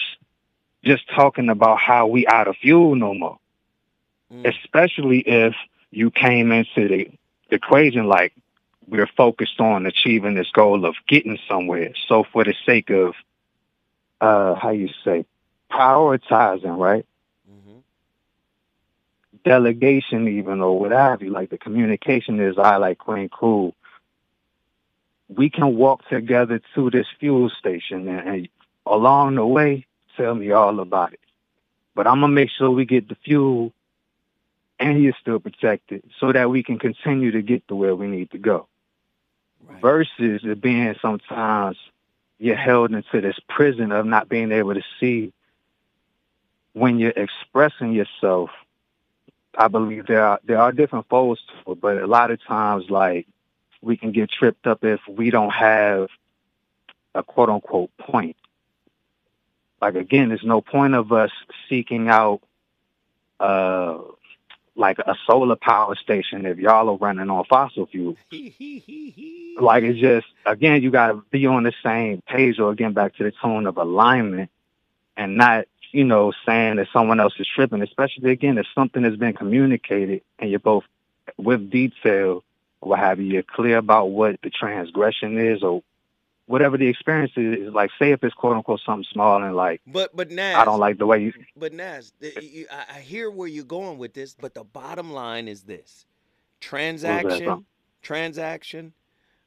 just 0.83 1.09
talking 1.15 1.49
about 1.49 1.79
how 1.79 2.07
we 2.07 2.27
out 2.27 2.47
of 2.47 2.55
fuel 2.57 2.95
no 2.95 3.13
more. 3.13 3.39
Mm. 4.31 4.45
Especially 4.45 5.19
if 5.19 5.55
you 5.91 6.11
came 6.11 6.51
into 6.51 6.87
the 6.87 7.09
equation 7.49 8.07
like 8.07 8.33
we're 8.87 9.07
focused 9.07 9.59
on 9.59 9.85
achieving 9.85 10.35
this 10.35 10.51
goal 10.51 10.85
of 10.85 10.95
getting 11.07 11.39
somewhere. 11.47 11.93
So 12.07 12.23
for 12.31 12.43
the 12.43 12.53
sake 12.65 12.89
of 12.89 13.15
uh 14.21 14.55
how 14.55 14.71
you 14.71 14.89
say 15.03 15.25
prioritizing, 15.71 16.77
right? 16.77 17.05
Delegation 19.43 20.27
even 20.27 20.61
or 20.61 20.79
what 20.79 20.91
have 20.91 21.21
you, 21.21 21.29
like 21.29 21.49
the 21.49 21.57
communication 21.57 22.39
is 22.39 22.57
I 22.57 22.77
like 22.77 22.97
Queen 22.97 23.29
Cool. 23.29 23.75
We 25.27 25.49
can 25.49 25.75
walk 25.75 26.07
together 26.09 26.61
to 26.75 26.89
this 26.89 27.07
fuel 27.19 27.49
station 27.49 28.07
and, 28.07 28.27
and 28.27 28.49
along 28.85 29.35
the 29.35 29.45
way 29.45 29.85
tell 30.15 30.35
me 30.35 30.51
all 30.51 30.79
about 30.79 31.13
it. 31.13 31.19
But 31.95 32.07
I'm 32.07 32.21
gonna 32.21 32.33
make 32.33 32.49
sure 32.49 32.71
we 32.71 32.85
get 32.85 33.09
the 33.09 33.15
fuel 33.15 33.73
and 34.79 35.01
you're 35.01 35.15
still 35.19 35.39
protected 35.39 36.03
so 36.19 36.31
that 36.31 36.49
we 36.49 36.63
can 36.63 36.79
continue 36.79 37.31
to 37.31 37.41
get 37.41 37.67
to 37.67 37.75
where 37.75 37.95
we 37.95 38.07
need 38.07 38.31
to 38.31 38.37
go. 38.37 38.67
Right. 39.65 39.81
versus 39.81 40.41
it 40.43 40.61
being 40.61 40.93
sometimes 41.01 41.77
you're 42.37 42.55
held 42.55 42.91
into 42.91 43.21
this 43.21 43.39
prison 43.47 43.91
of 43.93 44.05
not 44.05 44.27
being 44.27 44.51
able 44.51 44.73
to 44.73 44.83
see 44.99 45.31
when 46.73 46.99
you're 46.99 47.13
expressing 47.15 47.93
yourself, 47.93 48.49
I 49.57 49.67
believe 49.67 50.07
there 50.07 50.25
are 50.25 50.39
there 50.43 50.59
are 50.59 50.71
different 50.71 51.07
folds 51.09 51.41
to 51.65 51.71
it, 51.71 51.81
but 51.81 51.97
a 51.97 52.07
lot 52.07 52.31
of 52.31 52.43
times 52.43 52.89
like 52.89 53.27
we 53.81 53.97
can 53.97 54.11
get 54.11 54.31
tripped 54.31 54.65
up 54.67 54.83
if 54.83 54.99
we 55.07 55.29
don't 55.29 55.51
have 55.51 56.09
a 57.13 57.23
quote 57.23 57.49
unquote 57.49 57.95
point. 57.97 58.35
Like 59.81 59.95
again, 59.95 60.29
there's 60.29 60.43
no 60.43 60.61
point 60.61 60.95
of 60.95 61.11
us 61.11 61.31
seeking 61.69 62.09
out 62.09 62.41
uh 63.39 63.99
like 64.75 64.97
a 64.97 65.15
solar 65.27 65.55
power 65.55 65.95
station 65.95 66.47
if 66.47 66.57
y'all 66.57 66.89
are 66.89 66.97
running 66.97 67.29
on 67.29 67.45
fossil 67.45 67.85
fuels. 67.85 68.17
like 68.31 69.83
it's 69.83 69.99
just 69.99 70.27
again 70.45 70.81
you 70.81 70.89
gotta 70.89 71.21
be 71.29 71.45
on 71.45 71.63
the 71.63 71.73
same 71.83 72.21
page 72.25 72.59
or 72.59 72.71
again 72.71 72.93
back 72.93 73.15
to 73.15 73.23
the 73.23 73.31
tone 73.31 73.67
of 73.67 73.77
alignment 73.77 74.49
and 75.15 75.37
not, 75.37 75.65
you 75.93 76.03
know, 76.03 76.33
saying 76.45 76.77
that 76.77 76.87
someone 76.91 77.19
else 77.19 77.33
is 77.39 77.47
tripping, 77.47 77.81
especially 77.81 78.31
again 78.31 78.57
if 78.57 78.65
something 78.75 79.03
has 79.03 79.15
been 79.15 79.33
communicated 79.33 80.21
and 80.39 80.49
you're 80.49 80.59
both 80.59 80.83
with 81.37 81.69
detail 81.69 82.43
or 82.81 82.89
what 82.89 82.99
have 82.99 83.19
you, 83.19 83.27
you're 83.27 83.43
clear 83.43 83.77
about 83.77 84.07
what 84.07 84.37
the 84.41 84.49
transgression 84.49 85.37
is 85.37 85.63
or 85.63 85.83
whatever 86.47 86.77
the 86.77 86.87
experience 86.87 87.31
is, 87.37 87.71
like 87.71 87.91
say 87.99 88.11
if 88.11 88.23
it's 88.23 88.33
quote 88.33 88.57
unquote 88.57 88.81
something 88.85 89.05
small 89.13 89.41
and 89.41 89.55
like 89.55 89.81
But 89.85 90.15
but 90.15 90.31
Nas, 90.31 90.57
I 90.57 90.65
don't 90.65 90.79
like 90.79 90.97
the 90.97 91.05
way 91.05 91.21
you 91.21 91.33
But 91.55 91.73
Nas, 91.73 92.11
you- 92.19 92.65
I 92.71 92.95
I 92.95 92.99
hear 92.99 93.29
where 93.29 93.47
you're 93.47 93.63
going 93.63 93.99
with 93.99 94.13
this, 94.13 94.33
but 94.33 94.55
the 94.55 94.63
bottom 94.63 95.13
line 95.13 95.47
is 95.47 95.63
this: 95.63 96.05
transaction, 96.59 97.65
transaction, 98.01 98.93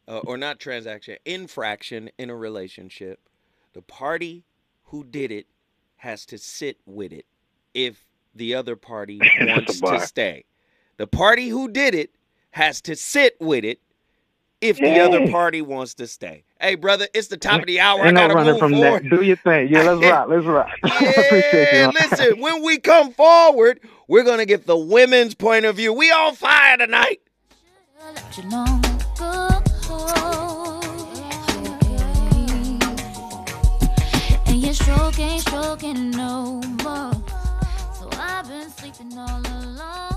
uh, 0.07 0.18
or 0.18 0.36
not 0.36 0.61
transaction, 0.61 1.18
infraction 1.24 2.09
in 2.18 2.30
a 2.30 2.36
relationship. 2.36 3.28
The 3.72 3.82
party 3.82 4.44
who 4.84 5.03
did 5.05 5.32
it 5.32 5.49
has 6.07 6.24
to 6.26 6.38
sit 6.38 6.78
with 6.86 7.12
it 7.12 7.26
if 7.74 8.07
the 8.34 8.54
other 8.54 8.76
party 8.76 9.20
wants 9.40 9.80
to 9.80 10.00
stay. 10.00 10.44
The 10.96 11.07
party 11.07 11.48
who 11.48 11.68
did 11.68 11.94
it 11.94 12.14
has 12.50 12.80
to 12.82 12.94
sit 12.94 13.36
with 13.40 13.64
it 13.64 13.80
if 14.61 14.78
the 14.78 15.00
other 15.00 15.28
party 15.28 15.61
wants 15.61 15.94
to 15.94 16.07
stay. 16.07 16.44
Hey, 16.61 16.76
brother, 16.76 17.09
it's 17.12 17.28
the 17.28 17.36
top 17.36 17.61
of 17.61 17.66
the 17.66 17.80
hour. 17.80 18.00
I 18.00 18.07
ain't 18.07 18.14
no 18.14 18.22
gotta 18.22 18.34
running 18.34 18.52
move 18.52 18.59
from 18.61 18.72
forward. 18.72 19.04
that. 19.04 19.11
Do 19.11 19.22
your 19.22 19.36
thing. 19.36 19.68
Yeah, 19.68 19.82
let's 19.82 20.07
rock. 20.07 20.28
Let's 20.28 20.46
rock. 20.46 20.70
I 20.84 20.88
appreciate 20.88 21.72
you. 21.72 21.78
Yeah, 21.78 21.90
listen, 21.92 22.40
when 22.40 22.62
we 22.62 22.78
come 22.78 23.12
forward, 23.12 23.80
we're 24.09 24.24
going 24.24 24.38
to 24.38 24.46
get 24.46 24.66
the 24.66 24.76
women's 24.76 25.34
point 25.34 25.66
of 25.66 25.76
view. 25.76 25.92
We 25.92 26.11
on 26.11 26.34
fire 26.34 26.78
tonight. 26.78 27.20
Ain't 35.18 35.42
stroking 35.42 36.10
no 36.10 36.60
more. 36.82 37.12
So 37.94 38.08
I've 38.12 38.48
been 38.48 38.70
sleeping 38.70 39.16
all 39.18 39.40
alone. 39.40 40.16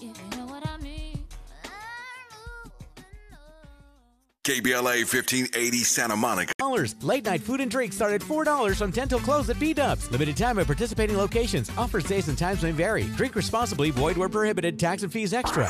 If 0.00 0.16
you 0.18 0.38
know 0.38 0.46
what 0.46 0.66
I 0.66 0.76
mean. 0.78 1.24
KBLA 4.44 5.04
1580 5.04 5.78
Santa 5.78 6.16
Monica. 6.16 6.52
dollars. 6.58 6.94
Late 7.02 7.24
night 7.26 7.40
food 7.42 7.60
and 7.60 7.70
drinks 7.70 7.96
start 7.96 8.12
at 8.12 8.22
four 8.22 8.44
dollars 8.44 8.78
from 8.78 8.92
10 8.92 9.08
till 9.08 9.20
close 9.20 9.48
at 9.50 9.58
B 9.60 9.72
Dubs. 9.74 10.10
Limited 10.10 10.36
time 10.36 10.58
at 10.58 10.66
participating 10.66 11.16
locations. 11.16 11.70
Offers 11.76 12.04
days 12.04 12.28
and 12.28 12.38
times 12.38 12.62
may 12.62 12.72
vary. 12.72 13.04
Drink 13.16 13.34
responsibly. 13.34 13.90
Void 13.90 14.16
where 14.16 14.28
prohibited. 14.28 14.78
Tax 14.78 15.02
and 15.02 15.12
fees 15.12 15.32
extra. 15.32 15.68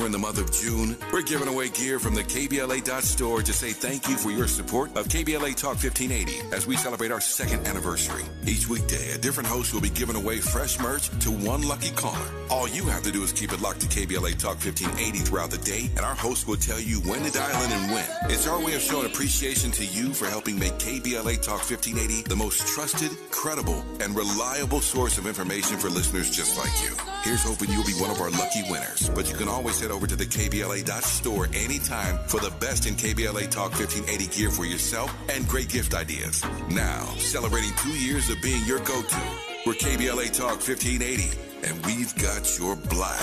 During 0.00 0.12
the 0.12 0.18
month 0.18 0.38
of 0.38 0.50
June, 0.50 0.96
we're 1.12 1.20
giving 1.20 1.46
away 1.46 1.68
gear 1.68 1.98
from 1.98 2.14
the 2.14 2.22
KBLA 2.22 3.02
store 3.02 3.42
to 3.42 3.52
say 3.52 3.72
thank 3.72 4.08
you 4.08 4.16
for 4.16 4.30
your 4.30 4.48
support 4.48 4.96
of 4.96 5.08
KBLA 5.08 5.54
Talk 5.54 5.76
1580 5.76 6.56
as 6.56 6.66
we 6.66 6.74
celebrate 6.78 7.10
our 7.10 7.20
second 7.20 7.66
anniversary. 7.66 8.22
Each 8.46 8.66
weekday, 8.66 9.10
a 9.10 9.18
different 9.18 9.46
host 9.46 9.74
will 9.74 9.82
be 9.82 9.90
giving 9.90 10.16
away 10.16 10.38
fresh 10.38 10.80
merch 10.80 11.10
to 11.18 11.30
one 11.30 11.68
lucky 11.68 11.90
caller. 11.90 12.30
All 12.48 12.66
you 12.66 12.84
have 12.84 13.02
to 13.02 13.12
do 13.12 13.22
is 13.22 13.30
keep 13.34 13.52
it 13.52 13.60
locked 13.60 13.82
to 13.82 13.88
KBLA 13.88 14.38
Talk 14.38 14.56
1580 14.64 15.18
throughout 15.18 15.50
the 15.50 15.58
day, 15.58 15.90
and 15.96 16.00
our 16.00 16.14
host 16.14 16.48
will 16.48 16.56
tell 16.56 16.80
you 16.80 17.00
when 17.00 17.22
to 17.22 17.30
dial 17.30 17.62
in 17.62 17.70
and 17.70 17.92
when. 17.92 18.08
It's 18.30 18.48
our 18.48 18.58
way 18.58 18.72
of 18.72 18.80
showing 18.80 19.04
appreciation 19.04 19.70
to 19.72 19.84
you 19.84 20.14
for 20.14 20.24
helping 20.28 20.58
make 20.58 20.72
KBLA 20.78 21.42
Talk 21.42 21.60
1580 21.60 22.22
the 22.22 22.36
most 22.36 22.66
trusted, 22.66 23.10
credible, 23.30 23.84
and 24.00 24.16
reliable 24.16 24.80
source 24.80 25.18
of 25.18 25.26
information 25.26 25.76
for 25.76 25.90
listeners 25.90 26.30
just 26.34 26.56
like 26.56 26.72
you. 26.82 26.96
Here's 27.22 27.42
hoping 27.42 27.70
you'll 27.70 27.84
be 27.84 27.92
one 28.00 28.10
of 28.10 28.18
our 28.20 28.30
lucky 28.30 28.62
winners. 28.70 29.10
But 29.10 29.30
you 29.30 29.36
can 29.36 29.46
always 29.46 29.78
head 29.78 29.90
over 29.90 30.06
to 30.06 30.16
the 30.16 30.24
KBLA 30.24 30.80
store 31.02 31.48
anytime 31.52 32.18
for 32.26 32.40
the 32.40 32.50
best 32.60 32.86
in 32.86 32.94
KBLA 32.94 33.50
Talk 33.50 33.72
1580 33.72 34.26
gear 34.36 34.50
for 34.50 34.64
yourself 34.64 35.14
and 35.28 35.46
great 35.46 35.68
gift 35.68 35.92
ideas. 35.94 36.42
Now, 36.70 37.04
celebrating 37.18 37.72
two 37.82 37.90
years 37.90 38.30
of 38.30 38.40
being 38.40 38.64
your 38.64 38.78
go-to, 38.80 39.20
we're 39.66 39.74
KBLA 39.74 40.32
Talk 40.32 40.66
1580, 40.66 41.30
and 41.68 41.84
we've 41.84 42.14
got 42.16 42.58
your 42.58 42.76
black. 42.76 43.20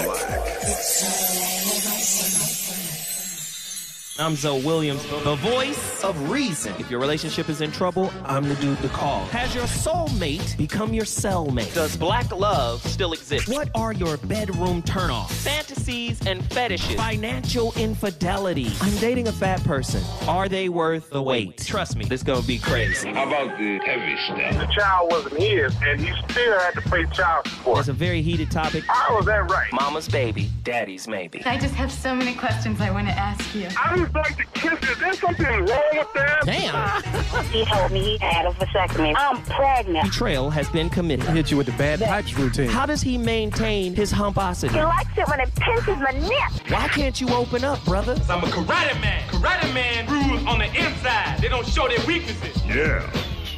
I'm 4.19 4.35
Zoe 4.35 4.63
Williams, 4.63 5.05
the 5.23 5.35
voice 5.35 6.03
of 6.03 6.31
reason. 6.31 6.73
If 6.79 6.89
your 6.89 6.99
relationship 6.99 7.49
is 7.49 7.61
in 7.61 7.71
trouble, 7.71 8.11
I'm 8.25 8.49
the 8.49 8.55
dude 8.55 8.81
to 8.81 8.89
call. 8.89 9.23
Has 9.25 9.53
your 9.53 9.65
soulmate 9.65 10.57
become 10.57 10.91
your 10.91 11.05
cellmate? 11.05 11.71
Does 11.75 11.95
black 11.95 12.31
love 12.35 12.81
still 12.87 13.13
exist? 13.13 13.47
What 13.47 13.69
are 13.75 13.93
your 13.93 14.17
bedroom 14.17 14.81
turnoffs? 14.81 15.29
Fantasies 15.43 16.25
and 16.25 16.43
fetishes. 16.51 16.95
Financial 16.95 17.73
infidelity. 17.77 18.71
I'm 18.81 18.97
dating 18.97 19.27
a 19.27 19.31
fat 19.31 19.63
person. 19.63 20.01
Are 20.27 20.49
they 20.49 20.67
worth 20.67 21.11
the 21.11 21.21
wait? 21.21 21.57
Trust 21.59 21.95
me, 21.95 22.05
this 22.05 22.23
gonna 22.23 22.41
be 22.41 22.57
crazy. 22.57 23.09
How 23.09 23.27
about 23.27 23.55
the 23.59 23.77
heavy 23.85 24.17
stuff? 24.25 24.67
The 24.67 24.73
child 24.73 25.11
wasn't 25.11 25.37
his, 25.37 25.75
and 25.83 26.01
he 26.01 26.11
still 26.27 26.59
had 26.59 26.71
to 26.73 26.81
pay 26.81 27.05
child 27.13 27.45
support. 27.47 27.79
It's 27.79 27.87
a 27.87 27.93
very 27.93 28.23
heated 28.23 28.49
topic. 28.49 28.83
How 28.87 29.15
was 29.15 29.27
that 29.27 29.47
right? 29.51 29.71
Mama's 29.73 30.09
baby, 30.09 30.49
daddy's 30.63 31.07
maybe. 31.07 31.43
I 31.45 31.59
just 31.59 31.75
have 31.75 31.91
so 31.91 32.15
many 32.15 32.33
questions 32.33 32.81
I 32.81 32.89
want 32.89 33.07
to 33.07 33.13
ask 33.13 33.53
you. 33.53 33.67
I 33.77 34.06
just 34.13 34.15
like 34.15 34.37
to 34.37 34.43
kiss 34.59 34.73
it. 34.73 34.89
Is 34.89 34.99
there 34.99 35.13
something 35.13 35.45
wrong 35.45 35.65
with 35.93 36.13
that? 36.13 36.41
Damn. 36.45 37.03
He 37.51 37.63
told 37.65 37.91
me 37.91 38.01
he 38.01 38.17
had 38.17 38.45
a 38.45 38.51
vasectomy. 38.51 39.13
I'm 39.15 39.41
pregnant. 39.43 40.05
Betrayal 40.05 40.49
has 40.49 40.69
been 40.69 40.89
committed. 40.89 41.25
Hit 41.29 41.49
you 41.51 41.57
with 41.57 41.65
the 41.67 41.71
bad 41.73 41.99
pipes 41.99 42.33
routine. 42.35 42.67
How 42.67 42.85
does 42.85 43.01
he 43.01 43.17
maintain 43.17 43.93
his 43.95 44.11
humposity? 44.11 44.73
He 44.73 44.81
likes 44.83 45.17
it 45.17 45.27
when 45.27 45.39
it 45.39 45.53
pinches 45.55 45.97
my 45.97 46.11
neck. 46.11 46.51
Why 46.69 46.87
can't 46.89 47.19
you 47.21 47.29
open 47.29 47.63
up, 47.63 47.83
brother? 47.85 48.13
I'm 48.29 48.43
a 48.43 48.47
karate 48.47 48.99
man. 49.01 49.27
Karate 49.29 49.73
man 49.73 50.07
rules 50.29 50.45
on 50.45 50.59
the 50.59 50.65
inside. 50.65 51.39
They 51.39 51.47
don't 51.47 51.65
show 51.65 51.87
their 51.87 52.05
weaknesses. 52.05 52.63
Yeah. 52.65 52.99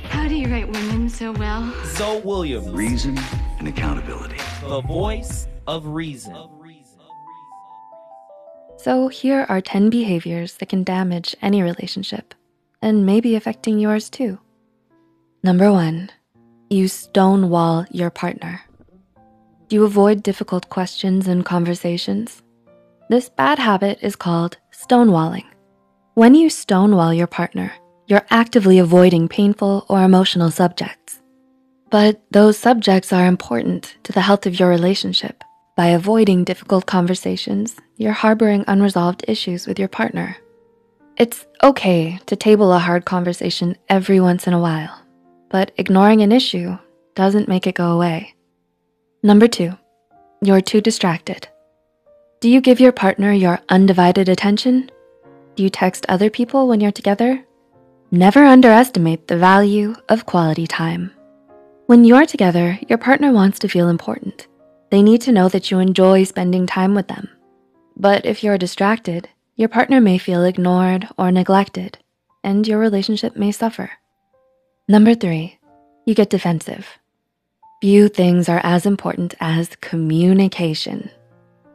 How 0.10 0.28
do 0.28 0.36
you 0.36 0.48
write 0.48 0.68
women 0.72 1.10
so 1.10 1.32
well? 1.32 1.74
Zoe 1.86 2.22
Williams, 2.22 2.70
Reason 2.70 3.18
and 3.60 3.68
accountability. 3.68 4.38
the 4.62 4.82
voice 4.82 5.48
of 5.68 5.86
reason. 5.88 6.36
So, 8.82 9.10
here 9.10 9.46
are 9.50 9.60
10 9.60 9.90
behaviors 9.90 10.54
that 10.54 10.70
can 10.70 10.86
damage 10.86 11.36
any 11.42 11.62
relationship 11.62 12.34
and 12.82 13.06
maybe 13.06 13.36
affecting 13.36 13.78
yours 13.78 14.10
too. 14.10 14.40
Number 15.44 15.70
one, 15.70 16.10
you 16.70 16.88
stonewall 16.88 17.86
your 17.92 18.10
partner. 18.10 18.62
Do 19.68 19.76
you 19.76 19.84
avoid 19.84 20.24
difficult 20.24 20.70
questions 20.70 21.28
and 21.28 21.44
conversations? 21.44 22.42
This 23.10 23.28
bad 23.28 23.60
habit 23.60 24.00
is 24.02 24.16
called 24.16 24.56
stonewalling. 24.72 25.46
When 26.14 26.34
you 26.34 26.50
stonewall 26.50 27.14
your 27.14 27.28
partner, 27.28 27.74
you're 28.08 28.26
actively 28.30 28.80
avoiding 28.80 29.28
painful 29.28 29.88
or 29.90 30.04
emotional 30.04 30.52
subjects. 30.52 31.20
But 31.90 32.22
those 32.32 32.58
subjects 32.58 33.12
are 33.12 33.28
important 33.28 33.98
to 34.04 34.14
the 34.14 34.22
health 34.22 34.46
of 34.46 34.58
your 34.58 34.70
relationship. 34.70 35.44
By 35.76 35.88
avoiding 35.88 36.46
difficult 36.46 36.86
conversations, 36.86 37.76
you're 38.00 38.14
harboring 38.14 38.64
unresolved 38.66 39.26
issues 39.28 39.68
with 39.68 39.78
your 39.78 39.90
partner. 39.90 40.38
It's 41.18 41.46
okay 41.62 42.18
to 42.28 42.36
table 42.38 42.72
a 42.72 42.80
hard 42.80 43.04
conversation 43.04 43.76
every 43.90 44.22
once 44.22 44.48
in 44.48 44.54
a 44.54 44.60
while, 44.60 45.04
but 45.50 45.74
ignoring 45.78 46.22
an 46.22 46.32
issue 46.32 46.78
doesn't 47.14 47.50
make 47.50 47.68
it 47.68 47.76
go 47.76 47.92
away. 47.92 48.36
Number 49.22 49.50
two, 49.50 49.78
you're 50.42 50.62
too 50.62 50.80
distracted. 50.80 51.50
Do 52.40 52.48
you 52.48 52.62
give 52.62 52.80
your 52.80 52.94
partner 52.94 53.34
your 53.34 53.60
undivided 53.68 54.30
attention? 54.30 54.90
Do 55.58 55.64
you 55.64 55.70
text 55.70 56.06
other 56.08 56.30
people 56.30 56.70
when 56.70 56.80
you're 56.80 56.94
together? 56.94 57.46
Never 58.12 58.46
underestimate 58.46 59.28
the 59.28 59.38
value 59.38 59.94
of 60.08 60.26
quality 60.26 60.68
time. 60.68 61.12
When 61.88 62.06
you're 62.06 62.26
together, 62.26 62.80
your 62.88 62.98
partner 62.98 63.34
wants 63.34 63.60
to 63.60 63.68
feel 63.68 63.90
important. 63.90 64.48
They 64.90 65.04
need 65.04 65.20
to 65.24 65.34
know 65.34 65.50
that 65.50 65.70
you 65.70 65.80
enjoy 65.80 66.24
spending 66.24 66.66
time 66.66 66.96
with 66.96 67.10
them. 67.10 67.28
But 68.00 68.26
if 68.26 68.44
you're 68.44 68.58
distracted, 68.58 69.28
your 69.58 69.68
partner 69.68 70.00
may 70.00 70.18
feel 70.18 70.46
ignored 70.46 71.10
or 71.18 71.32
neglected, 71.32 71.98
and 72.46 72.66
your 72.66 72.80
relationship 72.80 73.36
may 73.36 73.52
suffer. 73.52 73.92
Number 74.88 75.14
three, 75.14 75.60
you 76.06 76.16
get 76.16 76.30
defensive. 76.30 76.88
Few 77.82 78.08
things 78.08 78.48
are 78.48 78.62
as 78.64 78.86
important 78.86 79.36
as 79.42 79.76
communication. 79.82 81.10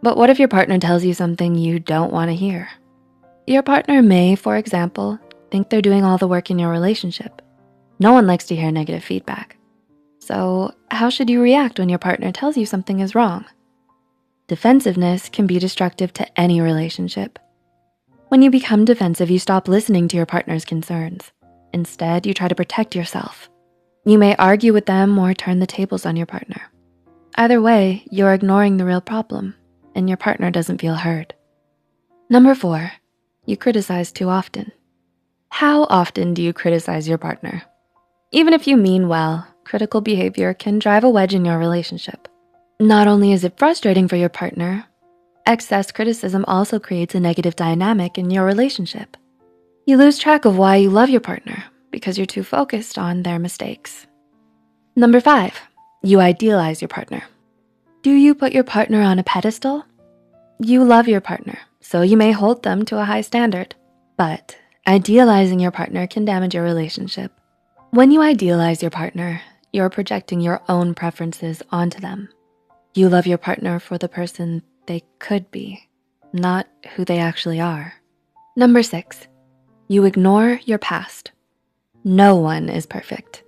But 0.02 0.16
what 0.16 0.30
if 0.30 0.38
your 0.38 0.48
partner 0.48 0.78
tells 0.78 1.04
you 1.04 1.12
something 1.12 1.54
you 1.54 1.78
don't 1.78 2.12
want 2.12 2.30
to 2.30 2.34
hear? 2.34 2.70
Your 3.46 3.62
partner 3.62 4.02
may, 4.02 4.34
for 4.34 4.56
example, 4.56 5.18
think 5.50 5.68
they're 5.68 5.82
doing 5.82 6.04
all 6.04 6.16
the 6.16 6.28
work 6.28 6.50
in 6.50 6.58
your 6.58 6.70
relationship. 6.70 7.42
No 7.98 8.12
one 8.12 8.26
likes 8.26 8.46
to 8.46 8.56
hear 8.56 8.70
negative 8.70 9.04
feedback. 9.04 9.56
So, 10.20 10.74
how 10.90 11.10
should 11.10 11.28
you 11.28 11.42
react 11.42 11.78
when 11.78 11.90
your 11.90 11.98
partner 11.98 12.32
tells 12.32 12.56
you 12.56 12.64
something 12.64 13.00
is 13.00 13.14
wrong? 13.14 13.44
Defensiveness 14.46 15.30
can 15.30 15.46
be 15.46 15.58
destructive 15.58 16.12
to 16.12 16.38
any 16.38 16.60
relationship. 16.60 17.38
When 18.28 18.42
you 18.42 18.50
become 18.50 18.84
defensive, 18.84 19.30
you 19.30 19.38
stop 19.38 19.68
listening 19.68 20.06
to 20.08 20.16
your 20.18 20.26
partner's 20.26 20.66
concerns. 20.66 21.32
Instead, 21.72 22.26
you 22.26 22.34
try 22.34 22.48
to 22.48 22.54
protect 22.54 22.94
yourself. 22.94 23.48
You 24.04 24.18
may 24.18 24.36
argue 24.36 24.74
with 24.74 24.84
them 24.84 25.18
or 25.18 25.32
turn 25.32 25.60
the 25.60 25.66
tables 25.66 26.04
on 26.04 26.14
your 26.14 26.26
partner. 26.26 26.60
Either 27.36 27.62
way, 27.62 28.06
you're 28.10 28.34
ignoring 28.34 28.76
the 28.76 28.84
real 28.84 29.00
problem, 29.00 29.54
and 29.94 30.10
your 30.10 30.18
partner 30.18 30.50
doesn't 30.50 30.80
feel 30.80 30.94
heard. 30.94 31.32
Number 32.28 32.54
four, 32.54 32.92
you 33.46 33.56
criticize 33.56 34.12
too 34.12 34.28
often. 34.28 34.72
How 35.48 35.84
often 35.84 36.34
do 36.34 36.42
you 36.42 36.52
criticize 36.52 37.08
your 37.08 37.18
partner? 37.18 37.62
Even 38.30 38.52
if 38.52 38.66
you 38.66 38.76
mean 38.76 39.08
well, 39.08 39.48
critical 39.64 40.02
behavior 40.02 40.52
can 40.52 40.78
drive 40.78 41.04
a 41.04 41.08
wedge 41.08 41.34
in 41.34 41.46
your 41.46 41.58
relationship. 41.58 42.28
Not 42.80 43.06
only 43.06 43.30
is 43.30 43.44
it 43.44 43.56
frustrating 43.56 44.08
for 44.08 44.16
your 44.16 44.28
partner, 44.28 44.84
excess 45.46 45.92
criticism 45.92 46.44
also 46.48 46.80
creates 46.80 47.14
a 47.14 47.20
negative 47.20 47.54
dynamic 47.54 48.18
in 48.18 48.30
your 48.30 48.44
relationship. 48.44 49.16
You 49.86 49.96
lose 49.96 50.18
track 50.18 50.44
of 50.44 50.58
why 50.58 50.76
you 50.76 50.90
love 50.90 51.08
your 51.08 51.20
partner 51.20 51.62
because 51.92 52.18
you're 52.18 52.26
too 52.26 52.42
focused 52.42 52.98
on 52.98 53.22
their 53.22 53.38
mistakes. 53.38 54.08
Number 54.96 55.20
five, 55.20 55.56
you 56.02 56.18
idealize 56.18 56.82
your 56.82 56.88
partner. 56.88 57.22
Do 58.02 58.10
you 58.10 58.34
put 58.34 58.52
your 58.52 58.64
partner 58.64 59.02
on 59.02 59.20
a 59.20 59.24
pedestal? 59.24 59.84
You 60.58 60.82
love 60.82 61.06
your 61.06 61.20
partner, 61.20 61.58
so 61.80 62.02
you 62.02 62.16
may 62.16 62.32
hold 62.32 62.64
them 62.64 62.84
to 62.86 62.98
a 62.98 63.04
high 63.04 63.20
standard. 63.20 63.76
But 64.16 64.56
idealizing 64.84 65.60
your 65.60 65.70
partner 65.70 66.08
can 66.08 66.24
damage 66.24 66.54
your 66.54 66.64
relationship. 66.64 67.30
When 67.90 68.10
you 68.10 68.20
idealize 68.20 68.82
your 68.82 68.90
partner, 68.90 69.40
you're 69.72 69.90
projecting 69.90 70.40
your 70.40 70.60
own 70.68 70.94
preferences 70.94 71.62
onto 71.70 72.00
them. 72.00 72.28
You 72.96 73.08
love 73.08 73.26
your 73.26 73.38
partner 73.38 73.80
for 73.80 73.98
the 73.98 74.08
person 74.08 74.62
they 74.86 75.02
could 75.18 75.50
be, 75.50 75.88
not 76.32 76.68
who 76.94 77.04
they 77.04 77.18
actually 77.18 77.60
are. 77.60 77.94
Number 78.54 78.84
six, 78.84 79.26
you 79.88 80.04
ignore 80.04 80.60
your 80.64 80.78
past. 80.78 81.32
No 82.04 82.36
one 82.36 82.68
is 82.68 82.86
perfect. 82.86 83.42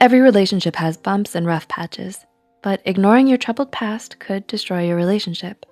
Every 0.00 0.20
relationship 0.20 0.76
has 0.76 0.96
bumps 0.96 1.34
and 1.34 1.46
rough 1.46 1.68
patches, 1.68 2.24
but 2.62 2.80
ignoring 2.86 3.26
your 3.26 3.36
troubled 3.36 3.70
past 3.70 4.18
could 4.18 4.46
destroy 4.46 4.86
your 4.86 4.96
relationship. 4.96 5.66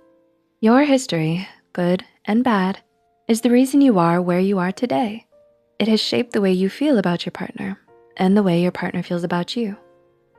Your 0.60 0.84
history, 0.84 1.48
good 1.72 2.04
and 2.26 2.44
bad, 2.44 2.80
is 3.26 3.40
the 3.40 3.50
reason 3.50 3.80
you 3.80 3.98
are 3.98 4.20
where 4.20 4.38
you 4.40 4.58
are 4.58 4.72
today. 4.72 5.26
It 5.78 5.88
has 5.88 6.00
shaped 6.00 6.34
the 6.34 6.42
way 6.42 6.52
you 6.52 6.68
feel 6.68 6.98
about 6.98 7.24
your 7.24 7.32
partner 7.32 7.80
and 8.18 8.36
the 8.36 8.42
way 8.42 8.60
your 8.60 8.70
partner 8.70 9.02
feels 9.02 9.24
about 9.24 9.56
you. 9.56 9.78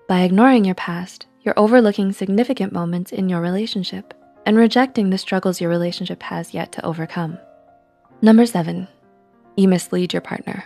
By 0.07 0.21
ignoring 0.21 0.65
your 0.65 0.75
past, 0.75 1.25
you're 1.45 1.57
overlooking 1.57 2.11
significant 2.11 2.73
moments 2.73 3.11
in 3.11 3.29
your 3.29 3.39
relationship 3.39 4.13
and 4.45 4.57
rejecting 4.57 5.09
the 5.09 5.17
struggles 5.17 5.61
your 5.61 5.69
relationship 5.69 6.21
has 6.23 6.53
yet 6.53 6.71
to 6.71 6.85
overcome. 6.85 7.37
Number 8.21 8.45
seven, 8.45 8.87
you 9.55 9.67
mislead 9.67 10.11
your 10.11 10.21
partner. 10.21 10.65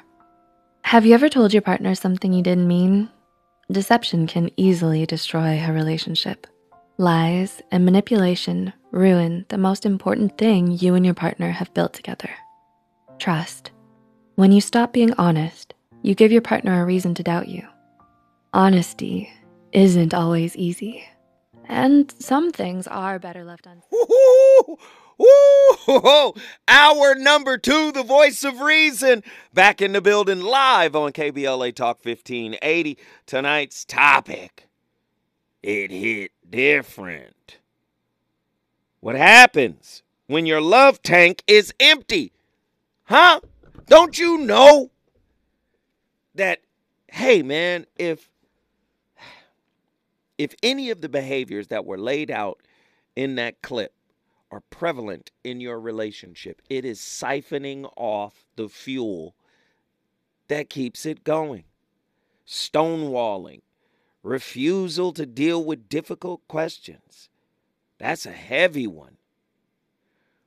Have 0.83 1.05
you 1.05 1.13
ever 1.13 1.29
told 1.29 1.53
your 1.53 1.61
partner 1.61 1.93
something 1.93 2.31
you 2.31 2.41
didn't 2.41 2.67
mean? 2.67 3.09
Deception 3.71 4.25
can 4.25 4.49
easily 4.57 5.05
destroy 5.05 5.59
a 5.59 5.73
relationship. 5.73 6.47
Lies 6.97 7.61
and 7.71 7.85
manipulation 7.85 8.73
ruin 8.91 9.45
the 9.49 9.57
most 9.57 9.85
important 9.85 10.37
thing 10.37 10.71
you 10.71 10.95
and 10.95 11.05
your 11.05 11.13
partner 11.13 11.51
have 11.51 11.73
built 11.73 11.93
together 11.93 12.29
trust. 13.19 13.71
When 14.35 14.53
you 14.53 14.61
stop 14.61 14.93
being 14.93 15.13
honest, 15.15 15.73
you 16.01 16.15
give 16.15 16.31
your 16.31 16.41
partner 16.41 16.81
a 16.81 16.85
reason 16.85 17.13
to 17.15 17.23
doubt 17.23 17.49
you. 17.49 17.67
Honesty 18.53 19.29
isn't 19.71 20.13
always 20.13 20.55
easy, 20.55 21.05
and 21.65 22.13
some 22.19 22.51
things 22.51 22.87
are 22.87 23.19
better 23.19 23.43
left 23.43 23.67
unsaid. 23.67 24.77
Woo! 25.17 26.33
Hour 26.67 27.15
number 27.15 27.57
two, 27.57 27.91
the 27.91 28.03
voice 28.03 28.43
of 28.43 28.61
reason, 28.61 29.23
back 29.53 29.81
in 29.81 29.91
the 29.91 30.01
building 30.01 30.41
live 30.41 30.95
on 30.95 31.11
KBLA 31.11 31.75
Talk 31.75 32.03
1580. 32.03 32.97
Tonight's 33.25 33.83
topic 33.83 34.69
it 35.61 35.91
hit 35.91 36.31
different. 36.49 37.57
What 39.01 39.15
happens 39.15 40.03
when 40.27 40.45
your 40.45 40.61
love 40.61 41.01
tank 41.03 41.43
is 41.47 41.73
empty? 41.79 42.31
Huh? 43.03 43.41
Don't 43.87 44.17
you 44.17 44.37
know 44.37 44.91
that, 46.35 46.61
hey 47.07 47.41
man, 47.41 47.85
if 47.97 48.29
if 50.39 50.55
any 50.63 50.89
of 50.89 51.01
the 51.01 51.09
behaviors 51.09 51.67
that 51.67 51.85
were 51.85 51.97
laid 51.97 52.31
out 52.31 52.61
in 53.13 53.35
that 53.35 53.61
clip 53.61 53.93
are 54.49 54.61
prevalent 54.69 55.31
in 55.43 55.59
your 55.59 55.79
relationship, 55.79 56.61
it 56.69 56.85
is 56.85 56.99
siphoning 56.99 57.91
off 57.97 58.45
the 58.55 58.69
fuel 58.69 59.35
that 60.47 60.69
keeps 60.69 61.05
it 61.05 61.25
going. 61.25 61.65
Stonewalling, 62.47 63.61
refusal 64.23 65.11
to 65.11 65.25
deal 65.25 65.63
with 65.63 65.89
difficult 65.89 66.47
questions. 66.47 67.29
That's 67.99 68.25
a 68.25 68.31
heavy 68.31 68.87
one. 68.87 69.17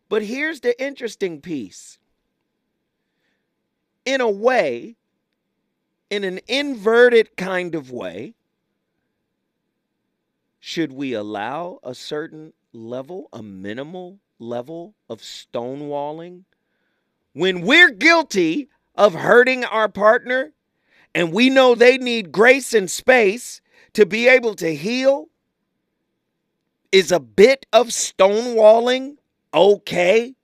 But 0.09 0.23
here's 0.23 0.61
the 0.61 0.83
interesting 0.83 1.43
piece. 1.43 1.99
In 4.07 4.23
a 4.23 4.31
way, 4.31 4.97
in 6.09 6.25
an 6.25 6.41
inverted 6.49 7.37
kind 7.37 7.75
of 7.75 7.91
way, 7.91 8.35
should 10.65 10.93
we 10.93 11.13
allow 11.13 11.81
a 11.83 11.93
certain 11.93 12.53
level, 12.73 13.29
a 13.33 13.43
minimal 13.43 14.21
level 14.39 14.95
of 15.11 15.21
stonewalling? 15.21 16.45
When 17.33 17.63
we're 17.63 17.91
guilty 17.91 18.69
of 18.95 19.13
hurting 19.13 19.65
our 19.65 19.89
partner 19.89 20.53
and 21.17 21.33
we 21.33 21.51
know 21.51 21.75
they 21.75 21.99
need 21.99 22.31
grace 22.31 22.75
and 22.75 22.89
space 22.89 23.61
to 23.95 24.07
be 24.07 24.29
able 24.29 24.55
to 24.55 24.73
heal, 24.73 25.27
is 26.93 27.11
a 27.11 27.19
bit 27.19 27.67
of 27.73 27.89
stonewalling 27.89 29.17
okay? 29.53 30.37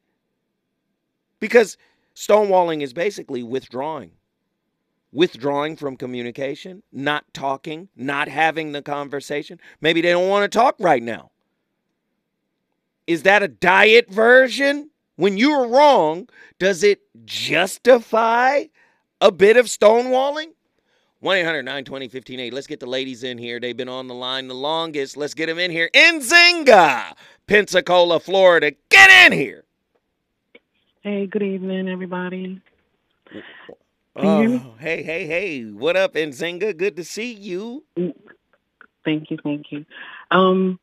Because 1.38 1.78
stonewalling 2.16 2.82
is 2.82 2.92
basically 2.92 3.44
withdrawing. 3.44 4.10
Withdrawing 5.12 5.76
from 5.76 5.96
communication, 5.96 6.82
not 6.92 7.24
talking, 7.32 7.88
not 7.96 8.28
having 8.28 8.72
the 8.72 8.82
conversation. 8.82 9.58
Maybe 9.80 10.00
they 10.00 10.10
don't 10.10 10.28
want 10.28 10.50
to 10.50 10.58
talk 10.58 10.76
right 10.78 11.02
now. 11.02 11.30
Is 13.06 13.22
that 13.22 13.42
a 13.42 13.48
diet 13.48 14.10
version? 14.10 14.90
When 15.16 15.38
you're 15.38 15.66
wrong, 15.66 16.28
does 16.58 16.82
it 16.82 17.00
justify 17.24 18.64
a 19.20 19.32
bit 19.32 19.56
of 19.56 19.66
stonewalling? 19.66 20.52
1 21.20 21.36
800 21.38 21.64
920 21.64 22.04
1580. 22.06 22.50
Let's 22.54 22.66
get 22.68 22.78
the 22.78 22.86
ladies 22.86 23.24
in 23.24 23.38
here. 23.38 23.58
They've 23.58 23.76
been 23.76 23.88
on 23.88 24.06
the 24.06 24.14
line 24.14 24.46
the 24.46 24.54
longest. 24.54 25.16
Let's 25.16 25.34
get 25.34 25.46
them 25.46 25.58
in 25.58 25.70
here. 25.70 25.90
Nzinga, 25.94 27.14
Pensacola, 27.46 28.20
Florida. 28.20 28.72
Get 28.90 29.10
in 29.26 29.36
here. 29.36 29.64
Hey, 31.02 31.26
good 31.26 31.42
evening, 31.42 31.88
everybody. 31.88 32.60
Can 34.16 34.30
you 34.30 34.36
hear 34.36 34.48
me? 34.48 34.64
Oh, 34.64 34.74
hey, 34.78 35.02
hey, 35.02 35.26
hey. 35.26 35.64
What 35.64 35.96
up, 35.96 36.14
Nzinga? 36.14 36.76
Good 36.76 36.96
to 36.96 37.04
see 37.04 37.32
you. 37.32 37.84
Thank 39.04 39.30
you, 39.30 39.38
thank 39.42 39.72
you. 39.72 39.86
Um, 40.30 40.78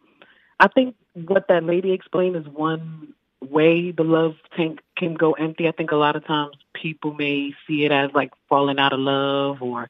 I 0.59 0.67
think 0.67 0.95
what 1.13 1.47
that 1.49 1.63
lady 1.63 1.91
explained 1.91 2.35
is 2.35 2.47
one 2.47 3.13
way 3.41 3.91
the 3.91 4.03
love 4.03 4.35
tank 4.55 4.79
can 4.97 5.13
go 5.13 5.33
empty. 5.33 5.67
I 5.67 5.71
think 5.71 5.91
a 5.91 5.95
lot 5.95 6.15
of 6.15 6.25
times 6.25 6.55
people 6.73 7.13
may 7.13 7.53
see 7.67 7.85
it 7.85 7.91
as 7.91 8.11
like 8.13 8.31
falling 8.49 8.79
out 8.79 8.93
of 8.93 8.99
love, 8.99 9.61
or 9.61 9.89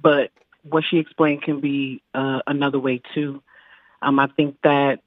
but 0.00 0.30
what 0.62 0.84
she 0.88 0.98
explained 0.98 1.42
can 1.42 1.60
be 1.60 2.02
uh, 2.14 2.40
another 2.46 2.78
way 2.78 3.00
too. 3.14 3.42
Um, 4.02 4.18
I 4.18 4.26
think 4.28 4.56
that 4.64 5.00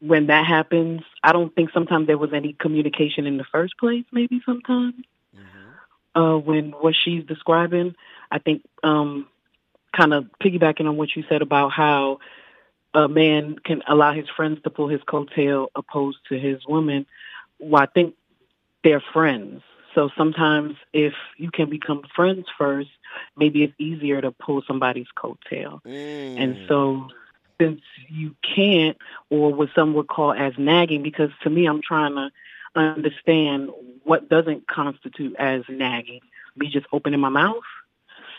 when 0.00 0.26
that 0.28 0.46
happens, 0.46 1.02
I 1.22 1.32
don't 1.32 1.54
think 1.54 1.70
sometimes 1.72 2.06
there 2.06 2.18
was 2.18 2.32
any 2.32 2.54
communication 2.54 3.26
in 3.26 3.36
the 3.36 3.44
first 3.44 3.76
place. 3.78 4.04
Maybe 4.12 4.40
sometimes 4.44 4.94
uh, 6.18 6.36
when 6.36 6.72
what 6.72 6.94
she's 6.96 7.24
describing, 7.24 7.94
I 8.30 8.38
think 8.38 8.62
um, 8.82 9.28
kind 9.96 10.12
of 10.12 10.26
piggybacking 10.42 10.88
on 10.88 10.96
what 10.96 11.14
you 11.14 11.24
said 11.28 11.42
about 11.42 11.70
how 11.70 12.18
a 12.92 13.06
man 13.06 13.56
can 13.64 13.82
allow 13.86 14.12
his 14.12 14.28
friends 14.34 14.60
to 14.64 14.70
pull 14.70 14.88
his 14.88 15.00
coattail 15.02 15.68
opposed 15.76 16.18
to 16.28 16.38
his 16.38 16.66
woman. 16.66 17.06
Well, 17.60 17.82
I 17.82 17.86
think 17.86 18.14
they're 18.82 19.02
friends. 19.12 19.62
So 19.94 20.10
sometimes 20.16 20.76
if 20.92 21.14
you 21.36 21.50
can 21.50 21.70
become 21.70 22.02
friends 22.14 22.46
first, 22.56 22.90
maybe 23.36 23.62
it's 23.62 23.74
easier 23.78 24.20
to 24.20 24.32
pull 24.32 24.62
somebody's 24.66 25.06
coattail. 25.16 25.80
And 26.38 26.68
so 26.68 27.08
since 27.60 27.80
you 28.08 28.34
can't, 28.42 28.96
or 29.30 29.52
what 29.52 29.70
some 29.74 29.94
would 29.94 30.08
call 30.08 30.32
as 30.32 30.52
nagging, 30.58 31.02
because 31.02 31.30
to 31.42 31.50
me, 31.50 31.66
I'm 31.66 31.82
trying 31.82 32.14
to 32.14 32.30
understand 32.74 33.70
what 34.08 34.30
doesn't 34.30 34.66
constitute 34.66 35.36
as 35.38 35.62
nagging? 35.68 36.20
Me 36.56 36.68
just 36.68 36.86
opening 36.92 37.20
my 37.20 37.28
mouth. 37.28 37.62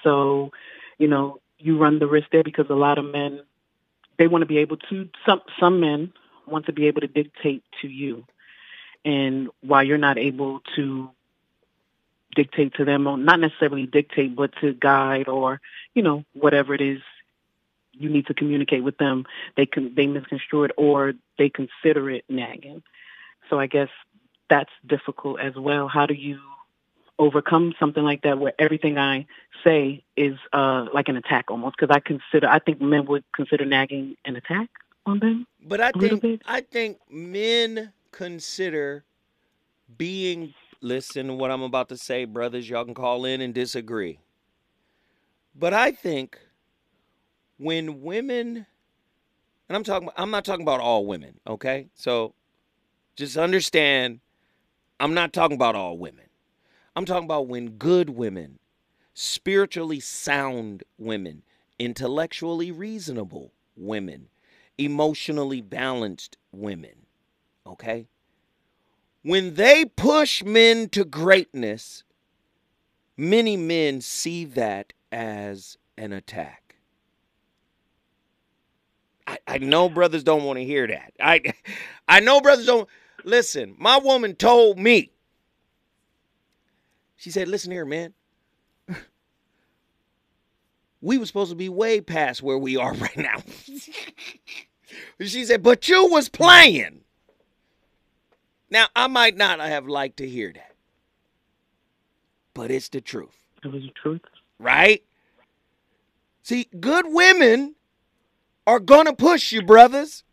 So, 0.04 0.50
you 0.98 1.08
know, 1.08 1.42
you 1.60 1.78
run 1.78 2.00
the 2.00 2.08
risk 2.08 2.30
there 2.32 2.44
because 2.44 2.66
a 2.72 2.74
lot 2.74 2.98
of 2.98 3.06
men 3.06 3.42
they 4.18 4.28
want 4.28 4.42
to 4.42 4.48
be 4.48 4.58
able 4.58 4.78
to 4.90 5.10
some 5.28 5.42
some 5.60 5.80
men 5.80 6.12
want 6.48 6.66
to 6.66 6.74
be 6.74 6.88
able 6.88 7.02
to 7.02 7.08
dictate 7.08 7.64
to 7.82 7.88
you. 7.88 8.26
And 9.06 9.50
while 9.62 9.84
you're 9.84 10.00
not 10.00 10.18
able 10.18 10.62
to 10.76 11.12
dictate 12.36 12.74
to 12.76 12.86
them, 12.86 13.06
or 13.06 13.18
not 13.18 13.40
necessarily 13.40 13.86
dictate, 13.86 14.36
but 14.36 14.52
to 14.62 14.74
guide 14.74 15.28
or, 15.28 15.62
you 15.94 16.02
know, 16.02 16.26
whatever 16.34 16.74
it 16.74 16.82
is 16.82 17.00
you 17.94 18.10
need 18.10 18.26
to 18.26 18.34
communicate 18.34 18.84
with 18.84 18.98
them, 18.98 19.26
they 19.56 19.68
can 19.68 19.94
they 19.94 20.08
misconstrue 20.08 20.64
it 20.64 20.72
or 20.78 21.14
they 21.38 21.50
consider 21.50 22.10
it 22.10 22.26
nagging. 22.28 22.82
So 23.52 23.60
I 23.60 23.68
guess 23.68 23.90
that's 24.50 24.72
difficult 24.88 25.40
as 25.40 25.56
well. 25.56 25.88
How 25.88 26.06
do 26.06 26.14
you 26.14 26.40
overcome 27.18 27.74
something 27.80 28.04
like 28.04 28.22
that 28.22 28.40
where 28.40 28.54
everything 28.60 28.98
I 28.98 29.26
say 29.64 30.04
is 30.16 30.36
uh 30.54 30.86
like 30.94 31.10
an 31.10 31.18
attack 31.18 31.52
almost 31.52 31.76
because 31.78 31.94
I 31.94 32.00
consider 32.00 32.48
I 32.48 32.60
think 32.60 32.82
men 32.82 33.06
would 33.08 33.24
consider 33.34 33.66
nagging 33.66 34.16
an 34.26 34.38
attack 34.38 34.70
on 35.06 35.20
them. 35.20 35.46
But 35.62 35.82
I 35.82 35.92
think. 35.92 36.42
I 36.46 36.62
think 36.62 36.98
men 37.10 37.92
consider 38.12 39.04
being 39.98 40.54
listen 40.82 41.28
to 41.28 41.34
what 41.34 41.52
I'm 41.52 41.62
about 41.62 41.90
to 41.90 41.98
say, 41.98 42.26
brothers. 42.26 42.70
Y'all 42.70 42.86
can 42.86 42.94
call 42.94 43.26
in 43.26 43.42
and 43.42 43.54
disagree. 43.54 44.20
But 45.56 45.74
I 45.74 45.92
think 45.92 46.40
when 47.58 48.02
women 48.02 48.66
and 49.68 49.76
I'm 49.76 49.84
talking 49.84 50.10
I'm 50.16 50.32
not 50.32 50.46
talking 50.46 50.64
about 50.64 50.80
all 50.80 51.06
women, 51.06 51.40
okay? 51.46 51.88
So 51.96 52.34
just 53.16 53.36
understand 53.36 54.22
I'm 55.00 55.14
not 55.14 55.34
talking 55.34 55.56
about 55.56 55.76
all 55.76 55.98
women. 55.98 56.26
I'm 56.96 57.06
talking 57.06 57.26
about 57.26 57.48
when 57.48 57.72
good 57.72 58.10
women, 58.10 58.60
spiritually 59.14 60.00
sound 60.00 60.84
women, 60.98 61.44
intellectually 61.78 62.72
reasonable 62.72 63.54
women, 63.78 64.28
emotionally 64.78 65.62
balanced 65.62 66.38
women, 66.52 67.06
okay? 67.66 68.08
When 69.24 69.56
they 69.56 69.86
push 69.86 70.44
men 70.44 70.90
to 70.90 71.06
greatness, 71.06 72.04
many 73.16 73.56
men 73.56 74.02
see 74.02 74.46
that 74.46 74.94
as 75.12 75.78
an 75.98 76.12
attack. 76.14 76.76
I, 79.28 79.38
I 79.48 79.58
know 79.60 79.90
brothers 79.90 80.24
don't 80.24 80.44
want 80.44 80.58
to 80.58 80.66
hear 80.66 80.88
that. 80.88 81.14
I 81.20 81.54
I 82.08 82.20
know 82.20 82.42
brothers 82.42 82.66
don't 82.66 82.90
listen. 83.24 83.76
My 83.78 83.98
woman 83.98 84.36
told 84.36 84.78
me. 84.80 85.12
She 87.16 87.32
said, 87.32 87.48
"Listen 87.48 87.72
here, 87.72 87.86
man. 87.86 88.14
We 91.02 91.18
were 91.18 91.26
supposed 91.26 91.52
to 91.52 91.56
be 91.56 91.70
way 91.70 92.02
past 92.02 92.44
where 92.44 92.58
we 92.58 92.76
are 92.76 92.94
right 92.96 93.18
now." 93.18 93.44
she 95.20 95.46
said, 95.46 95.64
"But 95.64 95.88
you 95.88 96.10
was 96.10 96.30
playing." 96.30 97.02
Now, 98.70 98.88
I 98.96 99.08
might 99.08 99.36
not 99.36 99.60
have 99.60 99.88
liked 99.88 100.18
to 100.18 100.28
hear 100.28 100.54
that. 100.54 100.76
But 102.54 102.72
it's 102.72 102.90
the 102.90 103.02
truth. 103.02 103.36
It 103.64 103.72
was 103.72 103.84
the 103.84 103.92
truth. 104.02 104.22
Right? 104.60 105.04
See, 106.44 106.68
good 106.80 107.06
women 107.08 107.76
are 108.68 108.80
going 108.80 109.06
to 109.06 109.14
push 109.14 109.52
you, 109.52 109.62
brothers. 109.62 110.24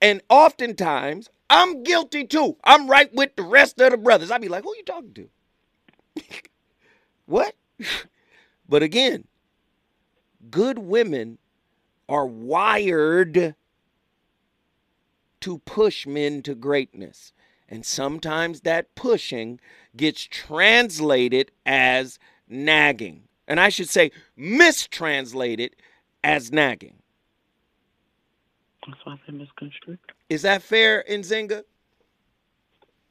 And 0.00 0.22
oftentimes, 0.28 1.28
I'm 1.48 1.82
guilty 1.82 2.24
too. 2.24 2.56
I'm 2.64 2.88
right 2.88 3.12
with 3.12 3.36
the 3.36 3.42
rest 3.42 3.80
of 3.80 3.90
the 3.90 3.96
brothers. 3.96 4.30
I'd 4.30 4.40
be 4.40 4.48
like, 4.48 4.64
who 4.64 4.74
you 4.76 4.84
talking 4.84 5.14
to? 5.14 5.28
what? 7.26 7.54
but 8.68 8.82
again, 8.82 9.24
good 10.50 10.78
women 10.78 11.38
are 12.08 12.26
wired 12.26 13.54
to 15.40 15.58
push 15.58 16.06
men 16.06 16.42
to 16.42 16.54
greatness. 16.54 17.32
And 17.68 17.86
sometimes 17.86 18.62
that 18.62 18.94
pushing 18.94 19.60
gets 19.96 20.24
translated 20.24 21.52
as 21.64 22.18
nagging. 22.48 23.24
And 23.46 23.60
I 23.60 23.68
should 23.68 23.88
say, 23.88 24.10
mistranslated 24.36 25.76
as 26.22 26.52
nagging. 26.52 26.99
That's 28.86 29.04
why 29.04 29.14
I 29.14 29.20
said 29.26 29.34
misconstrued. 29.34 29.98
Is 30.28 30.42
that 30.42 30.62
fair, 30.62 31.00
in 31.00 31.20
Nzinga? 31.20 31.64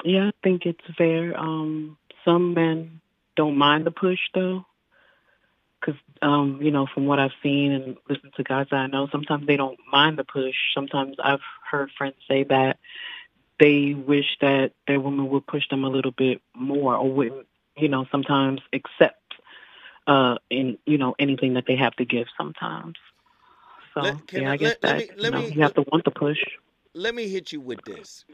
Yeah, 0.04 0.28
I 0.28 0.32
think 0.44 0.66
it's 0.66 0.84
fair. 0.98 1.38
Um, 1.38 1.98
some 2.26 2.54
men 2.54 3.02
don't 3.36 3.58
mind 3.58 3.86
the 3.86 3.92
push 3.92 4.20
though, 4.34 4.66
because 5.80 6.00
um, 6.22 6.60
you 6.62 6.72
know, 6.72 6.88
from 6.94 7.06
what 7.06 7.20
I've 7.20 7.32
seen 7.44 7.72
and 7.72 7.98
listened 8.10 8.34
to 8.36 8.44
guys 8.44 8.68
that 8.72 8.78
I 8.78 8.88
know, 8.88 9.08
sometimes 9.12 9.46
they 9.48 9.58
don't 9.58 9.80
mind 9.92 10.18
the 10.18 10.24
push. 10.24 10.56
Sometimes 10.74 11.18
I've 11.24 11.42
heard 11.70 11.92
friends 11.98 12.16
say 12.28 12.44
that 12.46 12.78
they 13.60 13.94
wish 13.94 14.38
that 14.42 14.72
their 14.88 15.00
woman 15.00 15.30
would 15.30 15.46
push 15.46 15.68
them 15.70 15.84
a 15.84 15.90
little 15.90 16.12
bit 16.12 16.42
more, 16.56 16.96
or 16.96 17.12
would, 17.12 17.46
you 17.78 17.90
know, 17.90 18.06
sometimes 18.12 18.62
accept 18.72 19.34
uh, 20.08 20.36
in 20.50 20.78
you 20.86 20.98
know 20.98 21.16
anything 21.20 21.54
that 21.54 21.66
they 21.68 21.76
have 21.76 21.96
to 21.98 22.06
give. 22.06 22.28
Sometimes. 22.38 22.96
So 23.94 24.02
Let- 24.02 24.28
can 24.28 24.42
yeah, 24.44 24.50
I- 24.50 24.54
I, 24.54 24.58
guess 24.58 24.76
let- 24.82 24.84
let 24.84 24.90
that 24.92 24.98
me- 24.98 25.22
let 25.22 25.26
you, 25.26 25.32
know, 25.32 25.48
me- 25.48 25.54
you 25.56 25.62
have 25.62 25.74
to 25.76 25.82
want 25.92 26.06
the 26.06 26.12
push. 26.12 26.40
Let 26.94 27.16
me 27.16 27.28
hit 27.28 27.52
you 27.52 27.62
with 27.62 27.84
this. 27.86 28.26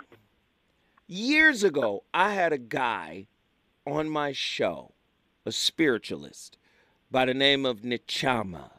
Years 1.08 1.64
ago, 1.64 2.04
I 2.14 2.34
had 2.34 2.52
a 2.54 2.58
guy 2.58 3.28
on 3.86 4.10
my 4.10 4.32
show, 4.32 4.94
a 5.46 5.52
spiritualist, 5.52 6.58
by 7.12 7.26
the 7.26 7.34
name 7.34 7.66
of 7.66 7.82
Nichama. 7.82 8.72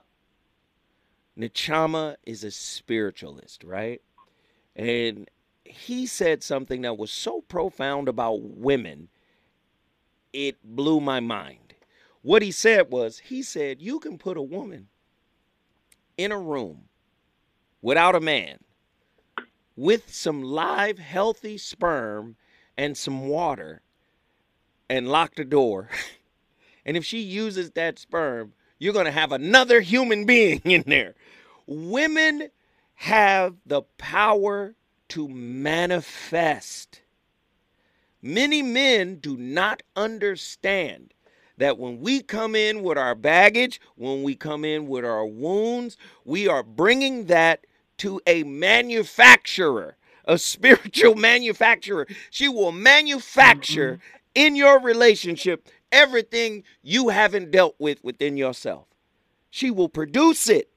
Nichama 1.38 2.16
is 2.24 2.42
a 2.42 2.50
spiritualist, 2.50 3.62
right? 3.62 4.00
And 4.74 5.30
he 5.64 6.06
said 6.06 6.42
something 6.42 6.82
that 6.82 6.96
was 6.98 7.10
so 7.10 7.42
profound 7.42 8.08
about 8.08 8.40
women, 8.40 9.08
it 10.32 10.56
blew 10.64 11.00
my 11.00 11.20
mind. 11.20 11.74
What 12.22 12.42
he 12.42 12.50
said 12.50 12.90
was, 12.90 13.18
he 13.20 13.42
said, 13.42 13.80
you 13.80 14.00
can 14.00 14.18
put 14.18 14.36
a 14.36 14.42
woman 14.42 14.88
in 16.16 16.32
a 16.32 16.38
room 16.38 16.84
without 17.82 18.14
a 18.14 18.20
man 18.20 18.58
with 19.76 20.12
some 20.12 20.42
live, 20.42 20.98
healthy 20.98 21.58
sperm 21.58 22.36
and 22.76 22.96
some 22.96 23.28
water 23.28 23.82
and 24.88 25.08
lock 25.08 25.34
the 25.34 25.44
door. 25.44 25.90
and 26.86 26.96
if 26.96 27.04
she 27.04 27.20
uses 27.20 27.72
that 27.72 27.98
sperm, 27.98 28.54
you're 28.78 28.92
going 28.92 29.06
to 29.06 29.10
have 29.10 29.32
another 29.32 29.80
human 29.80 30.24
being 30.24 30.60
in 30.64 30.84
there. 30.86 31.14
Women 31.66 32.50
have 32.94 33.56
the 33.66 33.82
power 33.98 34.74
to 35.08 35.28
manifest. 35.28 37.02
Many 38.22 38.62
men 38.62 39.16
do 39.16 39.36
not 39.36 39.82
understand 39.94 41.12
that 41.58 41.78
when 41.78 42.00
we 42.00 42.22
come 42.22 42.54
in 42.54 42.82
with 42.82 42.98
our 42.98 43.14
baggage, 43.14 43.80
when 43.96 44.22
we 44.22 44.34
come 44.34 44.64
in 44.64 44.86
with 44.86 45.04
our 45.04 45.26
wounds, 45.26 45.96
we 46.24 46.48
are 46.48 46.62
bringing 46.62 47.26
that 47.26 47.66
to 47.98 48.20
a 48.26 48.42
manufacturer, 48.44 49.96
a 50.24 50.38
spiritual 50.38 51.14
manufacturer. 51.14 52.06
She 52.30 52.48
will 52.48 52.72
manufacture 52.72 53.94
mm-hmm. 53.94 54.18
in 54.34 54.56
your 54.56 54.80
relationship 54.80 55.68
everything 55.92 56.64
you 56.82 57.08
haven't 57.08 57.50
dealt 57.50 57.74
with 57.78 58.02
within 58.04 58.36
yourself. 58.36 58.86
She 59.50 59.70
will 59.70 59.88
produce 59.88 60.48
it. 60.48 60.68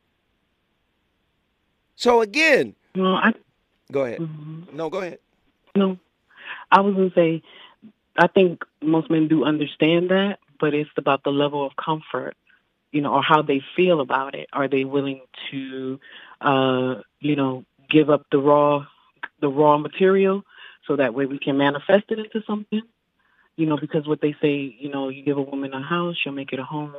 So 1.96 2.22
again, 2.22 2.76
Well, 2.96 3.16
I 3.16 3.34
go 3.92 4.06
ahead. 4.06 4.20
Mm-hmm. 4.20 4.78
No, 4.78 4.90
go 4.90 5.00
ahead. 5.00 5.20
No, 5.76 5.98
I 6.72 6.80
was 6.80 6.96
gonna 6.96 7.12
say, 7.14 7.42
I 8.18 8.28
think 8.28 8.64
most 8.82 9.10
men 9.10 9.28
do 9.28 9.44
understand 9.44 10.10
that, 10.10 10.40
but 10.60 10.74
it's 10.74 10.90
about 10.98 11.24
the 11.24 11.32
level 11.32 11.66
of 11.66 11.76
comfort, 11.76 12.36
you 12.92 13.02
know, 13.02 13.14
or 13.14 13.24
how 13.24 13.42
they 13.42 13.62
feel 13.76 14.02
about 14.02 14.36
it. 14.36 14.50
Are 14.54 14.68
they 14.68 14.84
willing 14.84 15.22
to, 15.52 16.00
uh, 16.42 16.96
you 17.20 17.36
know, 17.36 17.66
give 17.90 18.10
up 18.10 18.26
the 18.32 18.40
raw, 18.40 18.86
the 19.40 19.50
raw 19.50 19.78
material, 19.78 20.44
so 20.86 20.96
that 20.96 21.14
way 21.14 21.26
we 21.26 21.40
can 21.40 21.58
manifest 21.58 22.06
it 22.10 22.20
into 22.20 22.44
something? 22.46 22.84
You 23.56 23.66
know, 23.66 23.78
because 23.78 24.08
what 24.08 24.22
they 24.22 24.36
say, 24.42 24.76
you 24.80 24.90
know, 24.90 25.10
you 25.10 25.24
give 25.24 25.38
a 25.38 25.42
woman 25.42 25.74
a 25.74 25.82
house, 25.82 26.18
she'll 26.18 26.34
make 26.34 26.54
it 26.54 26.60
a 26.60 26.64
home. 26.64 26.96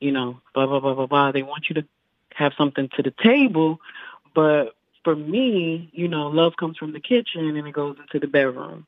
You 0.00 0.12
know, 0.12 0.40
blah 0.54 0.66
blah 0.66 0.80
blah 0.80 0.94
blah 0.94 1.06
blah. 1.06 1.32
They 1.32 1.42
want 1.42 1.68
you 1.68 1.76
to 1.76 1.86
have 2.34 2.52
something 2.58 2.88
to 2.96 3.02
the 3.02 3.12
table, 3.22 3.80
but 4.34 4.74
for 5.04 5.14
me, 5.14 5.90
you 5.92 6.08
know, 6.08 6.28
love 6.28 6.56
comes 6.56 6.78
from 6.78 6.92
the 6.92 7.00
kitchen 7.00 7.56
and 7.56 7.68
it 7.68 7.72
goes 7.72 7.96
into 8.00 8.18
the 8.18 8.26
bedroom. 8.26 8.86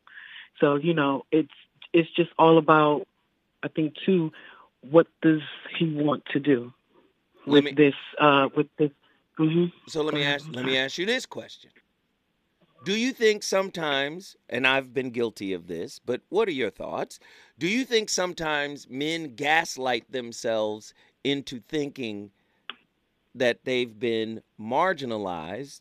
So, 0.58 0.76
you 0.76 0.94
know, 0.94 1.26
it's 1.30 1.52
it's 1.92 2.10
just 2.10 2.30
all 2.38 2.58
about 2.58 3.06
I 3.66 3.68
think 3.68 3.94
too, 4.06 4.30
what 4.82 5.08
does 5.22 5.40
he 5.76 5.92
want 5.92 6.22
to 6.32 6.38
do 6.38 6.72
with 7.46 7.64
me- 7.64 7.72
this 7.72 7.94
uh 8.20 8.48
with 8.56 8.68
this 8.78 8.90
mhm. 9.38 9.72
So 9.88 10.02
let 10.02 10.14
me 10.14 10.22
ask 10.22 10.46
let 10.52 10.64
me 10.64 10.78
ask 10.78 10.98
you 10.98 11.06
this 11.06 11.26
question. 11.26 11.70
Do 12.84 12.96
you 12.96 13.12
think 13.12 13.42
sometimes, 13.42 14.36
and 14.48 14.64
I've 14.64 14.94
been 14.94 15.10
guilty 15.10 15.52
of 15.52 15.66
this, 15.66 15.98
but 15.98 16.20
what 16.28 16.46
are 16.46 16.52
your 16.62 16.70
thoughts? 16.70 17.18
Do 17.58 17.66
you 17.66 17.84
think 17.84 18.08
sometimes 18.08 18.88
men 18.88 19.34
gaslight 19.34 20.12
themselves 20.12 20.94
into 21.24 21.58
thinking 21.58 22.30
that 23.34 23.64
they've 23.64 23.98
been 23.98 24.42
marginalized 24.60 25.80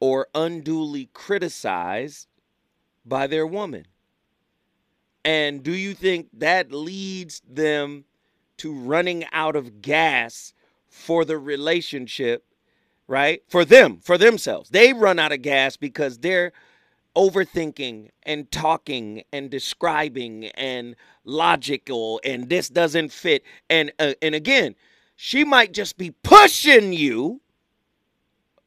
or 0.00 0.28
unduly 0.34 1.10
criticized 1.12 2.28
by 3.04 3.26
their 3.26 3.46
woman? 3.46 3.84
And 5.26 5.64
do 5.64 5.72
you 5.72 5.92
think 5.92 6.28
that 6.34 6.70
leads 6.70 7.42
them 7.50 8.04
to 8.58 8.72
running 8.72 9.24
out 9.32 9.56
of 9.56 9.82
gas 9.82 10.54
for 10.88 11.24
the 11.24 11.36
relationship, 11.36 12.44
right? 13.08 13.42
For 13.48 13.64
them, 13.64 13.98
for 13.98 14.16
themselves. 14.16 14.70
They 14.70 14.92
run 14.92 15.18
out 15.18 15.32
of 15.32 15.42
gas 15.42 15.76
because 15.76 16.18
they're 16.18 16.52
overthinking 17.16 18.10
and 18.22 18.52
talking 18.52 19.24
and 19.32 19.50
describing 19.50 20.46
and 20.54 20.94
logical 21.24 22.20
and 22.22 22.48
this 22.48 22.68
doesn't 22.68 23.10
fit 23.10 23.42
and 23.70 23.90
uh, 23.98 24.12
and 24.20 24.34
again 24.34 24.74
she 25.16 25.42
might 25.42 25.72
just 25.72 25.96
be 25.96 26.10
pushing 26.10 26.92
you 26.92 27.40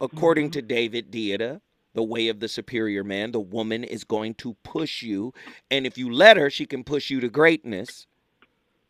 according 0.00 0.50
to 0.50 0.60
David 0.60 1.12
Deida 1.12 1.60
the 1.94 2.02
way 2.02 2.28
of 2.28 2.40
the 2.40 2.48
superior 2.48 3.04
man 3.04 3.32
the 3.32 3.40
woman 3.40 3.84
is 3.84 4.04
going 4.04 4.34
to 4.34 4.54
push 4.62 5.02
you 5.02 5.32
and 5.70 5.86
if 5.86 5.96
you 5.98 6.12
let 6.12 6.36
her 6.36 6.50
she 6.50 6.66
can 6.66 6.84
push 6.84 7.10
you 7.10 7.20
to 7.20 7.28
greatness 7.28 8.06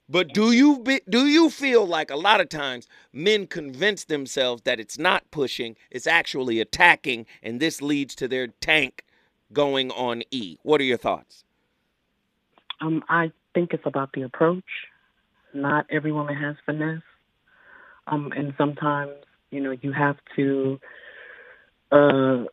but 0.09 0.35
do 0.35 0.51
you 0.51 0.81
be, 0.81 1.01
do 1.09 1.29
you 1.29 1.51
feel 1.51 1.87
like 1.87 2.11
a 2.11 2.17
lot 2.17 2.41
of 2.41 2.49
times 2.49 2.89
men 3.13 3.47
convince 3.47 4.05
themselves 4.05 4.63
that 4.63 4.81
it's 4.81 4.99
not 4.99 5.31
pushing 5.31 5.77
it's 5.91 6.07
actually 6.07 6.61
attacking 6.61 7.27
and 7.43 7.61
this 7.61 7.81
leads 7.81 8.15
to 8.17 8.29
their 8.29 8.49
tank 8.49 9.05
going 9.53 9.91
on 9.93 10.23
E. 10.31 10.59
What 10.63 10.81
are 10.81 10.85
your 10.85 10.99
thoughts? 10.99 11.45
Um, 12.81 13.03
I 13.09 13.33
think 13.55 13.73
it's 13.73 13.87
about 13.87 14.13
the 14.13 14.23
approach. 14.23 14.65
Not 15.53 15.87
every 15.91 16.13
woman 16.13 16.37
has 16.37 16.57
finesse. 16.65 17.03
Um, 18.07 18.33
and 18.37 18.55
sometimes, 18.57 19.13
you 19.51 19.61
know, 19.61 19.77
you 19.83 19.93
have 19.93 20.17
to, 20.37 20.81
uh, 21.93 22.45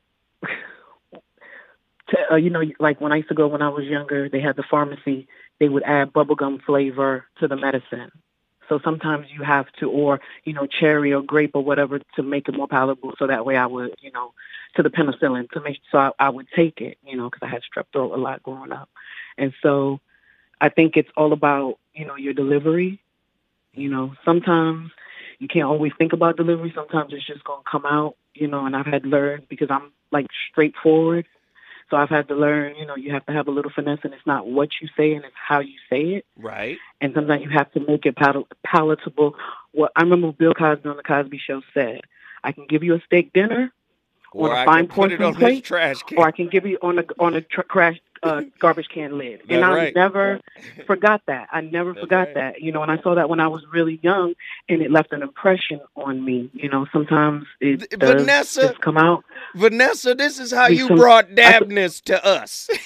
to, 2.09 2.33
uh, 2.33 2.35
you 2.35 2.49
know, 2.49 2.63
like 2.79 3.01
when 3.01 3.11
I 3.11 3.17
used 3.17 3.29
to 3.29 3.35
go 3.35 3.47
when 3.47 3.61
I 3.61 3.69
was 3.69 3.85
younger, 3.85 4.29
they 4.29 4.39
had 4.39 4.55
the 4.55 4.63
pharmacy. 4.63 5.27
They 5.59 5.69
would 5.69 5.83
add 5.83 6.13
bubblegum 6.13 6.61
flavor 6.63 7.25
to 7.39 7.47
the 7.47 7.55
medicine. 7.55 8.11
So 8.69 8.79
sometimes 8.83 9.27
you 9.31 9.43
have 9.43 9.71
to, 9.79 9.89
or 9.89 10.19
you 10.43 10.53
know, 10.53 10.67
cherry 10.67 11.13
or 11.13 11.21
grape 11.21 11.51
or 11.53 11.63
whatever 11.63 11.99
to 12.15 12.23
make 12.23 12.49
it 12.49 12.55
more 12.55 12.67
palatable. 12.67 13.13
So 13.17 13.27
that 13.27 13.45
way, 13.45 13.55
I 13.55 13.65
would, 13.65 13.95
you 14.01 14.11
know, 14.11 14.33
to 14.75 14.83
the 14.83 14.89
penicillin 14.89 15.49
to 15.51 15.61
make 15.61 15.79
so 15.91 15.97
I, 15.97 16.11
I 16.19 16.29
would 16.29 16.47
take 16.55 16.81
it, 16.81 16.97
you 17.05 17.15
know, 17.15 17.29
because 17.29 17.45
I 17.45 17.49
had 17.49 17.61
strep 17.63 17.85
throat 17.93 18.13
a 18.13 18.17
lot 18.17 18.43
growing 18.43 18.71
up, 18.71 18.89
and 19.37 19.53
so 19.61 19.99
I 20.59 20.69
think 20.69 20.97
it's 20.97 21.09
all 21.15 21.33
about 21.33 21.77
you 21.93 22.05
know 22.05 22.15
your 22.15 22.33
delivery. 22.33 22.99
You 23.73 23.89
know, 23.89 24.13
sometimes 24.25 24.91
you 25.39 25.47
can't 25.47 25.65
always 25.65 25.91
think 25.97 26.13
about 26.13 26.37
delivery. 26.37 26.71
Sometimes 26.75 27.13
it's 27.13 27.25
just 27.25 27.43
gonna 27.43 27.61
come 27.69 27.85
out, 27.85 28.15
you 28.33 28.47
know. 28.47 28.65
And 28.65 28.75
I've 28.75 28.85
had 28.85 29.03
to 29.03 29.09
learn 29.09 29.43
because 29.49 29.69
I'm 29.69 29.91
like 30.11 30.27
straightforward. 30.51 31.27
So 31.89 31.95
I've 31.95 32.09
had 32.09 32.27
to 32.27 32.35
learn, 32.35 32.75
you 32.75 32.85
know, 32.85 32.97
you 32.97 33.13
have 33.13 33.25
to 33.27 33.31
have 33.31 33.47
a 33.47 33.51
little 33.51 33.71
finesse, 33.71 33.99
and 34.03 34.13
it's 34.13 34.25
not 34.25 34.45
what 34.45 34.69
you 34.81 34.89
say, 34.97 35.13
and 35.13 35.23
it's 35.23 35.35
how 35.35 35.59
you 35.59 35.75
say 35.89 36.15
it. 36.15 36.25
Right. 36.35 36.77
And 36.99 37.13
sometimes 37.13 37.43
you 37.43 37.49
have 37.49 37.71
to 37.73 37.79
make 37.79 38.05
it 38.05 38.17
pal- 38.17 38.47
palatable. 38.65 39.35
What 39.71 39.93
I 39.95 40.01
remember 40.01 40.33
Bill 40.33 40.53
Cosby 40.53 40.89
on 40.89 40.97
the 40.97 41.03
Cosby 41.03 41.37
Show 41.37 41.61
said, 41.73 42.01
"I 42.43 42.51
can 42.51 42.65
give 42.67 42.83
you 42.83 42.95
a 42.95 43.01
steak 43.01 43.31
dinner, 43.31 43.71
Or 44.33 44.51
on 44.51 44.57
a 44.57 44.59
I 44.61 44.65
fine 44.65 44.87
porcelain 44.87 45.35
plate, 45.35 45.63
trash 45.63 46.01
can. 46.03 46.17
or 46.17 46.27
I 46.27 46.31
can 46.31 46.47
give 46.49 46.65
you 46.65 46.77
on 46.81 46.99
a 46.99 47.05
on 47.19 47.35
a 47.35 47.41
tr- 47.41 47.61
crash 47.61 47.99
uh, 48.23 48.41
garbage 48.59 48.87
can 48.93 49.17
lid. 49.17 49.41
and 49.49 49.63
I 49.63 49.73
right. 49.73 49.95
never 49.95 50.39
forgot 50.85 51.21
that. 51.27 51.47
I 51.51 51.61
never 51.61 51.93
forgot 51.93 52.29
that. 52.33 52.61
You 52.61 52.71
know, 52.71 52.81
and 52.81 52.91
I 52.91 53.01
saw 53.01 53.15
that 53.15 53.29
when 53.29 53.39
I 53.39 53.47
was 53.47 53.63
really 53.71 53.99
young, 54.03 54.33
and 54.67 54.81
it 54.81 54.91
left 54.91 55.13
an 55.13 55.21
impression 55.21 55.79
on 55.95 56.23
me. 56.23 56.49
You 56.53 56.69
know, 56.69 56.85
sometimes 56.91 57.45
it 57.61 57.89
does 57.97 58.21
Vanessa, 58.21 58.61
just 58.69 58.81
come 58.81 58.97
out. 58.97 59.23
Vanessa, 59.55 60.13
this 60.13 60.39
is 60.39 60.51
how 60.51 60.67
you 60.67 60.87
some- 60.87 60.97
brought 60.97 61.29
dabness 61.35 62.01
to 62.03 62.23
us. 62.25 62.69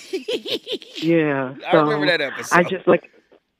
Yeah, 1.01 1.55
I 1.71 1.77
remember 1.77 2.05
that 2.05 2.21
episode. 2.21 2.55
I 2.55 2.63
just 2.63 2.87
like, 2.87 3.09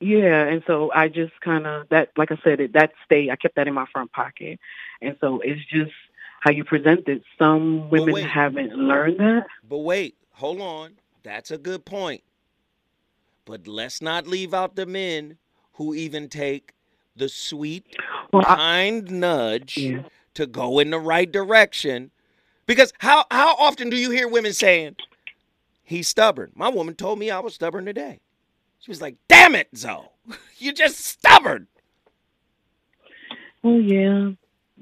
yeah, 0.00 0.46
and 0.46 0.62
so 0.66 0.92
I 0.94 1.08
just 1.08 1.32
kind 1.40 1.66
of 1.66 1.88
that, 1.88 2.10
like 2.16 2.30
I 2.30 2.38
said, 2.44 2.60
it 2.60 2.72
that 2.74 2.92
stayed. 3.04 3.30
I 3.30 3.36
kept 3.36 3.56
that 3.56 3.66
in 3.66 3.74
my 3.74 3.86
front 3.92 4.12
pocket, 4.12 4.60
and 5.00 5.16
so 5.20 5.40
it's 5.40 5.60
just 5.64 5.90
how 6.42 6.50
you 6.50 6.64
present 6.64 7.06
it. 7.08 7.22
Some 7.38 7.88
women 7.88 8.14
wait. 8.14 8.24
haven't 8.26 8.74
learned 8.74 9.20
that. 9.20 9.46
But 9.68 9.78
wait, 9.78 10.16
hold 10.32 10.60
on. 10.60 10.94
That's 11.22 11.52
a 11.52 11.58
good 11.58 11.84
point. 11.84 12.22
But 13.44 13.68
let's 13.68 14.02
not 14.02 14.26
leave 14.26 14.52
out 14.52 14.74
the 14.74 14.84
men 14.86 15.38
who 15.74 15.94
even 15.94 16.28
take 16.28 16.72
the 17.14 17.28
sweet, 17.28 17.86
Well, 18.32 18.42
I- 18.44 18.56
kind 18.56 19.10
nudge 19.20 19.76
Yeah. 19.78 20.02
to 20.34 20.46
go 20.48 20.80
in 20.80 20.90
the 20.90 20.98
right 20.98 21.30
direction. 21.30 22.10
Because 22.66 22.92
how 22.98 23.24
how 23.30 23.54
often 23.54 23.88
do 23.88 23.96
you 23.96 24.10
hear 24.10 24.26
women 24.26 24.52
saying, 24.52 24.96
"He's 25.84 26.08
stubborn"? 26.08 26.50
My 26.56 26.68
woman 26.68 26.94
told 26.96 27.20
me 27.20 27.30
I 27.30 27.38
was 27.38 27.54
stubborn 27.54 27.84
today. 27.84 28.20
She 28.80 28.90
was 28.90 29.00
like, 29.00 29.16
"Damn 29.28 29.54
it, 29.54 29.68
Zoe, 29.76 30.08
you're 30.58 30.72
just 30.72 30.98
stubborn." 30.98 31.68
Well, 33.62 33.78
yeah, 33.80 34.30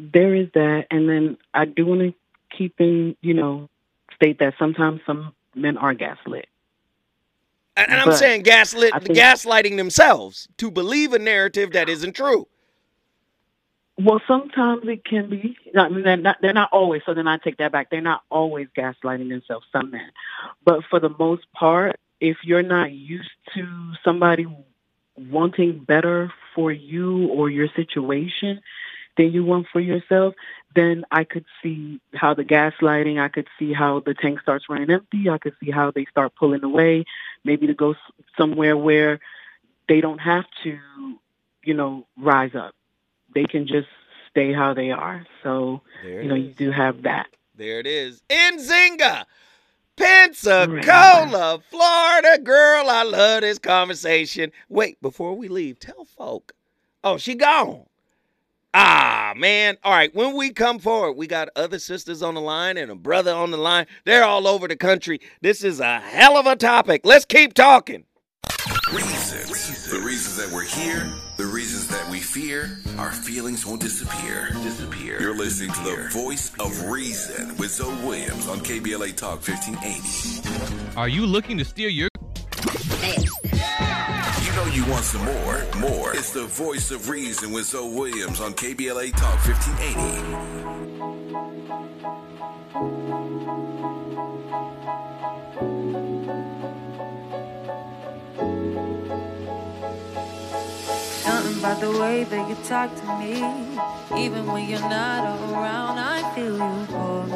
there 0.01 0.35
is 0.35 0.49
that, 0.55 0.87
and 0.91 1.09
then 1.09 1.37
I 1.53 1.67
do 1.67 1.85
want 1.85 2.01
to 2.01 2.15
keep 2.57 2.81
in, 2.81 3.17
you 3.21 3.35
know, 3.35 3.69
state 4.15 4.39
that 4.39 4.55
sometimes 4.59 5.01
some 5.07 5.35
men 5.55 5.77
are 5.77 5.95
gaslit. 5.95 6.49
And, 7.77 7.93
and 7.93 8.01
I'm 8.01 8.13
saying 8.13 8.43
gaslit, 8.43 8.93
think- 9.03 9.19
gaslighting 9.19 9.77
themselves 9.77 10.49
to 10.57 10.71
believe 10.71 11.13
a 11.13 11.19
narrative 11.19 11.73
that 11.73 11.89
isn't 11.89 12.15
true. 12.15 12.49
Well, 13.99 14.23
sometimes 14.27 14.83
it 14.89 15.05
can 15.05 15.29
be. 15.29 15.59
I 15.77 15.91
mean, 15.91 16.03
they're 16.03 16.17
not, 16.17 16.39
they're 16.41 16.55
not 16.55 16.71
always. 16.73 17.03
So 17.05 17.13
then 17.13 17.29
I 17.29 17.37
take 17.37 17.59
that 17.59 17.71
back. 17.71 17.91
They're 17.91 18.01
not 18.01 18.23
always 18.31 18.69
gaslighting 18.75 19.29
themselves. 19.29 19.67
Some 19.73 19.91
men, 19.91 20.11
but 20.65 20.85
for 20.89 21.01
the 21.01 21.11
most 21.19 21.45
part, 21.53 21.97
if 22.19 22.39
you're 22.43 22.63
not 22.63 22.93
used 22.93 23.29
to 23.55 23.93
somebody 24.03 24.47
wanting 25.19 25.85
better 25.85 26.33
for 26.55 26.73
you 26.73 27.29
or 27.29 27.51
your 27.51 27.69
situation 27.77 28.63
you 29.25 29.45
want 29.45 29.67
for 29.73 29.81
yourself, 29.81 30.35
then 30.75 31.05
I 31.11 31.25
could 31.25 31.45
see 31.63 32.01
how 32.15 32.35
the 32.35 32.45
gaslighting. 32.45 33.21
I 33.21 33.29
could 33.29 33.49
see 33.59 33.73
how 33.73 34.01
the 34.01 34.15
tank 34.15 34.41
starts 34.41 34.69
running 34.69 34.91
empty. 34.91 35.29
I 35.29 35.39
could 35.39 35.55
see 35.63 35.71
how 35.71 35.91
they 35.91 36.05
start 36.07 36.35
pulling 36.35 36.65
away, 36.65 37.05
maybe 37.45 37.67
to 37.67 37.75
go 37.75 37.95
somewhere 38.37 38.77
where 38.77 39.21
they 39.89 40.01
don't 40.01 40.19
have 40.19 40.45
to, 40.63 40.79
you 41.65 41.75
know, 41.75 42.07
rise 42.17 42.55
up 42.55 42.75
they 43.35 43.45
can 43.45 43.67
just 43.67 43.89
stay 44.31 44.53
how 44.53 44.75
they 44.75 44.91
are. 44.91 45.27
So, 45.43 45.83
you 46.05 46.25
know, 46.25 46.35
it 46.35 46.41
you 46.41 46.53
do 46.53 46.71
have 46.71 47.03
that. 47.03 47.29
There 47.55 47.79
it 47.79 47.87
is. 47.87 48.23
Nzinga, 48.29 49.25
Pensacola, 49.97 51.61
Florida. 51.69 52.39
Girl, 52.43 52.89
I 52.89 53.03
love 53.03 53.43
this 53.43 53.59
conversation. 53.59 54.53
Wait, 54.69 55.01
before 55.03 55.35
we 55.35 55.49
leave, 55.49 55.79
tell 55.79 56.05
folk. 56.05 56.53
Oh, 57.05 57.17
she 57.17 57.35
gone. 57.35 57.85
Ah, 58.73 59.33
man. 59.37 59.77
All 59.83 59.93
right, 59.93 60.15
when 60.15 60.37
we 60.37 60.51
come 60.51 60.79
forward, 60.79 61.15
we 61.15 61.27
got 61.27 61.49
other 61.57 61.79
sisters 61.79 62.23
on 62.23 62.35
the 62.35 62.41
line 62.41 62.77
and 62.77 62.91
a 62.91 62.95
brother 62.95 63.35
on 63.35 63.51
the 63.51 63.57
line. 63.57 63.87
They're 64.05 64.23
all 64.23 64.47
over 64.47 64.69
the 64.69 64.77
country. 64.77 65.21
This 65.41 65.65
is 65.65 65.81
a 65.81 65.99
hell 65.99 66.37
of 66.37 66.47
a 66.47 66.55
topic. 66.55 67.01
Let's 67.05 67.25
keep 67.25 67.55
talking. 67.55 68.05
Reasons. 68.93 69.91
The 69.91 69.99
reasons 69.99 70.37
that 70.37 70.55
we're 70.55 70.65
here, 70.65 71.11
the 71.37 71.47
reasons 71.47 71.89
that 71.89 72.09
we 72.11 72.21
fear, 72.21 72.79
our 72.97 73.11
feelings 73.11 73.67
won't 73.67 73.81
disappear. 73.81 74.51
Disappear. 74.63 75.21
You're 75.21 75.35
listening 75.35 75.73
to 75.73 75.83
the 75.83 76.09
voice 76.13 76.53
of 76.61 76.89
reason 76.89 77.57
with 77.57 77.73
Zoe 77.73 77.93
Williams 78.05 78.47
on 78.47 78.61
KBLA 78.61 79.17
Talk 79.17 79.41
1580. 79.47 80.97
Are 80.97 81.09
you 81.09 81.27
looking 81.27 81.59
to 81.59 81.65
steer 81.65 81.89
your 81.89 82.09
You 82.63 83.67
know 83.67 83.90
you 84.75 84.85
want 84.87 85.05
some 85.05 85.25
more. 85.25 85.67
More. 85.79 86.15
It's 86.15 86.31
the 86.31 86.45
voice 86.45 86.91
of 86.91 87.09
reason 87.09 87.51
with 87.51 87.67
Zoe 87.67 87.93
Williams 87.93 88.41
on 88.41 88.55
KBLA 88.55 89.13
Talk 89.17 89.39
1580. 89.45 90.91
Something 101.23 101.59
about 101.59 101.81
the 101.81 101.91
way 101.99 102.25
that 102.25 102.49
you 102.49 102.55
talk 102.65 102.95
to 102.95 103.19
me. 103.19 103.43
Even 104.25 104.47
when 104.47 104.69
you're 104.69 104.81
not 104.81 105.25
around, 105.53 105.99
I 105.99 106.23
feel 106.35 106.53
you, 106.53 106.87
boy. 106.87 107.27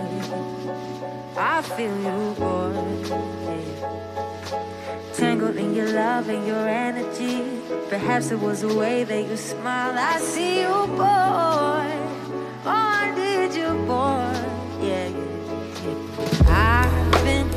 I 1.36 1.62
feel 1.62 1.96
you, 1.96 2.34
boy. 2.34 2.74
Tangled 5.24 5.56
in 5.56 5.74
your 5.74 5.90
love 5.90 6.28
and 6.28 6.46
your 6.46 6.68
energy. 6.68 7.42
Perhaps 7.88 8.30
it 8.30 8.38
was 8.38 8.60
the 8.60 8.74
way 8.76 9.04
that 9.04 9.26
you 9.26 9.38
smile. 9.38 9.94
I 9.96 10.18
see 10.18 10.60
you, 10.60 10.86
boy. 10.98 11.88
Oh, 12.66 13.00
I 13.00 13.10
did 13.16 13.54
you, 13.54 13.70
boy. 13.88 14.34
Yeah. 14.84 15.08
I've 16.46 17.24
been 17.24 17.48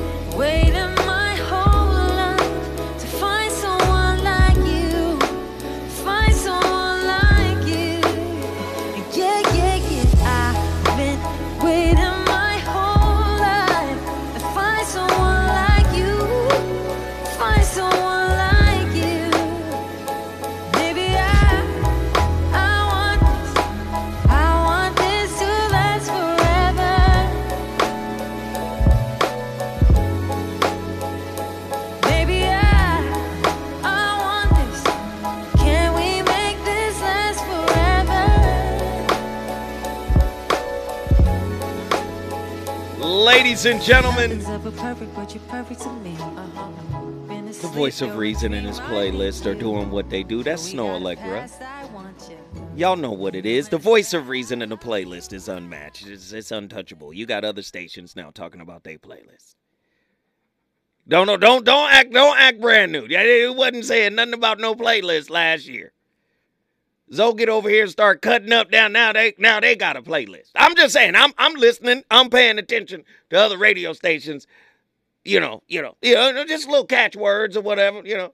ladies 43.27 43.65
and 43.65 43.81
gentlemen, 43.81 44.41
Ever 44.45 44.71
perfect, 44.71 45.13
but 45.13 45.33
you're 45.35 45.43
perfect 45.49 45.81
to 45.81 45.91
me. 45.95 46.15
Uh-huh. 46.17 47.01
Been 47.27 47.45
the 47.47 47.67
voice 47.73 48.01
of 48.01 48.15
reason 48.15 48.53
in 48.53 48.63
his 48.63 48.79
playlist 48.79 49.45
are 49.45 49.53
doing 49.53 49.91
what 49.91 50.09
they 50.09 50.23
do. 50.23 50.43
That's 50.43 50.71
Snoh 50.71 50.97
Aalegra. 50.97 51.51
Y'all 52.77 52.95
know 52.95 53.11
what 53.11 53.35
it 53.35 53.45
is. 53.45 53.67
The 53.67 53.77
voice 53.77 54.13
of 54.13 54.29
reason 54.29 54.61
in 54.61 54.69
the 54.69 54.77
playlist 54.77 55.33
is 55.33 55.49
unmatched. 55.49 56.07
It's, 56.07 56.31
it's 56.31 56.51
untouchable. 56.51 57.13
You 57.13 57.25
got 57.25 57.43
other 57.43 57.63
stations 57.63 58.15
now 58.15 58.31
talking 58.31 58.61
about 58.61 58.85
their 58.85 58.97
playlist. 58.97 59.55
Don't 61.05 61.27
no, 61.27 61.35
don't 61.35 61.65
don't 61.65 61.91
act 61.91 62.13
don't 62.13 62.37
act 62.37 62.61
brand 62.61 62.93
new. 62.93 63.07
Yeah, 63.09 63.23
It 63.23 63.53
wasn't 63.53 63.83
saying 63.83 64.15
nothing 64.15 64.35
about 64.35 64.59
no 64.59 64.73
playlist 64.73 65.29
last 65.29 65.67
year. 65.67 65.91
Zoe 67.13 67.33
get 67.35 67.49
over 67.49 67.69
here 67.69 67.83
and 67.83 67.91
start 67.91 68.21
cutting 68.21 68.51
up 68.51 68.69
down. 68.71 68.91
Now 68.91 69.13
they 69.13 69.33
now 69.37 69.59
they 69.59 69.75
got 69.75 69.95
a 69.97 70.01
playlist. 70.01 70.51
I'm 70.55 70.75
just 70.75 70.93
saying, 70.93 71.15
I'm 71.15 71.33
I'm 71.37 71.53
listening, 71.53 72.03
I'm 72.11 72.29
paying 72.29 72.59
attention 72.59 73.03
to 73.29 73.37
other 73.39 73.57
radio 73.57 73.93
stations, 73.93 74.45
you 75.23 75.39
know, 75.39 75.63
you 75.67 75.81
know, 75.81 75.95
you 76.01 76.15
know, 76.15 76.45
just 76.45 76.67
little 76.67 76.85
catchwords 76.85 77.55
or 77.57 77.61
whatever, 77.61 78.01
you 78.05 78.17
know. 78.17 78.33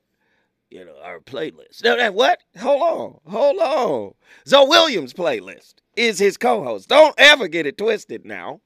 You 0.69 0.86
know, 0.86 0.95
our 1.03 1.19
playlist. 1.19 1.84
Now, 1.84 1.97
that- 1.97 2.15
What? 2.15 2.39
Hold 2.59 2.82
on. 2.82 3.32
Hold 3.32 3.59
on. 3.59 4.13
Zoe 4.47 4.67
Williams' 4.67 5.13
playlist 5.13 5.76
is 5.95 6.17
his 6.17 6.36
co-host. 6.36 6.89
Don't 6.89 7.13
ever 7.19 7.47
get 7.47 7.67
it 7.67 7.78
twisted 7.78 8.26
now. 8.26 8.59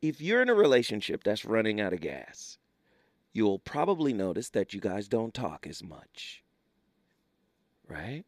If 0.00 0.22
you're 0.22 0.40
in 0.40 0.48
a 0.48 0.54
relationship 0.54 1.22
that's 1.22 1.44
running 1.44 1.78
out 1.78 1.92
of 1.92 2.00
gas, 2.00 2.56
you'll 3.34 3.58
probably 3.58 4.14
notice 4.14 4.48
that 4.50 4.72
you 4.72 4.80
guys 4.80 5.06
don't 5.06 5.34
talk 5.34 5.66
as 5.66 5.82
much. 5.84 6.42
Right? 7.86 8.24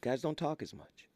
Guys 0.00 0.22
don't 0.22 0.38
talk 0.38 0.62
as 0.62 0.72
much. 0.72 1.08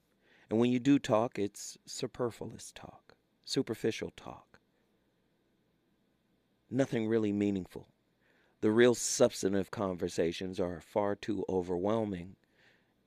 And 0.51 0.59
when 0.59 0.71
you 0.71 0.79
do 0.79 0.99
talk, 0.99 1.39
it's 1.39 1.79
superfluous 1.87 2.71
talk, 2.75 3.15
superficial 3.45 4.13
talk. 4.17 4.59
Nothing 6.71 7.09
really 7.09 7.33
meaningful. 7.33 7.89
The 8.61 8.71
real 8.71 8.95
substantive 8.95 9.71
conversations 9.71 10.59
are 10.59 10.81
far 10.81 11.15
too 11.15 11.45
overwhelming 11.49 12.37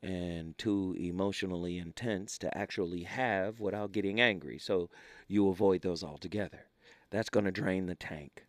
and 0.02 0.58
too 0.58 0.96
emotionally 1.00 1.78
intense 1.78 2.38
to 2.40 2.58
actually 2.58 3.04
have 3.04 3.60
without 3.60 3.92
getting 3.92 4.22
angry. 4.22 4.60
So 4.60 4.90
you 5.28 5.50
avoid 5.50 5.82
those 5.82 6.04
altogether. 6.04 6.66
That's 7.10 7.30
going 7.30 7.46
to 7.46 7.52
drain 7.52 7.88
the 7.88 7.96
tank. 7.96 8.46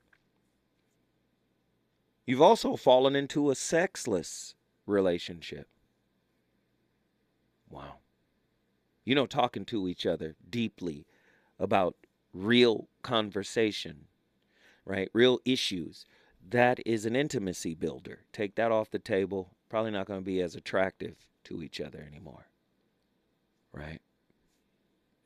You've 2.26 2.43
also 2.43 2.76
fallen 2.76 3.16
into 3.16 3.51
a 3.51 3.55
sexless 3.55 4.55
relationship. 4.87 5.68
Wow. 7.71 7.95
You 9.05 9.14
know, 9.14 9.27
talking 9.27 9.64
to 9.66 9.89
each 9.89 10.07
other 10.07 10.37
deeply 10.49 11.07
about 11.59 11.97
real 12.33 12.89
conversation, 13.03 14.07
right? 14.85 15.11
Real 15.12 15.41
issues. 15.45 16.05
That 16.47 16.79
is 16.87 17.05
an 17.05 17.16
intimacy 17.16 17.75
builder. 17.75 18.21
Take 18.33 18.55
that 18.57 18.73
off 18.73 18.91
the 18.91 18.99
table. 18.99 19.51
Probably 19.69 19.91
not 19.91 20.07
going 20.07 20.21
to 20.21 20.25
be 20.25 20.41
as 20.41 20.55
attractive 20.55 21.16
to 21.45 21.62
each 21.62 21.81
other 21.81 22.07
anymore. 22.07 22.47
Right? 23.73 24.01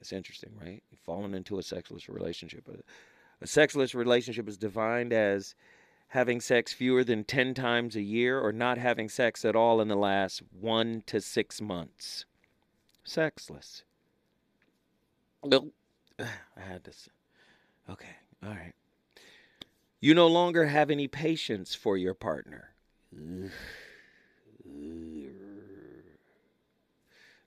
It's 0.01 0.12
interesting, 0.12 0.51
right? 0.61 0.82
You've 0.90 1.01
fallen 1.01 1.32
into 1.32 1.59
a 1.59 1.62
sexless 1.62 2.09
relationship. 2.09 2.68
A, 3.40 3.47
sexless 3.47 3.95
relationship 3.95 4.49
is 4.49 4.57
defined 4.57 5.12
as 5.12 5.55
having 6.09 6.40
sex 6.40 6.72
fewer 6.72 7.05
than 7.05 7.22
10 7.22 7.55
times 7.55 7.95
a 7.95 8.03
year 8.03 8.40
or 8.40 8.53
not 8.53 8.78
having 8.78 9.09
sex 9.09 9.45
at 9.45 9.55
all 9.55 9.80
in 9.80 9.86
the 9.86 9.97
last 9.97 10.43
one 10.51 11.05
to 11.07 11.20
six 11.20 11.61
months. 11.61 12.24
Sexless. 13.05 13.82
Well, 15.42 15.68
I 16.18 16.61
had 16.61 16.84
this. 16.84 17.09
Okay, 17.88 18.16
all 18.44 18.50
right. 18.50 18.74
You 20.00 20.14
no 20.14 20.26
longer 20.26 20.66
have 20.66 20.90
any 20.90 21.09
patience 21.09 21.74
for 21.74 21.96
your 21.96 22.14
partner. 22.14 22.74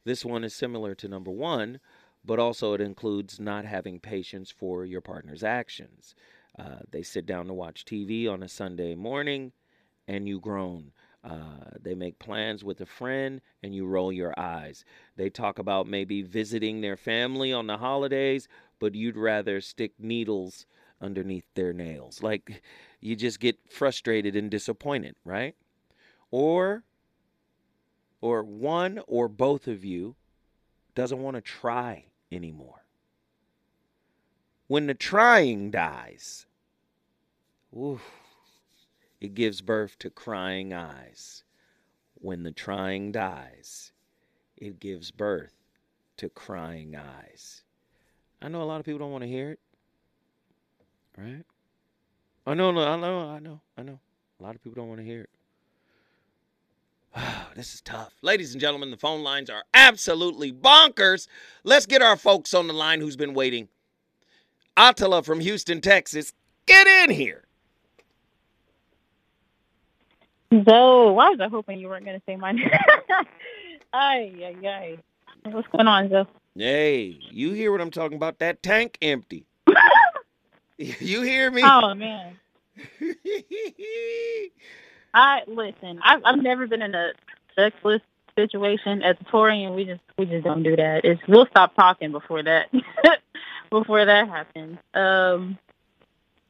This 0.06 0.24
one 0.24 0.44
is 0.44 0.54
similar 0.54 0.94
to 0.94 1.08
number 1.08 1.32
one, 1.32 1.80
but 2.24 2.38
also 2.38 2.74
it 2.74 2.82
includes 2.82 3.40
not 3.40 3.66
having 3.66 4.00
patience 4.00 4.52
for 4.52 4.86
your 4.86 5.02
partner's 5.02 5.44
actions. 5.44 6.14
Uh, 6.58 6.80
they 6.92 7.02
sit 7.02 7.26
down 7.26 7.48
to 7.48 7.54
watch 7.54 7.86
TV 7.86 8.32
on 8.32 8.44
a 8.44 8.48
Sunday 8.48 8.94
morning 8.94 9.52
and 10.08 10.28
you 10.28 10.40
groan. 10.40 10.92
Uh, 11.26 11.72
they 11.82 11.96
make 11.96 12.20
plans 12.20 12.64
with 12.64 12.82
a 12.82 12.86
friend 12.86 13.42
and 13.64 13.74
you 13.74 13.88
roll 13.88 14.12
your 14.12 14.34
eyes. 14.38 14.86
They 15.16 15.30
talk 15.30 15.58
about 15.58 15.88
maybe 15.88 16.22
visiting 16.22 16.82
their 16.82 16.96
family 16.96 17.52
on 17.52 17.66
the 17.66 17.78
holidays, 17.78 18.48
but 18.80 18.94
you'd 18.94 19.18
rather 19.18 19.60
stick 19.60 19.94
needles 19.98 20.68
underneath 21.02 21.46
their 21.56 21.74
nails. 21.74 22.22
Like 22.22 22.62
you 23.02 23.16
just 23.16 23.40
get 23.40 23.58
frustrated 23.72 24.36
and 24.36 24.52
disappointed, 24.52 25.16
right? 25.26 25.56
Or 26.30 26.84
or 28.22 28.44
one 28.44 29.00
or 29.08 29.28
both 29.28 29.68
of 29.68 29.84
you 29.84 30.16
doesn't 30.94 31.22
want 31.22 31.36
to 31.36 31.42
try 31.42 32.06
anymore. 32.32 32.86
When 34.68 34.88
the 34.88 34.94
trying 34.94 35.72
dies, 35.72 36.46
oof, 37.76 38.02
it 39.22 39.34
gives 39.34 39.62
birth 39.62 39.98
to 40.00 40.10
crying 40.10 40.74
eyes. 40.74 41.44
When 42.16 42.44
the 42.44 42.52
trying 42.52 43.12
dies, 43.12 43.92
it 44.58 44.80
gives 44.80 45.12
birth 45.12 45.54
to 46.18 46.30
crying 46.30 46.96
eyes. 46.96 47.64
I 48.42 48.48
know 48.48 48.62
a 48.62 48.64
lot 48.64 48.80
of 48.80 48.86
people 48.86 49.00
don't 49.00 49.12
want 49.12 49.24
to 49.24 49.28
hear 49.28 49.52
it, 49.52 49.60
right? 51.18 51.44
I 52.48 52.54
know, 52.54 52.70
I 52.70 52.96
know, 52.96 53.30
I 53.30 53.40
know, 53.40 53.62
I 53.78 53.84
know. 53.84 54.00
A 54.40 54.44
lot 54.44 54.56
of 54.56 54.64
people 54.64 54.82
don't 54.82 54.90
want 54.90 55.00
to 55.00 55.06
hear 55.06 55.22
it. 55.22 55.30
Oh, 57.16 57.48
this 57.56 57.74
is 57.74 57.82
tough. 57.82 58.14
Ladies 58.22 58.52
and 58.52 58.62
gentlemen, 58.62 58.92
the 58.92 58.98
phone 58.98 59.24
lines 59.24 59.50
are 59.50 59.64
absolutely 59.74 60.52
bonkers. 60.52 61.28
Let's 61.64 61.86
get 61.86 62.02
our 62.02 62.18
folks 62.18 62.54
on 62.54 62.68
the 62.68 62.74
line 62.74 63.02
who's 63.02 63.16
been 63.16 63.34
waiting. 63.34 63.70
Attila 64.78 65.24
from 65.24 65.40
Houston, 65.40 65.80
Texas, 65.80 66.34
get 66.66 66.86
in 66.86 67.10
here. 67.10 67.45
Zoe, 70.52 71.12
why 71.14 71.30
was 71.30 71.40
I 71.42 71.48
hoping 71.48 71.80
you 71.80 71.88
weren't 71.88 72.06
going 72.06 72.18
to 72.18 72.24
say 72.26 72.36
my 72.36 72.52
name? 72.54 72.70
ay, 73.94 74.32
ay, 74.64 74.68
ay. 74.68 74.98
What's 75.44 75.68
going 75.70 75.88
on, 75.88 76.10
Zoe? 76.10 76.26
Hey, 76.56 77.18
you 77.32 77.52
hear 77.54 77.72
what 77.72 77.82
I'm 77.82 77.92
talking 77.92 78.16
about? 78.18 78.40
That 78.40 78.64
tank 78.64 78.98
empty. 79.02 79.46
you 80.78 81.22
hear 81.22 81.52
me? 81.52 81.62
Oh, 81.64 81.94
man. 81.94 82.38
I 85.14 85.42
listen. 85.48 86.00
I've 86.04 86.22
I've 86.26 86.42
never 86.42 86.68
been 86.68 86.82
in 86.82 86.94
a 86.94 87.14
sexless 87.56 88.02
situation 88.36 89.02
as 89.02 89.16
a 89.22 89.24
Taurean. 89.26 89.76
We 89.76 89.86
just 89.86 90.02
we 90.18 90.26
just 90.26 90.44
don't 90.44 90.62
do 90.64 90.76
that. 90.76 91.06
It's 91.06 91.22
we'll 91.28 91.46
stop 91.48 91.74
talking 91.76 92.12
before 92.12 92.44
that 92.44 92.68
before 93.70 94.04
that 94.04 94.28
happens. 94.28 94.78
Um, 94.94 95.58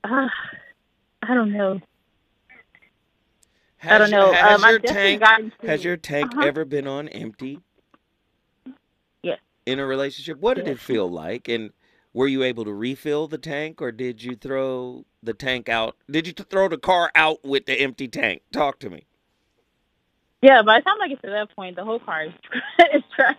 uh, 0.04 0.28
I 1.22 1.34
don't 1.34 1.54
know. 1.54 1.80
I 3.88 3.98
don't 3.98 4.12
know. 4.12 4.32
Has 4.34 4.64
um, 4.64 4.70
your 4.70 4.80
tank 4.80 5.24
has 5.64 5.84
your 5.84 5.98
tank 5.98 6.32
Uh-huh. 6.32 6.46
ever 6.46 6.66
been 6.66 6.88
on 6.88 7.08
empty 7.10 7.60
Yes. 9.24 9.40
in 9.66 9.80
a 9.80 9.86
relationship? 9.86 10.40
What 10.40 10.56
did 10.56 10.68
it 10.68 10.80
feel 10.80 11.10
like? 11.10 11.48
And 11.48 11.72
were 12.14 12.28
you 12.28 12.44
able 12.44 12.64
to 12.66 12.74
refill 12.74 13.28
the 13.28 13.38
tank, 13.38 13.82
or 13.82 13.92
did 13.92 14.24
you 14.24 14.36
throw 14.36 15.06
the 15.22 15.34
tank 15.34 15.68
out? 15.70 15.98
Did 16.10 16.28
you 16.28 16.34
throw 16.34 16.70
the 16.70 16.78
car 16.78 17.12
out 17.16 17.44
with 17.44 17.66
the 17.66 17.74
empty 17.74 18.08
tank? 18.08 18.42
Talk 18.54 18.80
to 18.80 18.90
me. 18.90 19.06
Yeah, 20.42 20.62
by 20.62 20.80
the 20.80 20.84
time 20.84 21.02
I 21.02 21.08
get 21.08 21.22
to 21.24 21.30
that 21.32 21.56
point, 21.56 21.76
the 21.76 21.84
whole 21.84 22.00
car 22.00 22.26
is, 22.26 22.34
is 22.94 23.04
trash. 23.16 23.36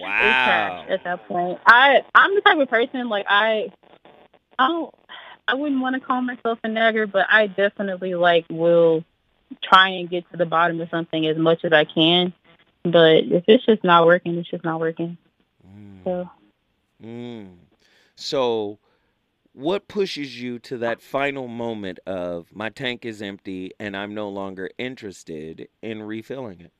Wow. 0.00 0.84
trash 0.84 0.90
at 0.90 1.04
that 1.04 1.26
point. 1.28 1.58
I 1.66 2.02
I'm 2.14 2.34
the 2.34 2.40
type 2.42 2.58
of 2.58 2.68
person 2.68 3.08
like 3.08 3.26
I 3.28 3.70
I 4.58 4.68
don't 4.68 4.94
I 5.48 5.54
wouldn't 5.54 5.80
want 5.80 5.94
to 5.94 6.00
call 6.00 6.20
myself 6.22 6.58
a 6.62 6.68
nagger, 6.68 7.06
but 7.06 7.26
I 7.30 7.46
definitely 7.48 8.14
like 8.14 8.46
will 8.50 9.04
try 9.62 9.88
and 9.88 10.10
get 10.10 10.30
to 10.30 10.36
the 10.36 10.46
bottom 10.46 10.80
of 10.80 10.88
something 10.90 11.26
as 11.26 11.36
much 11.36 11.64
as 11.64 11.72
I 11.72 11.84
can. 11.84 12.32
But 12.84 13.24
if 13.24 13.44
it's 13.48 13.66
just 13.66 13.84
not 13.84 14.06
working, 14.06 14.36
it's 14.38 14.50
just 14.50 14.64
not 14.64 14.80
working. 14.80 15.16
So 16.04 16.28
Mm. 17.02 17.56
So, 18.16 18.78
what 19.52 19.88
pushes 19.88 20.40
you 20.40 20.58
to 20.60 20.78
that 20.78 21.00
final 21.00 21.46
moment 21.48 22.00
of 22.06 22.54
my 22.54 22.68
tank 22.68 23.04
is 23.04 23.22
empty 23.22 23.72
and 23.78 23.96
I'm 23.96 24.14
no 24.14 24.28
longer 24.28 24.70
interested 24.78 25.68
in 25.82 26.02
refilling 26.02 26.60
it? 26.60 26.72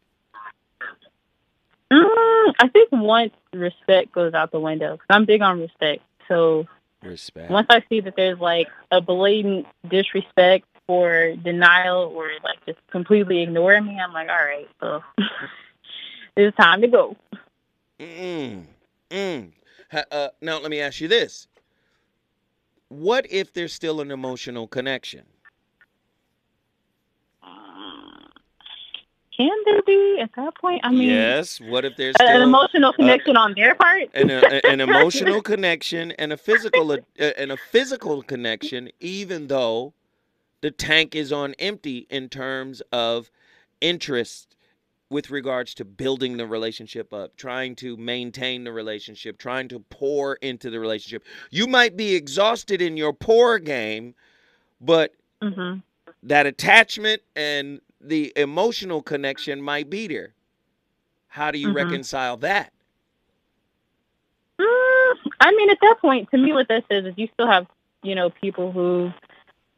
mm, 1.93 2.53
I 2.61 2.69
think 2.69 2.91
once 2.93 3.33
respect 3.53 4.12
goes 4.12 4.35
out 4.35 4.51
the 4.51 4.61
window, 4.61 4.93
because 4.93 5.07
I'm 5.11 5.25
big 5.25 5.43
on 5.43 5.61
respect. 5.61 6.03
So 6.27 6.66
Respect. 7.03 7.51
once 7.51 7.69
I 7.71 7.83
see 7.89 8.01
that 8.01 8.16
there's 8.16 8.41
like 8.41 8.69
a 8.91 9.01
blatant 9.01 9.66
disrespect 9.89 10.66
or 10.89 11.34
denial 11.45 12.11
or 12.14 12.30
like 12.43 12.64
just 12.66 12.78
completely 12.91 13.43
ignoring 13.43 13.86
me, 13.86 13.99
I'm 14.01 14.12
like, 14.12 14.28
all 14.28 14.36
right, 14.36 14.68
so 14.80 15.03
it's 16.36 16.57
time 16.57 16.80
to 16.80 16.89
go. 16.89 17.16
Mm. 18.01 18.64
Mm. 19.11 19.53
Ha- 19.93 20.05
Uh, 20.11 20.28
now 20.41 20.59
let 20.59 20.70
me 20.70 20.80
ask 20.80 21.01
you 21.01 21.09
this: 21.09 21.47
what 22.89 23.26
if 23.30 23.53
there's 23.53 23.72
still 23.72 24.01
an 24.01 24.11
emotional 24.11 24.66
connection? 24.66 25.24
Can 29.39 29.57
there 29.66 29.82
be 29.82 30.18
at 30.20 30.30
that 30.34 30.57
point? 30.61 30.80
I 30.82 30.91
mean, 30.91 31.03
yes. 31.03 31.61
What 31.61 31.84
if 31.84 31.97
there's 31.97 32.16
still 32.16 32.28
an 32.28 32.43
emotional 32.43 32.91
uh, 32.91 32.95
connection 32.95 33.36
on 33.36 33.55
their 33.55 33.76
part? 33.76 34.11
an, 34.12 34.30
a, 34.30 34.66
an 34.68 34.80
emotional 34.80 35.43
connection 35.43 36.11
and 36.12 36.32
a 36.32 36.36
physical 36.36 36.91
uh, 36.91 36.99
and 37.20 37.53
a 37.53 37.57
physical 37.57 38.22
connection, 38.22 38.91
even 38.99 39.47
though 39.47 39.95
the 40.61 40.71
tank 40.71 41.15
is 41.15 41.33
on 41.33 41.55
empty 41.59 42.07
in 42.11 42.29
terms 42.29 42.83
of 42.93 43.31
interest 43.81 44.57
with 45.11 45.31
regards 45.31 45.73
to 45.75 45.85
building 45.85 46.37
the 46.37 46.47
relationship 46.47 47.13
up, 47.15 47.35
trying 47.37 47.75
to 47.77 47.97
maintain 47.97 48.65
the 48.65 48.73
relationship, 48.73 49.39
trying 49.39 49.69
to 49.69 49.81
pour 49.81 50.35
into 50.37 50.69
the 50.69 50.79
relationship. 50.79 51.25
You 51.51 51.67
might 51.67 51.97
be 51.97 52.15
exhausted 52.15 52.83
in 52.83 52.97
your 52.97 53.13
pour 53.15 53.59
game, 53.59 54.15
but 54.81 55.15
Mhm. 55.43 55.83
that 56.23 56.47
attachment 56.47 57.23
and 57.35 57.81
the 58.01 58.33
emotional 58.37 59.03
connection 59.03 59.63
might 59.63 59.89
be 59.89 60.07
there. 60.07 60.35
How 61.29 61.51
do 61.51 61.59
you 61.59 61.69
Mhm. 61.69 61.75
reconcile 61.75 62.37
that? 62.39 62.73
Mm, 64.61 65.17
I 65.41 65.53
mean, 65.53 65.71
at 65.71 65.79
that 65.81 65.99
point, 66.01 66.31
to 66.33 66.39
me, 66.39 66.53
what 66.53 66.69
this 66.69 66.85
is 66.91 67.07
is 67.07 67.15
you 67.17 67.29
still 67.33 67.47
have, 67.47 67.67
you 68.03 68.15
know, 68.15 68.29
people 68.29 68.73
who 68.73 69.13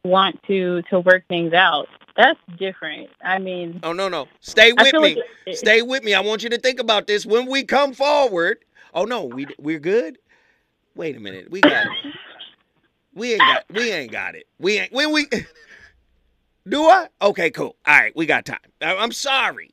want 0.03 0.41
to 0.47 0.81
to 0.89 0.99
work 0.99 1.23
things 1.27 1.53
out. 1.53 1.87
That's 2.17 2.39
different. 2.57 3.09
I 3.23 3.39
mean, 3.39 3.79
Oh 3.83 3.93
no 3.93 4.09
no. 4.09 4.27
Stay 4.41 4.73
with 4.73 4.93
me. 4.93 5.15
like 5.15 5.55
Stay 5.55 5.81
with 5.81 6.03
me. 6.03 6.13
I 6.13 6.21
want 6.21 6.43
you 6.43 6.49
to 6.49 6.57
think 6.57 6.79
about 6.79 7.07
this 7.07 7.25
when 7.25 7.47
we 7.47 7.63
come 7.63 7.93
forward. 7.93 8.59
Oh 8.93 9.05
no, 9.05 9.23
we 9.23 9.47
we're 9.57 9.79
good. 9.79 10.17
Wait 10.95 11.15
a 11.15 11.19
minute. 11.19 11.49
We 11.49 11.61
got 11.61 11.87
it. 11.87 11.93
We 13.13 13.33
ain't 13.33 13.47
got 13.47 13.63
we 13.69 13.91
ain't 13.91 14.11
got 14.11 14.35
it. 14.35 14.47
We 14.59 14.79
ain't 14.79 14.91
when 14.93 15.11
we 15.11 15.27
Do 16.67 16.83
I? 16.83 17.07
Okay, 17.21 17.49
cool. 17.49 17.75
All 17.87 17.95
right, 17.99 18.15
we 18.15 18.25
got 18.25 18.45
time. 18.45 18.59
I- 18.81 18.95
I'm 18.95 19.11
sorry. 19.11 19.71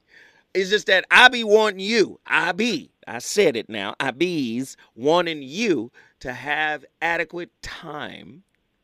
It's 0.55 0.70
just 0.70 0.87
that 0.87 1.05
I 1.11 1.29
be 1.29 1.45
wanting 1.45 1.81
you. 1.81 2.18
I 2.26 2.53
be. 2.53 2.91
I 3.07 3.18
said 3.18 3.57
it 3.57 3.68
now. 3.68 3.95
I 4.01 4.11
be's 4.11 4.76
wanting 4.97 5.43
you 5.43 5.93
to 6.20 6.33
have 6.33 6.85
adequate 7.03 7.51
time, 7.62 8.43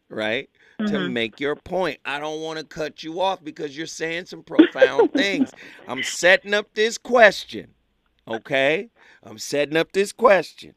right? 0.08 0.48
To 0.86 0.98
Mhm. 0.98 1.10
make 1.12 1.40
your 1.40 1.56
point. 1.56 1.98
I 2.04 2.18
don't 2.18 2.42
want 2.42 2.58
to 2.58 2.64
cut 2.64 3.02
you 3.02 3.20
off 3.20 3.42
because 3.42 3.76
you're 3.76 3.86
saying 3.86 4.26
some 4.26 4.42
profound 4.42 5.14
things. 5.14 5.54
I'm 5.86 6.02
setting 6.02 6.52
up 6.54 6.74
this 6.74 6.98
question. 6.98 7.74
Okay? 8.28 8.90
I'm 9.22 9.38
setting 9.38 9.76
up 9.76 9.92
this 9.92 10.12
question. 10.12 10.74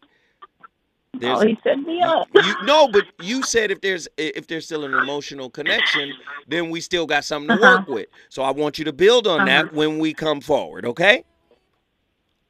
oh, 1.24 1.46
he 1.46 1.58
set 1.64 1.80
me 1.80 2.02
up. 2.02 2.30
you 2.34 2.56
no, 2.62 2.88
but 2.88 3.08
you 3.18 3.44
said 3.44 3.72
if 3.72 3.82
there's 3.82 4.08
if 4.18 4.48
there's 4.48 4.66
still 4.66 4.86
an 4.86 4.94
emotional 4.94 5.50
connection, 5.50 6.16
then 6.48 6.70
we 6.70 6.80
still 6.80 7.06
got 7.06 7.26
something 7.26 7.50
to 7.50 7.56
Uh-huh. 7.56 7.80
work 7.80 7.88
with. 7.88 8.08
So 8.30 8.44
I 8.44 8.52
want 8.52 8.80
you 8.80 8.86
to 8.86 8.94
build 8.94 9.28
on 9.28 9.46
that 9.46 9.66
Uh-huh. 9.66 9.76
when 9.76 10.00
we 10.00 10.14
come 10.14 10.42
forward, 10.42 10.86
okay? 10.86 11.26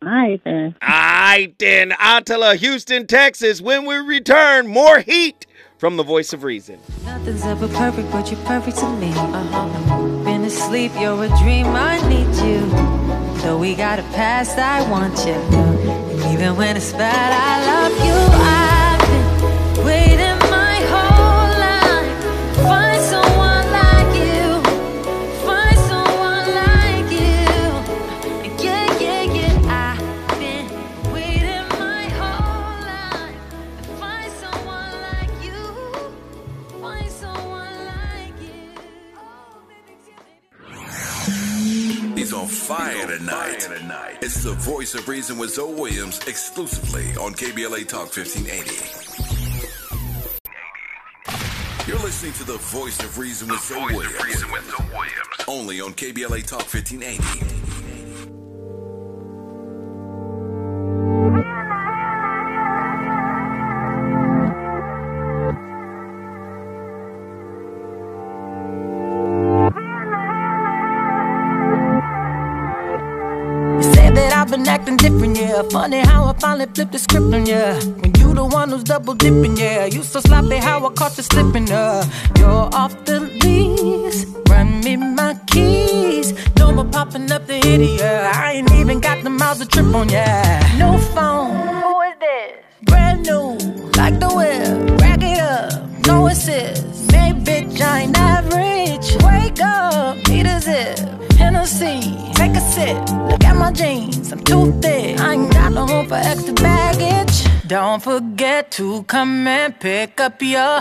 All 0.03 0.09
right 0.09 0.41
then. 0.43 0.75
All 0.83 0.89
right 0.89 1.55
then. 1.57 1.93
Attila 1.99 2.55
Houston, 2.57 3.07
Texas. 3.07 3.61
When 3.61 3.85
we 3.87 3.95
return, 3.95 4.67
more 4.67 4.99
heat 4.99 5.46
from 5.77 5.97
the 5.97 6.03
voice 6.03 6.33
of 6.33 6.43
reason. 6.43 6.79
Nothing's 7.05 7.45
ever 7.45 7.67
perfect, 7.67 8.11
but 8.11 8.31
you're 8.31 8.41
perfect 8.41 8.77
to 8.77 8.89
me. 8.97 9.11
Uh-huh. 9.11 10.23
Been 10.23 10.43
asleep, 10.43 10.91
you're 10.99 11.23
a 11.23 11.29
dream, 11.39 11.67
I 11.67 11.97
need 12.09 12.33
you. 12.45 12.65
Though 13.41 13.57
we 13.57 13.75
got 13.75 13.99
a 13.99 14.03
past, 14.13 14.57
I 14.57 14.89
want 14.89 15.17
you. 15.25 15.33
And 15.33 16.33
even 16.33 16.55
when 16.55 16.77
it's 16.77 16.91
bad, 16.93 17.31
I 17.33 17.65
love 17.65 18.05
you. 18.05 18.13
I've 18.43 18.76
on 42.37 42.47
fire 42.47 43.07
tonight. 43.17 43.67
It's 44.21 44.43
the 44.43 44.53
voice 44.53 44.93
of 44.93 45.07
reason 45.07 45.37
with 45.39 45.55
Zoe 45.55 45.73
Williams 45.73 46.19
exclusively 46.27 47.05
on 47.15 47.33
KBLA 47.33 47.87
Talk 47.87 48.15
1580. 48.15 49.17
You're 51.89 51.99
listening 51.99 52.33
to 52.33 52.43
the 52.43 52.57
voice 52.57 52.99
of 52.99 53.17
reason 53.17 53.47
with 53.47 53.61
Zoe 53.61 53.91
Williams. 53.93 54.43
Only 55.47 55.81
on 55.81 55.93
KBLA 55.93 56.45
Talk 56.45 56.71
1580. 56.71 57.86
Yeah. 75.57 75.69
Funny 75.69 75.99
how 75.99 76.25
I 76.25 76.33
finally 76.33 76.67
flipped 76.73 76.91
the 76.91 76.99
script 76.99 77.33
on 77.33 77.45
ya. 77.45 77.79
When 77.99 78.13
you 78.15 78.33
the 78.33 78.45
one 78.45 78.69
who's 78.69 78.83
double 78.83 79.13
dipping, 79.13 79.57
yeah. 79.57 79.85
You 79.85 80.03
so 80.03 80.19
sloppy 80.19 80.57
how 80.57 80.85
I 80.85 80.93
caught 80.93 81.17
you 81.17 81.23
slipping, 81.23 81.71
uh. 81.71 82.03
You're 82.37 82.69
off 82.73 82.93
the 83.05 83.19
lease, 83.19 84.25
run 84.49 84.81
me 84.81 84.97
my 84.97 85.35
keys. 85.47 86.33
No 86.57 86.71
more 86.71 86.85
popping 86.85 87.31
up 87.31 87.47
the 87.47 87.57
idiot. 87.57 88.01
I 88.01 88.53
ain't 88.53 88.71
even 88.71 88.99
got 88.99 89.23
the 89.23 89.29
miles 89.29 89.59
to 89.59 89.65
trip 89.65 89.93
on, 89.93 90.09
yeah. 90.09 90.75
No 90.77 90.97
phone. 91.15 91.55
Who 91.83 92.01
is 92.01 92.15
this? 92.19 92.63
Brand 92.83 93.25
new, 93.25 93.57
like 93.97 94.19
the 94.19 94.29
whip. 94.37 95.01
Rack 95.01 95.21
it 95.23 95.39
up, 95.39 95.71
no 96.05 96.27
assist. 96.27 97.11
Hey, 97.11 97.33
bitch, 97.33 97.81
I 97.81 98.01
ain't 98.01 98.17
average. 98.17 99.07
Wake 99.23 99.59
up, 99.61 99.77
need 99.77 99.85
a 99.85 99.95
zip. 99.95 99.96
Hennessy, 101.67 102.31
take 102.31 102.55
a 102.55 102.61
sip. 102.61 102.97
Look 103.29 103.43
at 103.43 103.55
my 103.57 103.73
jeans, 103.73 104.31
I'm 104.31 104.41
too 104.41 104.71
thick. 104.79 105.19
I 105.19 105.33
ain't 105.33 105.51
got 105.51 105.73
no 105.73 105.85
room 105.85 106.07
for 106.07 106.15
extra 106.15 106.53
baggage. 106.53 107.45
Don't 107.67 108.01
forget 108.01 108.71
to 108.71 109.03
come 109.03 109.45
and 109.45 109.77
pick 109.77 110.21
up 110.21 110.41
your 110.41 110.79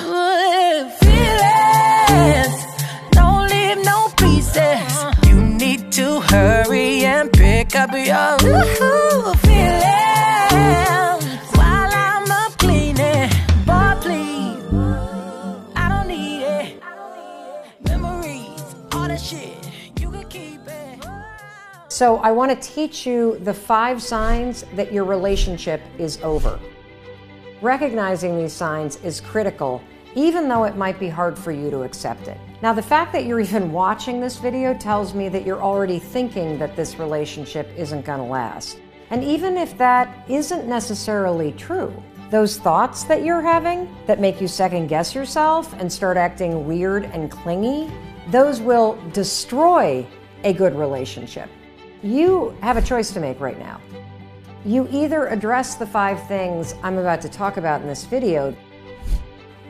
feelings. 1.01 2.57
Don't 3.11 3.49
leave 3.51 3.85
no 3.85 4.13
pieces. 4.17 5.05
You 5.27 5.35
need 5.43 5.91
to 5.93 6.21
hurry 6.21 7.05
and 7.05 7.33
pick 7.33 7.75
up 7.75 7.91
your 7.93 8.39
So, 21.97 22.19
I 22.19 22.31
want 22.31 22.51
to 22.53 22.69
teach 22.69 23.07
you 23.07 23.39
the 23.39 23.55
five 23.55 24.03
signs 24.03 24.67
that 24.75 24.93
your 24.93 25.05
relationship 25.05 25.81
is 25.97 26.19
over. 26.23 26.61
Recognizing 27.63 28.37
these 28.37 28.53
signs 28.53 28.97
is 28.97 29.23
critical, 29.23 29.83
even 30.15 30.47
though 30.47 30.65
it 30.65 30.77
might 30.77 31.01
be 31.01 31.09
hard 31.09 31.39
for 31.39 31.53
you 31.53 31.71
to 31.71 31.85
accept 31.85 32.29
it. 32.29 32.37
Now, 32.61 32.75
the 32.75 32.83
fact 32.83 33.15
that 33.15 33.25
you're 33.25 33.41
even 33.41 33.73
watching 33.73 34.21
this 34.21 34.37
video 34.37 34.75
tells 34.75 35.15
me 35.15 35.31
that 35.31 35.47
you're 35.47 35.63
already 35.63 35.99
thinking 35.99 36.59
that 36.59 36.77
this 36.77 36.99
relationship 36.99 37.67
isn't 37.79 38.05
going 38.05 38.19
to 38.19 38.27
last. 38.27 38.79
And 39.09 39.25
even 39.25 39.57
if 39.57 39.79
that 39.79 40.29
isn't 40.29 40.69
necessarily 40.69 41.53
true, 41.53 41.95
those 42.31 42.59
thoughts 42.59 43.05
that 43.05 43.25
you're 43.25 43.41
having 43.41 43.89
that 44.05 44.21
make 44.21 44.39
you 44.39 44.49
second 44.49 44.89
guess 44.89 45.15
yourself 45.15 45.73
and 45.81 45.91
start 45.91 46.19
acting 46.19 46.67
weird 46.67 47.05
and 47.07 47.31
clingy, 47.31 47.91
those 48.29 48.61
will 48.61 48.99
destroy 49.15 50.07
a 50.45 50.53
good 50.53 50.75
relationship. 50.75 51.49
You 52.07 52.57
have 52.61 52.77
a 52.77 52.83
choice 52.83 53.11
to 53.15 53.21
make 53.21 53.41
right 53.41 53.59
now. 53.59 53.81
You 54.65 54.87
either 54.93 55.27
address 55.27 55.75
the 55.75 55.87
five 55.87 56.25
things 56.29 56.73
I'm 56.85 56.99
about 56.99 57.21
to 57.23 57.29
talk 57.29 57.57
about 57.57 57.81
in 57.81 57.89
this 57.89 58.05
video, 58.05 58.57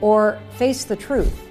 or 0.03 0.39
face 0.51 0.85
the 0.85 0.97
truth 0.97 1.49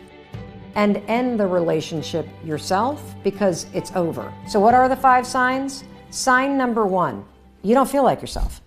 and 0.75 0.97
end 1.07 1.39
the 1.39 1.47
relationship 1.47 2.27
yourself 2.43 3.15
because 3.23 3.65
it's 3.73 3.91
over. 3.95 4.31
So, 4.47 4.59
what 4.59 4.75
are 4.75 4.87
the 4.87 4.95
five 4.95 5.25
signs? 5.25 5.85
Sign 6.11 6.55
number 6.55 6.85
one 6.85 7.25
you 7.63 7.73
don't 7.73 7.89
feel 7.89 8.03
like 8.03 8.21
yourself. 8.21 8.61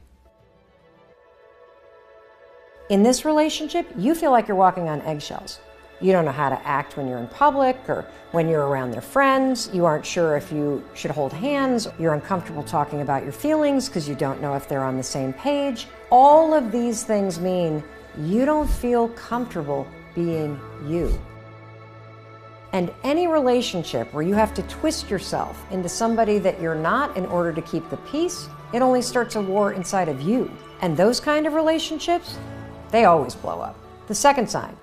In 2.91 3.05
this 3.05 3.25
relationship, 3.25 3.87
you 3.97 4.17
feel 4.17 4.33
like 4.33 4.49
you're 4.49 4.57
walking 4.57 4.89
on 4.89 5.03
eggshells. 5.03 5.61
You 6.01 6.13
don't 6.13 6.25
know 6.25 6.33
how 6.33 6.49
to 6.49 6.67
act 6.67 6.97
when 6.97 7.09
you're 7.09 7.19
in 7.19 7.27
public 7.29 7.77
or 7.89 8.07
when 8.31 8.49
you're 8.49 8.67
around 8.67 8.93
their 8.93 9.01
friends. 9.01 9.69
You 9.73 9.85
aren't 9.85 10.07
sure 10.07 10.37
if 10.37 10.53
you 10.53 10.85
should 10.95 11.11
hold 11.11 11.33
hands. 11.33 11.89
You're 11.99 12.15
uncomfortable 12.15 12.63
talking 12.63 13.01
about 13.01 13.25
your 13.25 13.33
feelings 13.33 13.89
because 13.89 14.09
you 14.09 14.15
don't 14.15 14.41
know 14.41 14.55
if 14.55 14.69
they're 14.69 14.85
on 14.85 14.97
the 14.97 15.03
same 15.03 15.33
page. 15.33 15.89
All 16.11 16.55
of 16.55 16.71
these 16.71 17.03
things 17.03 17.41
mean 17.41 17.83
you 18.17 18.45
don't 18.45 18.69
feel 18.69 19.09
comfortable 19.09 19.89
being 20.15 20.59
you. 20.87 21.19
And 22.73 22.93
any 23.03 23.27
relationship 23.27 24.13
where 24.13 24.23
you 24.23 24.35
have 24.35 24.53
to 24.55 24.63
twist 24.65 25.09
yourself 25.09 25.65
into 25.73 25.89
somebody 25.89 26.39
that 26.39 26.61
you're 26.61 26.75
not 26.75 27.17
in 27.17 27.25
order 27.27 27.53
to 27.53 27.63
keep 27.63 27.89
the 27.89 27.97
peace, 27.99 28.49
it 28.73 28.83
only 28.83 29.01
starts 29.01 29.37
a 29.37 29.41
war 29.41 29.73
inside 29.73 30.09
of 30.09 30.21
you. 30.21 30.51
And 30.83 30.97
those 30.97 31.19
kind 31.19 31.47
of 31.47 31.55
relationships, 31.55 32.39
they 32.91 33.07
always 33.07 33.35
blow 33.35 33.61
up. 33.61 33.77
The 34.07 34.15
second 34.15 34.51
sign, 34.51 34.77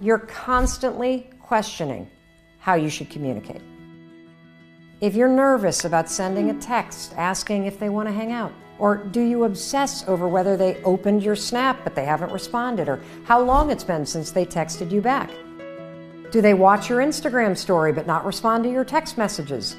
you're 0.00 0.18
constantly 0.18 1.30
questioning 1.40 2.10
how 2.58 2.74
you 2.74 2.88
should 2.88 3.10
communicate. 3.10 3.62
If 5.00 5.14
you're 5.14 5.28
nervous 5.28 5.84
about 5.84 6.08
sending 6.08 6.50
a 6.50 6.60
text 6.60 7.12
asking 7.16 7.66
if 7.66 7.78
they 7.78 7.88
want 7.88 8.08
to 8.08 8.14
hang 8.14 8.32
out, 8.32 8.52
or 8.78 8.96
do 8.96 9.20
you 9.20 9.44
obsess 9.44 10.06
over 10.08 10.28
whether 10.28 10.56
they 10.56 10.82
opened 10.82 11.22
your 11.22 11.36
snap 11.36 11.80
but 11.84 11.94
they 11.94 12.04
haven't 12.04 12.32
responded, 12.32 12.88
or 12.88 13.02
how 13.24 13.40
long 13.40 13.70
it's 13.70 13.84
been 13.84 14.04
since 14.06 14.30
they 14.30 14.44
texted 14.44 14.90
you 14.90 15.00
back? 15.00 15.30
Do 16.30 16.40
they 16.40 16.54
watch 16.54 16.90
your 16.90 17.00
Instagram 17.00 17.56
story 17.56 17.92
but 17.92 18.06
not 18.06 18.24
respond 18.24 18.64
to 18.64 18.70
your 18.70 18.84
text 18.84 19.16
messages? 19.16 19.76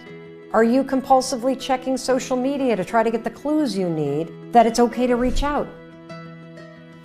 Are 0.53 0.63
you 0.63 0.83
compulsively 0.83 1.59
checking 1.59 1.97
social 1.97 2.37
media 2.37 2.75
to 2.75 2.85
try 2.85 3.03
to 3.03 3.11
get 3.11 3.23
the 3.23 3.29
clues 3.29 3.77
you 3.77 3.89
need 3.89 4.31
that 4.53 4.65
it's 4.65 4.79
okay 4.79 5.05
to 5.05 5.15
reach 5.15 5.43
out? 5.43 5.67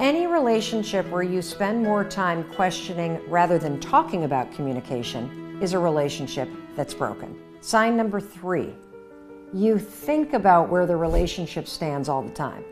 Any 0.02 0.26
relationship 0.26 1.08
where 1.10 1.22
you 1.22 1.40
spend 1.40 1.80
more 1.80 2.02
time 2.02 2.42
questioning 2.54 3.20
rather 3.28 3.56
than 3.56 3.78
talking 3.78 4.24
about 4.24 4.50
communication 4.50 5.60
is 5.62 5.74
a 5.74 5.78
relationship 5.78 6.48
that's 6.74 6.92
broken. 6.92 7.40
Sign 7.60 7.96
number 7.96 8.20
three 8.20 8.74
you 9.54 9.78
think 9.78 10.32
about 10.32 10.68
where 10.68 10.86
the 10.86 10.96
relationship 10.96 11.68
stands 11.68 12.08
all 12.08 12.20
the 12.20 12.32
time. 12.32 12.64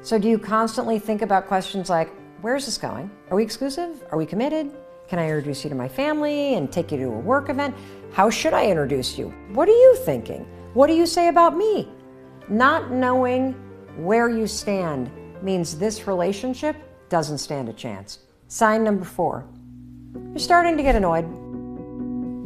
So, 0.00 0.18
do 0.18 0.26
you 0.26 0.38
constantly 0.38 0.98
think 0.98 1.20
about 1.20 1.48
questions 1.48 1.90
like, 1.90 2.10
Where's 2.40 2.64
this 2.64 2.78
going? 2.78 3.10
Are 3.28 3.36
we 3.36 3.42
exclusive? 3.42 4.02
Are 4.10 4.16
we 4.16 4.24
committed? 4.24 4.74
Can 5.08 5.18
I 5.18 5.24
introduce 5.24 5.64
you 5.64 5.68
to 5.68 5.76
my 5.76 5.86
family 5.86 6.54
and 6.54 6.72
take 6.72 6.92
you 6.92 6.96
to 6.96 7.08
a 7.08 7.10
work 7.10 7.50
event? 7.50 7.74
How 8.10 8.30
should 8.30 8.54
I 8.54 8.68
introduce 8.68 9.18
you? 9.18 9.28
What 9.52 9.68
are 9.68 9.72
you 9.76 9.96
thinking? 9.96 10.46
What 10.72 10.86
do 10.86 10.94
you 10.94 11.04
say 11.04 11.28
about 11.28 11.58
me? 11.58 11.90
Not 12.48 12.90
knowing 12.90 13.52
where 13.98 14.30
you 14.30 14.46
stand 14.46 15.10
means 15.44 15.78
this 15.78 16.06
relationship 16.06 16.76
doesn't 17.08 17.38
stand 17.38 17.68
a 17.68 17.72
chance. 17.72 18.20
Sign 18.48 18.84
number 18.84 19.04
four 19.04 19.46
you're 20.14 20.38
starting 20.38 20.76
to 20.76 20.82
get 20.82 20.94
annoyed. 20.94 21.24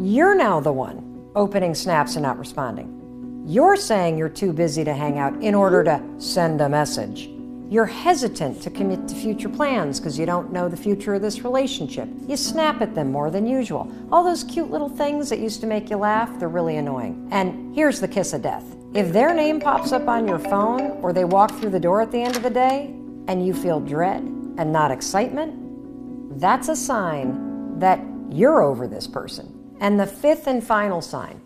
You're 0.01 0.37
now 0.37 0.61
the 0.61 0.73
one 0.73 1.31
opening 1.35 1.75
snaps 1.75 2.17
and 2.17 2.23
not 2.23 2.39
responding. 2.39 3.45
You're 3.47 3.77
saying 3.77 4.17
you're 4.17 4.29
too 4.29 4.53
busy 4.53 4.85
to 4.85 4.95
hang 4.95 5.19
out 5.19 5.35
in 5.43 5.55
order 5.55 5.85
to 5.85 6.03
send 6.19 6.61
a 6.61 6.69
message. 6.69 7.29
You're 7.69 7.87
hesitant 7.87 8.63
to 8.63 8.71
commit 8.71 9.09
to 9.09 9.15
future 9.15 9.49
plans 9.49 9.99
because 9.99 10.19
you 10.19 10.27
don't 10.27 10.53
know 10.53 10.69
the 10.69 10.77
future 10.77 11.15
of 11.15 11.23
this 11.23 11.43
relationship. 11.43 12.09
You 12.29 12.37
snap 12.37 12.81
at 12.81 12.95
them 12.95 13.11
more 13.11 13.31
than 13.31 13.47
usual. 13.47 13.93
All 14.13 14.23
those 14.23 14.45
cute 14.45 14.71
little 14.71 14.89
things 14.89 15.29
that 15.31 15.41
used 15.41 15.61
to 15.63 15.67
make 15.67 15.91
you 15.91 15.97
laugh, 15.97 16.39
they're 16.39 16.49
really 16.49 16.77
annoying. 16.77 17.29
And 17.33 17.75
here's 17.75 18.01
the 18.01 18.09
kiss 18.09 18.33
of 18.33 18.43
death. 18.43 18.65
If 18.97 19.13
their 19.13 19.35
name 19.35 19.61
pops 19.61 19.93
up 19.93 20.09
on 20.09 20.27
your 20.27 20.39
phone 20.39 20.81
or 21.03 21.13
they 21.13 21.27
walk 21.27 21.51
through 21.61 21.69
the 21.69 21.79
door 21.79 22.01
at 22.01 22.11
the 22.11 22.23
end 22.23 22.35
of 22.35 22.43
the 22.43 22.49
day 22.49 22.95
and 23.29 23.47
you 23.47 23.53
feel 23.53 23.79
dread 23.79 24.23
and 24.23 24.73
not 24.73 24.91
excitement, 24.91 26.41
that's 26.41 26.71
a 26.71 26.77
sign 26.77 27.79
that 27.79 28.01
you're 28.31 28.63
over 28.63 28.89
this 28.89 29.07
person. 29.07 29.77
And 29.81 30.01
the 30.01 30.07
fifth 30.07 30.47
and 30.47 30.65
final 30.65 31.03
sign 31.03 31.43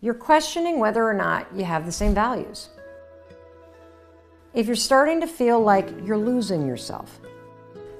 you're 0.00 0.14
questioning 0.14 0.80
whether 0.80 1.08
or 1.08 1.14
not 1.14 1.46
you 1.54 1.64
have 1.64 1.86
the 1.86 1.92
same 1.92 2.12
values. 2.12 2.70
If 4.52 4.66
you're 4.66 4.74
starting 4.74 5.20
to 5.20 5.28
feel 5.28 5.60
like 5.60 5.88
you're 6.04 6.18
losing 6.18 6.66
yourself, 6.66 7.20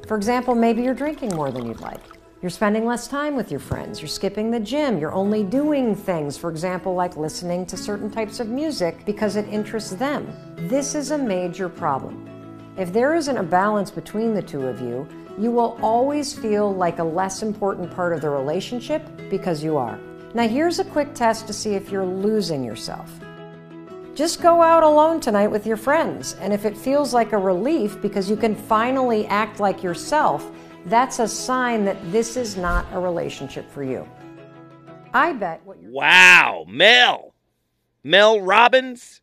for 0.09 0.17
example, 0.17 0.57
maybe 0.57 0.83
you're 0.83 0.95
drinking 0.95 1.37
more 1.37 1.53
than 1.53 1.65
you'd 1.65 1.81
like. 1.81 2.14
You're 2.45 2.51
spending 2.51 2.85
less 2.85 3.09
time 3.09 3.37
with 3.37 3.51
your 3.51 3.59
friends. 3.59 4.03
You're 4.03 4.09
skipping 4.09 4.51
the 4.51 4.61
gym. 4.61 4.99
You're 4.99 5.15
only 5.15 5.43
doing 5.43 5.95
things, 5.95 6.37
for 6.37 6.51
example, 6.51 6.95
like 6.95 7.17
listening 7.17 7.65
to 7.65 7.75
certain 7.75 8.11
types 8.11 8.39
of 8.39 8.51
music 8.51 9.03
because 9.07 9.37
it 9.37 9.49
interests 9.49 9.93
them. 9.93 10.31
This 10.55 10.95
is 10.95 11.11
a 11.11 11.17
major 11.17 11.71
problem. 11.71 12.29
If 12.77 12.93
there 12.93 13.15
isn't 13.15 13.39
a 13.39 13.43
balance 13.43 13.91
between 13.91 14.35
the 14.35 14.43
two 14.43 14.67
of 14.67 14.83
you, 14.83 15.09
you 15.39 15.51
will 15.51 15.79
always 15.81 16.35
feel 16.35 16.71
like 16.71 16.99
a 16.99 17.03
less 17.03 17.43
important 17.43 17.91
part 17.91 18.13
of 18.13 18.21
the 18.21 18.29
relationship 18.29 19.09
because 19.31 19.65
you 19.65 19.79
are. 19.79 19.99
Now, 20.35 20.47
here's 20.47 20.81
a 20.81 20.85
quick 20.85 21.15
test 21.15 21.47
to 21.47 21.55
see 21.55 21.71
if 21.71 21.91
you're 21.91 22.05
losing 22.05 22.63
yourself. 22.63 23.11
Just 24.15 24.43
go 24.43 24.61
out 24.61 24.83
alone 24.83 25.19
tonight 25.19 25.49
with 25.49 25.67
your 25.67 25.79
friends, 25.79 26.35
and 26.41 26.53
if 26.53 26.67
it 26.67 26.77
feels 26.77 27.15
like 27.15 27.33
a 27.33 27.39
relief 27.39 28.03
because 28.03 28.29
you 28.29 28.37
can 28.37 28.55
finally 28.55 29.27
act 29.29 29.61
like 29.61 29.83
yourself, 29.83 30.51
that's 30.87 31.19
a 31.19 31.29
sign 31.29 31.85
that 31.85 31.97
this 32.13 32.37
is 32.37 32.57
not 32.57 32.87
a 32.93 32.99
relationship 32.99 33.71
for 33.71 33.83
you. 33.83 34.09
I 35.13 35.33
bet 35.33 35.65
what 35.65 35.81
you're. 35.81 35.91
Wow, 35.93 36.65
Mel. 36.69 37.35
Mel 38.03 38.41
Robbins? 38.41 39.23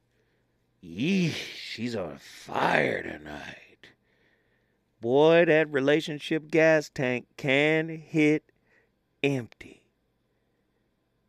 Yeesh, 0.83 1.33
she's 1.33 1.95
on 1.95 2.17
fire 2.17 3.03
tonight. 3.03 3.89
Boy, 4.99 5.45
that 5.45 5.71
relationship 5.71 6.49
gas 6.49 6.89
tank 6.89 7.27
can 7.37 7.89
hit 7.89 8.51
empty. 9.21 9.83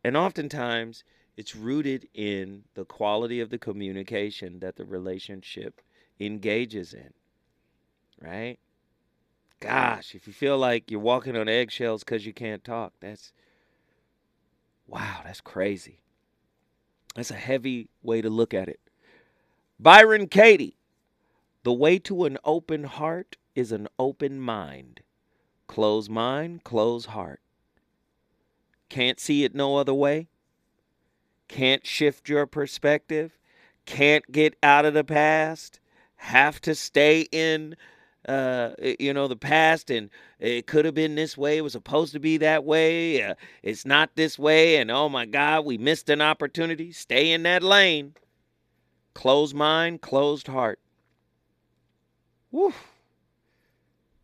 And 0.03 0.17
oftentimes, 0.17 1.03
it's 1.37 1.55
rooted 1.55 2.07
in 2.13 2.63
the 2.73 2.85
quality 2.85 3.39
of 3.39 3.49
the 3.49 3.57
communication 3.57 4.59
that 4.59 4.75
the 4.75 4.85
relationship 4.85 5.81
engages 6.19 6.93
in. 6.93 7.13
Right? 8.21 8.59
Gosh, 9.63 10.13
if 10.13 10.27
you 10.27 10.33
feel 10.33 10.57
like 10.57 10.91
you're 10.91 10.99
walking 10.99 11.37
on 11.37 11.47
eggshells 11.47 12.03
because 12.03 12.25
you 12.25 12.33
can't 12.33 12.65
talk, 12.65 12.91
that's 12.99 13.31
wow, 14.87 15.21
that's 15.23 15.39
crazy. 15.39 16.01
That's 17.15 17.31
a 17.31 17.35
heavy 17.35 17.87
way 18.01 18.21
to 18.21 18.29
look 18.29 18.53
at 18.53 18.67
it. 18.67 18.81
Byron 19.79 20.27
Katie, 20.27 20.75
the 21.63 21.71
way 21.71 21.97
to 21.99 22.25
an 22.25 22.37
open 22.43 22.83
heart 22.83 23.37
is 23.55 23.71
an 23.71 23.87
open 23.97 24.41
mind. 24.41 24.99
Close 25.67 26.09
mind, 26.09 26.65
close 26.65 27.05
heart. 27.05 27.39
Can't 28.89 29.17
see 29.17 29.45
it 29.45 29.55
no 29.55 29.77
other 29.77 29.93
way? 29.93 30.27
Can't 31.47 31.87
shift 31.87 32.27
your 32.27 32.47
perspective? 32.47 33.39
Can't 33.85 34.29
get 34.29 34.57
out 34.61 34.83
of 34.83 34.93
the 34.93 35.05
past? 35.05 35.79
Have 36.17 36.59
to 36.61 36.75
stay 36.75 37.27
in 37.31 37.77
uh, 38.27 38.71
you 38.99 39.13
know, 39.13 39.27
the 39.27 39.35
past 39.35 39.89
and 39.89 40.09
it 40.39 40.67
could 40.67 40.85
have 40.85 40.93
been 40.93 41.15
this 41.15 41.37
way. 41.37 41.57
It 41.57 41.61
was 41.61 41.73
supposed 41.73 42.13
to 42.13 42.19
be 42.19 42.37
that 42.37 42.63
way. 42.63 43.21
Uh, 43.21 43.35
it's 43.61 43.85
not 43.85 44.15
this 44.15 44.39
way. 44.39 44.77
And 44.77 44.89
oh 44.89 45.09
my 45.09 45.25
God, 45.25 45.65
we 45.65 45.77
missed 45.77 46.09
an 46.09 46.21
opportunity. 46.21 46.91
Stay 46.91 47.31
in 47.31 47.43
that 47.43 47.63
lane. 47.63 48.15
Closed 49.13 49.55
mind, 49.55 50.01
closed 50.01 50.47
heart. 50.47 50.79
Woo. 52.51 52.73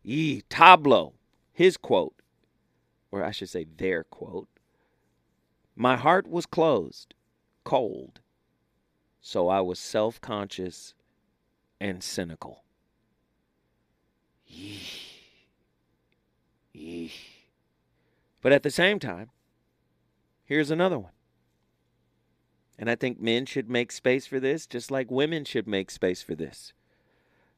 Yee, 0.02 0.42
Tableau, 0.48 1.12
his 1.52 1.76
quote, 1.76 2.14
or 3.10 3.22
I 3.22 3.32
should 3.32 3.50
say 3.50 3.66
their 3.76 4.04
quote 4.04 4.48
My 5.76 5.96
heart 5.96 6.26
was 6.26 6.46
closed, 6.46 7.14
cold, 7.64 8.20
so 9.20 9.48
I 9.48 9.60
was 9.60 9.78
self 9.78 10.20
conscious 10.20 10.94
and 11.80 12.02
cynical. 12.02 12.64
Yeesh. 14.50 15.00
But 18.42 18.52
at 18.52 18.62
the 18.62 18.70
same 18.70 18.98
time, 18.98 19.30
here's 20.44 20.70
another 20.70 20.98
one. 20.98 21.12
And 22.78 22.88
I 22.88 22.94
think 22.94 23.20
men 23.20 23.44
should 23.44 23.68
make 23.68 23.92
space 23.92 24.26
for 24.26 24.40
this, 24.40 24.66
just 24.66 24.90
like 24.90 25.10
women 25.10 25.44
should 25.44 25.68
make 25.68 25.90
space 25.90 26.22
for 26.22 26.34
this. 26.34 26.72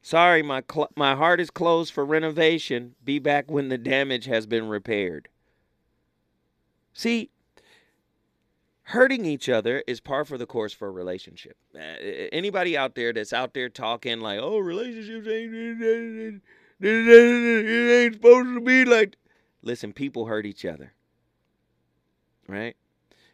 Sorry, 0.01 0.43
my 0.43 0.61
cl- 0.69 0.91
my 0.97 1.15
heart 1.15 1.39
is 1.39 1.49
closed 1.49 1.93
for 1.93 2.05
renovation. 2.05 2.95
Be 3.05 3.19
back 3.19 3.49
when 3.49 3.69
the 3.69 3.77
damage 3.77 4.25
has 4.25 4.45
been 4.45 4.67
repaired. 4.67 5.29
See, 6.91 7.29
hurting 8.87 9.25
each 9.25 9.47
other 9.47 9.81
is 9.87 10.01
par 10.01 10.25
for 10.25 10.37
the 10.37 10.45
course 10.45 10.73
for 10.73 10.89
a 10.89 10.91
relationship. 10.91 11.55
Uh, 11.73 11.79
anybody 12.33 12.77
out 12.77 12.95
there 12.95 13.13
that's 13.13 13.31
out 13.31 13.53
there 13.53 13.69
talking 13.69 14.19
like, 14.19 14.39
"Oh, 14.41 14.59
relationships 14.59 15.25
ain't 15.25 16.41
it 16.85 18.05
ain't 18.05 18.13
supposed 18.15 18.53
to 18.55 18.61
be 18.61 18.85
like." 18.85 19.15
Listen, 19.61 19.93
people 19.93 20.25
hurt 20.25 20.45
each 20.45 20.65
other. 20.65 20.93
Right? 22.47 22.75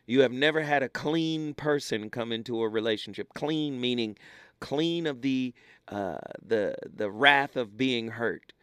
You 0.05 0.21
have 0.21 0.31
never 0.31 0.61
had 0.61 0.83
a 0.83 0.89
clean 0.89 1.53
person 1.53 2.09
come 2.09 2.31
into 2.31 2.61
a 2.61 2.69
relationship. 2.69 3.33
Clean 3.33 3.79
meaning 3.79 4.17
clean 4.59 5.07
of 5.07 5.21
the 5.21 5.53
uh, 5.87 6.17
the 6.45 6.75
the 6.83 7.09
wrath 7.09 7.55
of 7.55 7.77
being 7.77 8.09
hurt. 8.09 8.53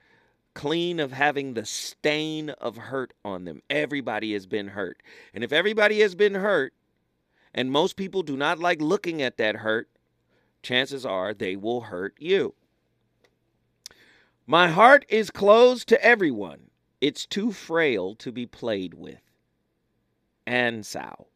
Clean 0.54 1.00
of 1.00 1.12
having 1.12 1.54
the 1.54 1.66
stain 1.66 2.50
of 2.50 2.76
hurt 2.76 3.12
on 3.24 3.44
them. 3.44 3.62
Everybody 3.68 4.32
has 4.32 4.46
been 4.46 4.68
hurt. 4.68 5.02
And 5.34 5.44
if 5.44 5.52
everybody 5.52 6.00
has 6.00 6.14
been 6.14 6.34
hurt, 6.34 6.72
and 7.54 7.70
most 7.70 7.96
people 7.96 8.22
do 8.22 8.36
not 8.36 8.58
like 8.58 8.80
looking 8.80 9.20
at 9.20 9.36
that 9.36 9.56
hurt, 9.56 9.88
chances 10.62 11.04
are 11.04 11.34
they 11.34 11.56
will 11.56 11.82
hurt 11.82 12.14
you. 12.18 12.54
My 14.46 14.68
heart 14.68 15.04
is 15.08 15.30
closed 15.30 15.88
to 15.88 16.04
everyone, 16.04 16.70
It's 17.00 17.26
too 17.26 17.50
frail 17.50 18.14
to 18.16 18.30
be 18.30 18.46
played 18.46 18.94
with. 18.94 19.20
Ansau. 20.46 21.26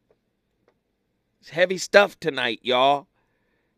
It's 1.41 1.51
heavy 1.51 1.77
stuff 1.77 2.19
tonight, 2.21 2.61
y'all. 2.63 3.09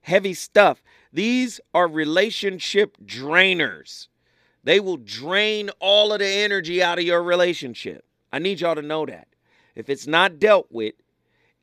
Heavy 0.02 0.34
stuff. 0.34 0.82
These 1.12 1.60
are 1.72 1.88
relationship 1.88 2.98
drainers. 3.04 4.08
They 4.64 4.80
will 4.80 4.98
drain 4.98 5.70
all 5.80 6.12
of 6.12 6.18
the 6.18 6.26
energy 6.26 6.82
out 6.82 6.98
of 6.98 7.04
your 7.04 7.22
relationship. 7.22 8.04
I 8.32 8.38
need 8.38 8.60
y'all 8.60 8.74
to 8.74 8.82
know 8.82 9.06
that. 9.06 9.28
If 9.74 9.88
it's 9.88 10.06
not 10.06 10.38
dealt 10.38 10.66
with, 10.70 10.94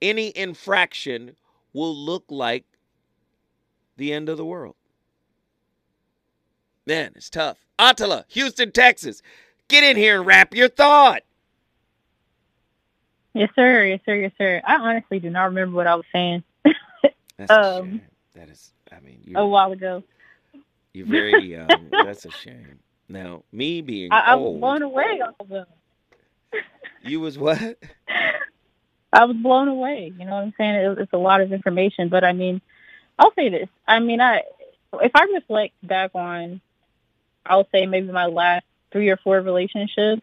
any 0.01 0.35
infraction 0.35 1.35
will 1.73 1.95
look 1.95 2.25
like 2.29 2.65
the 3.95 4.11
end 4.11 4.27
of 4.27 4.37
the 4.37 4.45
world. 4.45 4.75
Man, 6.89 7.11
it's 7.15 7.29
tough. 7.29 7.59
Attila, 7.77 8.25
Houston, 8.29 8.71
Texas. 8.71 9.21
Get 9.67 9.83
in 9.83 9.95
here 9.95 10.17
and 10.17 10.25
wrap 10.25 10.55
your 10.55 10.69
thought. 10.69 11.21
Yes, 13.35 13.51
sir. 13.55 13.85
Yes, 13.85 13.99
sir. 14.07 14.15
Yes, 14.15 14.31
sir. 14.39 14.59
I 14.65 14.73
honestly 14.77 15.19
do 15.19 15.29
not 15.29 15.43
remember 15.43 15.75
what 15.75 15.85
I 15.85 15.93
was 15.93 16.05
saying. 16.11 16.41
That's 17.37 17.51
a 17.51 17.61
um, 17.61 17.91
shame. 17.91 18.01
That 18.33 18.49
is, 18.49 18.71
I 18.91 19.01
mean, 19.01 19.21
a 19.35 19.45
while 19.45 19.71
ago. 19.71 20.01
you're 20.91 21.05
very 21.05 21.43
young. 21.43 21.69
That's 21.91 22.25
a 22.25 22.31
shame. 22.31 22.79
Now, 23.07 23.43
me 23.51 23.81
being 23.81 24.11
I, 24.11 24.21
I 24.31 24.35
was 24.35 24.57
blown 24.57 24.81
away. 24.81 25.21
them. 25.47 25.65
you 27.03 27.19
was 27.19 27.37
what? 27.37 27.59
I 29.13 29.25
was 29.25 29.37
blown 29.37 29.67
away. 29.67 30.11
You 30.17 30.25
know 30.25 30.31
what 30.31 30.41
I'm 30.41 30.53
saying? 30.57 30.73
It, 30.73 30.97
it's 30.97 31.13
a 31.13 31.19
lot 31.19 31.41
of 31.41 31.53
information, 31.53 32.09
but 32.09 32.23
I 32.23 32.33
mean, 32.33 32.61
I'll 33.19 33.33
say 33.35 33.49
this. 33.49 33.69
I 33.87 33.99
mean, 33.99 34.21
I 34.21 34.41
if 34.93 35.11
I 35.13 35.25
reflect 35.25 35.75
back 35.83 36.15
on, 36.15 36.61
I'll 37.49 37.67
say 37.71 37.85
maybe 37.85 38.11
my 38.11 38.27
last 38.27 38.65
three 38.91 39.09
or 39.09 39.17
four 39.17 39.41
relationships. 39.41 40.21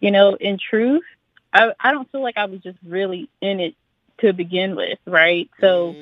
You 0.00 0.10
know, 0.10 0.34
in 0.34 0.58
truth, 0.58 1.04
I 1.52 1.72
I 1.80 1.92
don't 1.92 2.10
feel 2.10 2.22
like 2.22 2.36
I 2.36 2.46
was 2.46 2.60
just 2.60 2.78
really 2.86 3.28
in 3.40 3.60
it 3.60 3.74
to 4.18 4.32
begin 4.32 4.74
with, 4.76 4.98
right? 5.06 5.48
So 5.60 5.92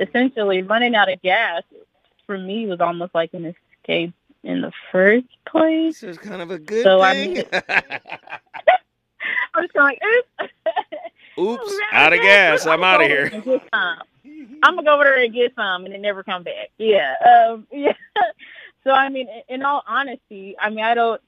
essentially, 0.00 0.62
running 0.62 0.94
out 0.94 1.10
of 1.12 1.20
gas 1.22 1.62
for 2.26 2.36
me 2.38 2.66
was 2.66 2.80
almost 2.80 3.14
like 3.14 3.32
an 3.34 3.54
escape 3.82 4.12
in 4.42 4.62
the 4.62 4.72
first 4.92 5.26
place. 5.46 6.00
This 6.00 6.16
is 6.16 6.18
kind 6.18 6.40
of 6.42 6.50
a 6.50 6.58
good 6.58 6.82
So, 6.84 7.00
thing. 7.02 7.34
mean- 7.34 7.44
I 9.54 9.60
was 9.60 9.70
kind 9.74 9.96
of 9.96 10.02
like, 10.40 10.50
Oops, 11.38 11.72
out 11.92 12.12
of 12.12 12.20
gas. 12.20 12.66
I'm 12.66 12.84
out 12.84 13.02
of 13.02 13.08
here. 13.08 13.30
I'm 13.72 14.74
gonna 14.76 14.82
go 14.82 14.94
over 14.94 15.04
there 15.04 15.22
and 15.22 15.32
get 15.34 15.54
some, 15.54 15.84
and 15.86 15.94
then 15.94 16.02
never 16.02 16.22
come 16.22 16.42
back. 16.42 16.70
Yeah, 16.78 17.14
um, 17.50 17.66
yeah. 17.72 17.92
So 18.84 18.90
I 18.90 19.08
mean, 19.08 19.28
in- 19.48 19.62
all 19.62 19.82
honesty, 19.86 20.56
I 20.58 20.70
mean, 20.70 20.84
I 20.84 20.94
don't. 20.94 21.20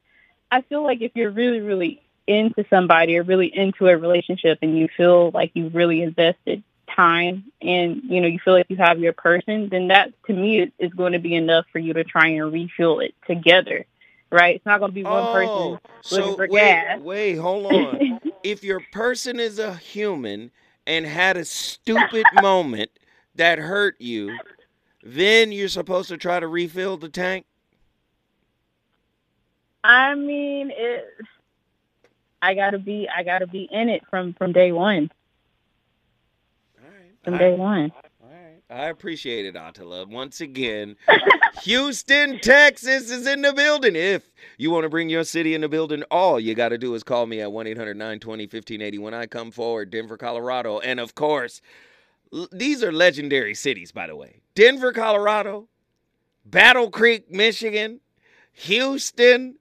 I 0.51 0.63
feel 0.63 0.83
like 0.83 1.01
if 1.01 1.13
you're 1.15 1.31
really, 1.31 1.61
really 1.61 2.03
into 2.27 2.65
somebody 2.69 3.19
or 3.19 3.23
really 3.23 3.55
into 3.55 3.89
a 3.89 3.97
relationship, 3.97 4.59
and 4.63 4.77
you 4.77 4.89
feel 4.97 5.31
like 5.33 5.53
you've 5.55 5.75
really 5.75 6.03
invested 6.03 6.63
time, 6.95 7.45
and 7.61 8.03
you 8.05 8.21
know, 8.21 8.27
you 8.29 8.39
feel 8.45 8.55
like 8.55 8.67
you 8.69 8.77
have 8.77 8.99
your 8.99 9.13
person, 9.13 9.69
then 9.71 9.89
that 9.89 10.13
to 10.27 10.33
me 10.33 10.61
is, 10.61 10.71
is 10.79 10.93
going 10.93 11.13
to 11.13 11.19
be 11.19 11.35
enough 11.35 11.67
for 11.73 11.79
you 11.79 11.93
to 11.95 12.05
try 12.05 12.29
and 12.29 12.53
refuel 12.53 13.01
it 13.01 13.15
together. 13.27 13.85
Right? 14.31 14.57
It's 14.57 14.67
not 14.67 14.79
going 14.81 14.91
to 14.91 14.95
be 14.95 15.05
one 15.05 15.25
Oh, 15.25 15.33
person 15.33 15.79
looking 16.11 16.33
so 16.33 16.37
for 16.37 16.47
wait, 16.47 16.59
gas. 16.75 17.01
wait, 17.01 17.35
hold 17.37 17.67
on. 17.67 18.21
if 18.43 18.65
your 18.65 18.81
person 18.81 19.39
is 19.39 19.59
a 19.59 19.75
human 19.75 20.51
and 20.87 21.07
had 21.07 21.37
a 21.37 21.45
stupid 21.45 22.33
moment 22.33 22.91
that 23.35 23.59
hurt 23.59 23.97
you, 24.01 24.41
then 25.03 25.53
you're 25.53 25.69
supposed 25.69 26.09
to 26.09 26.17
try 26.17 26.41
to 26.41 26.47
refill 26.47 26.97
the 26.97 27.09
tank. 27.09 27.47
I 29.85 30.15
mean, 30.15 30.71
it. 30.75 31.05
I 32.41 32.55
gotta 32.55 32.79
be. 32.79 33.09
I 33.15 33.23
gotta 33.23 33.47
be 33.47 33.69
in 33.71 33.89
it 33.89 34.03
from 34.09 34.35
from 34.35 34.53
day 34.53 34.73
one. 34.73 35.11
From 37.25 37.39
day 37.39 37.55
one. 37.55 37.93
I 38.71 38.87
appreciate 38.87 39.45
it, 39.45 39.55
Attila. 39.55 40.07
Once 40.07 40.41
again, 40.41 40.97
Houston, 41.63 42.39
Texas 42.41 43.11
is 43.11 43.27
in 43.27 43.43
the 43.43 43.53
building. 43.53 43.95
If 43.95 44.33
you 44.57 44.71
want 44.71 44.85
to 44.85 44.89
bring 44.89 45.11
your 45.11 45.25
city 45.25 45.55
in 45.55 45.61
the 45.61 45.69
building, 45.69 46.05
all 46.11 46.41
you 46.41 46.55
got 46.55 46.71
to 46.71 46.79
do 46.79 46.95
is 46.95 47.03
call 47.03 47.27
me 47.27 47.43
at 47.43 47.53
1 47.53 47.67
800 47.67 47.97
920 47.97 48.45
1580 48.45 48.99
when 48.99 49.13
I 49.15 49.27
come 49.27 49.51
forward, 49.51 49.91
Denver, 49.91 50.17
Colorado. 50.17 50.79
And 50.79 51.01
of 51.01 51.15
course, 51.15 51.61
l- 52.33 52.49
these 52.51 52.83
are 52.83 52.91
legendary 52.91 53.55
cities, 53.55 53.93
by 53.93 54.07
the 54.07 54.17
way 54.17 54.42
Denver, 54.55 54.93
Colorado, 54.93 55.69
Battle 56.45 56.91
Creek, 56.91 57.31
Michigan, 57.31 58.01
Houston, 58.53 59.57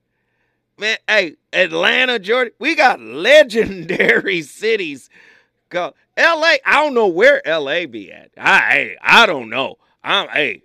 man, 0.78 0.98
hey, 1.08 1.36
Atlanta, 1.54 2.20
Georgia. 2.20 2.52
We 2.60 2.76
got 2.76 3.00
legendary 3.02 4.42
cities. 4.42 5.10
Go 5.70 5.94
L.A. 6.18 6.60
I 6.66 6.84
don't 6.84 6.94
know 6.94 7.08
where 7.08 7.46
L.A. 7.48 7.86
be 7.86 8.12
at. 8.12 8.32
I 8.38 8.60
hey, 8.72 8.96
I 9.02 9.26
don't 9.26 9.50
know. 9.50 9.76
I'm 10.04 10.28
hey, 10.30 10.64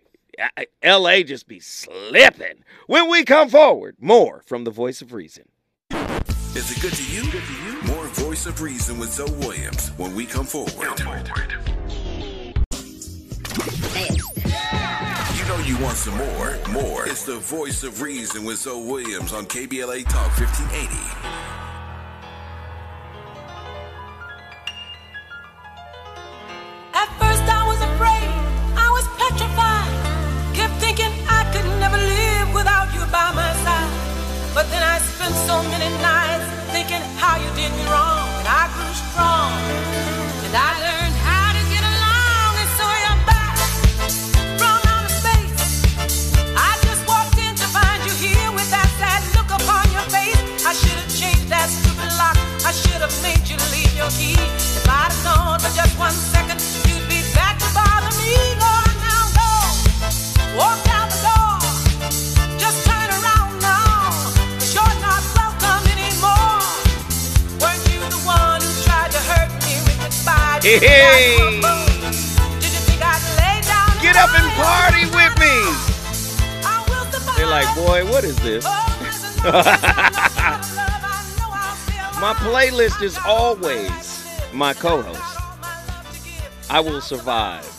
I- 0.57 0.67
L.A. 0.83 1.23
just 1.23 1.47
be 1.47 1.61
slipping. 1.61 2.65
When 2.89 3.09
we 3.09 3.25
come 3.25 3.49
forward, 3.49 3.97
more 4.01 4.43
from 4.47 4.65
the 4.65 4.71
Voice 4.71 5.01
of 5.03 5.13
Reason. 5.13 5.45
Is 5.91 6.71
it 6.71 6.81
good 6.81 6.93
to 6.95 7.13
you? 7.15 7.23
Good 7.31 7.43
to 7.45 7.53
you? 7.65 7.95
More 7.95 8.07
Voice 8.07 8.47
of 8.47 8.61
Reason 8.63 8.99
with 8.99 9.13
Zoe 9.13 9.31
Williams 9.33 9.91
when 9.99 10.15
we 10.15 10.25
come 10.27 10.47
forward. 10.47 10.73
You 10.99 11.05
know 11.05 11.76
you 15.67 15.77
want 15.79 15.97
some 15.97 16.17
more. 16.17 16.57
More. 16.71 17.09
It's 17.09 17.25
the 17.25 17.39
Voice 17.39 17.83
of 17.83 18.01
Reason 18.01 18.45
with 18.45 18.59
Zoe 18.59 18.81
Williams 18.81 19.33
on 19.33 19.47
KBLA 19.47 20.05
Talk 20.05 20.31
1580. 20.39 20.95
At 26.95 27.09
first 27.19 27.43
I 27.51 27.63
was 27.67 27.81
afraid, 27.83 28.31
I 28.79 28.89
was 28.95 29.07
petrified. 29.19 29.95
Kept 30.55 30.75
thinking 30.79 31.13
I 31.27 31.43
could 31.53 31.67
never 31.83 31.99
live 31.99 32.55
without 32.55 32.95
you 32.95 33.01
by 33.11 33.33
my 33.35 33.53
side. 33.67 33.91
But 34.55 34.71
then 34.71 34.83
I 34.83 34.99
spent 34.99 35.35
so 35.51 35.63
many 35.75 35.91
nights 35.99 36.47
thinking 36.71 37.03
how 37.19 37.37
you 37.43 37.51
did 37.57 37.73
me 37.73 37.91
wrong. 37.91 38.16
Have 53.07 53.23
made 53.23 53.47
you 53.49 53.57
leave 53.71 53.95
your 53.95 54.11
key. 54.11 54.35
If 54.35 54.89
I'd 54.89 55.15
have 55.15 55.23
known 55.23 55.59
for 55.63 55.71
just 55.79 55.95
one 55.99 56.11
second, 56.13 56.59
you'd 56.91 57.07
be 57.07 57.23
back 57.39 57.55
to 57.63 57.69
bother 57.71 58.11
me. 58.19 58.35
Go 58.59 58.75
now, 59.07 59.23
go. 59.39 59.51
Walk 60.59 60.83
out 60.91 61.07
the 61.15 61.21
door. 61.23 61.55
Just 62.59 62.83
turn 62.83 63.09
around 63.15 63.63
now. 63.63 64.11
you 64.59 64.75
you're 64.75 64.99
not 65.07 65.23
welcome 65.39 65.87
anymore. 65.95 66.59
Weren't 67.63 67.85
you 67.95 68.03
the 68.11 68.21
one 68.27 68.59
who 68.59 68.71
tried 68.83 69.15
to 69.15 69.23
hurt 69.31 69.55
me 69.63 69.79
with 69.87 69.99
goodbye? 70.03 70.59
Hey, 70.67 70.83
hey. 70.83 71.63
Did 72.59 72.73
you 72.75 72.83
think 72.91 73.01
I'd 73.07 73.23
lay 73.39 73.63
down? 73.63 73.95
Get 74.03 74.19
up 74.19 74.35
and 74.35 74.51
party 74.59 75.07
with 75.15 75.35
me. 75.39 75.55
They're 77.39 77.47
like, 77.47 77.71
boy, 77.77 78.03
what 78.11 78.25
is 78.25 78.37
this? 78.43 78.65
Oh, 78.67 80.63
my 82.21 82.33
playlist 82.33 83.03
is 83.03 83.19
always 83.27 84.27
my 84.55 84.73
co-host. 84.73 85.21
I 86.71 86.81
will 86.81 87.03
survive. 87.03 87.71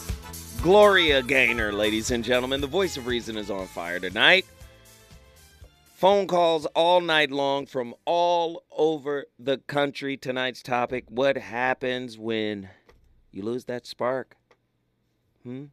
Gloria 0.61 1.23
Gaynor, 1.23 1.73
ladies 1.73 2.11
and 2.11 2.23
gentlemen. 2.23 2.61
The 2.61 2.67
voice 2.67 2.97
of 2.97 3.07
reason 3.07 3.35
is 3.35 3.49
on 3.49 3.65
fire 3.65 3.99
tonight. 3.99 4.45
Phone 5.95 6.27
calls 6.27 6.67
all 6.67 7.01
night 7.01 7.31
long 7.31 7.65
from 7.65 7.95
all 8.05 8.63
over 8.71 9.25
the 9.39 9.57
country. 9.57 10.15
Tonight's 10.17 10.61
topic 10.61 11.05
What 11.09 11.37
happens 11.37 12.19
when 12.19 12.69
you 13.31 13.41
lose 13.41 13.65
that 13.65 13.87
spark? 13.87 14.37
Hmm? 15.41 15.65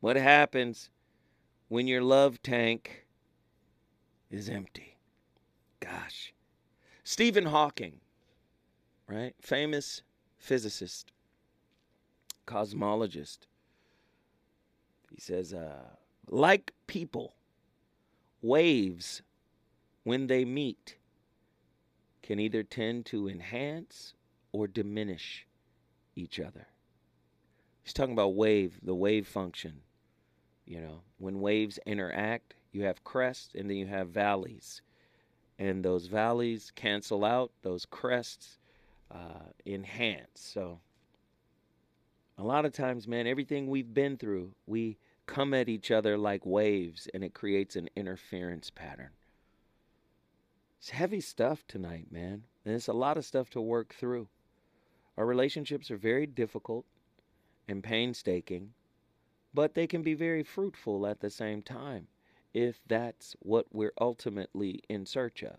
What 0.00 0.16
happens 0.16 0.90
when 1.68 1.86
your 1.86 2.02
love 2.02 2.42
tank 2.42 3.06
is 4.30 4.48
empty? 4.48 4.98
Gosh. 5.78 6.33
Stephen 7.14 7.44
Hawking, 7.44 8.00
right? 9.06 9.36
Famous 9.40 10.02
physicist, 10.36 11.12
cosmologist. 12.44 13.46
He 15.12 15.20
says, 15.20 15.54
uh, 15.54 15.90
like 16.28 16.72
people, 16.88 17.36
waves, 18.42 19.22
when 20.02 20.26
they 20.26 20.44
meet, 20.44 20.96
can 22.20 22.40
either 22.40 22.64
tend 22.64 23.06
to 23.06 23.28
enhance 23.28 24.14
or 24.50 24.66
diminish 24.66 25.46
each 26.16 26.40
other. 26.40 26.66
He's 27.84 27.92
talking 27.92 28.14
about 28.14 28.34
wave, 28.34 28.80
the 28.82 28.92
wave 28.92 29.28
function. 29.28 29.82
You 30.66 30.80
know, 30.80 31.02
when 31.18 31.38
waves 31.38 31.78
interact, 31.86 32.54
you 32.72 32.82
have 32.82 33.04
crests 33.04 33.54
and 33.54 33.70
then 33.70 33.76
you 33.76 33.86
have 33.86 34.08
valleys. 34.08 34.82
And 35.58 35.84
those 35.84 36.06
valleys 36.06 36.72
cancel 36.74 37.24
out, 37.24 37.52
those 37.62 37.86
crests 37.86 38.58
uh, 39.10 39.50
enhance. 39.66 40.40
So, 40.40 40.80
a 42.36 42.42
lot 42.42 42.64
of 42.64 42.72
times, 42.72 43.06
man, 43.06 43.26
everything 43.26 43.68
we've 43.68 43.94
been 43.94 44.16
through, 44.16 44.54
we 44.66 44.98
come 45.26 45.54
at 45.54 45.68
each 45.68 45.90
other 45.90 46.18
like 46.18 46.44
waves, 46.44 47.08
and 47.14 47.22
it 47.22 47.34
creates 47.34 47.76
an 47.76 47.88
interference 47.94 48.70
pattern. 48.70 49.10
It's 50.78 50.90
heavy 50.90 51.20
stuff 51.20 51.64
tonight, 51.66 52.08
man. 52.10 52.44
And 52.64 52.74
it's 52.74 52.88
a 52.88 52.92
lot 52.92 53.16
of 53.16 53.24
stuff 53.24 53.50
to 53.50 53.60
work 53.60 53.94
through. 53.94 54.28
Our 55.16 55.24
relationships 55.24 55.90
are 55.90 55.96
very 55.96 56.26
difficult 56.26 56.84
and 57.68 57.82
painstaking, 57.82 58.74
but 59.54 59.74
they 59.74 59.86
can 59.86 60.02
be 60.02 60.14
very 60.14 60.42
fruitful 60.42 61.06
at 61.06 61.20
the 61.20 61.30
same 61.30 61.62
time 61.62 62.08
if 62.54 62.80
that's 62.86 63.34
what 63.40 63.66
we're 63.72 63.92
ultimately 64.00 64.80
in 64.88 65.04
search 65.04 65.42
of 65.42 65.58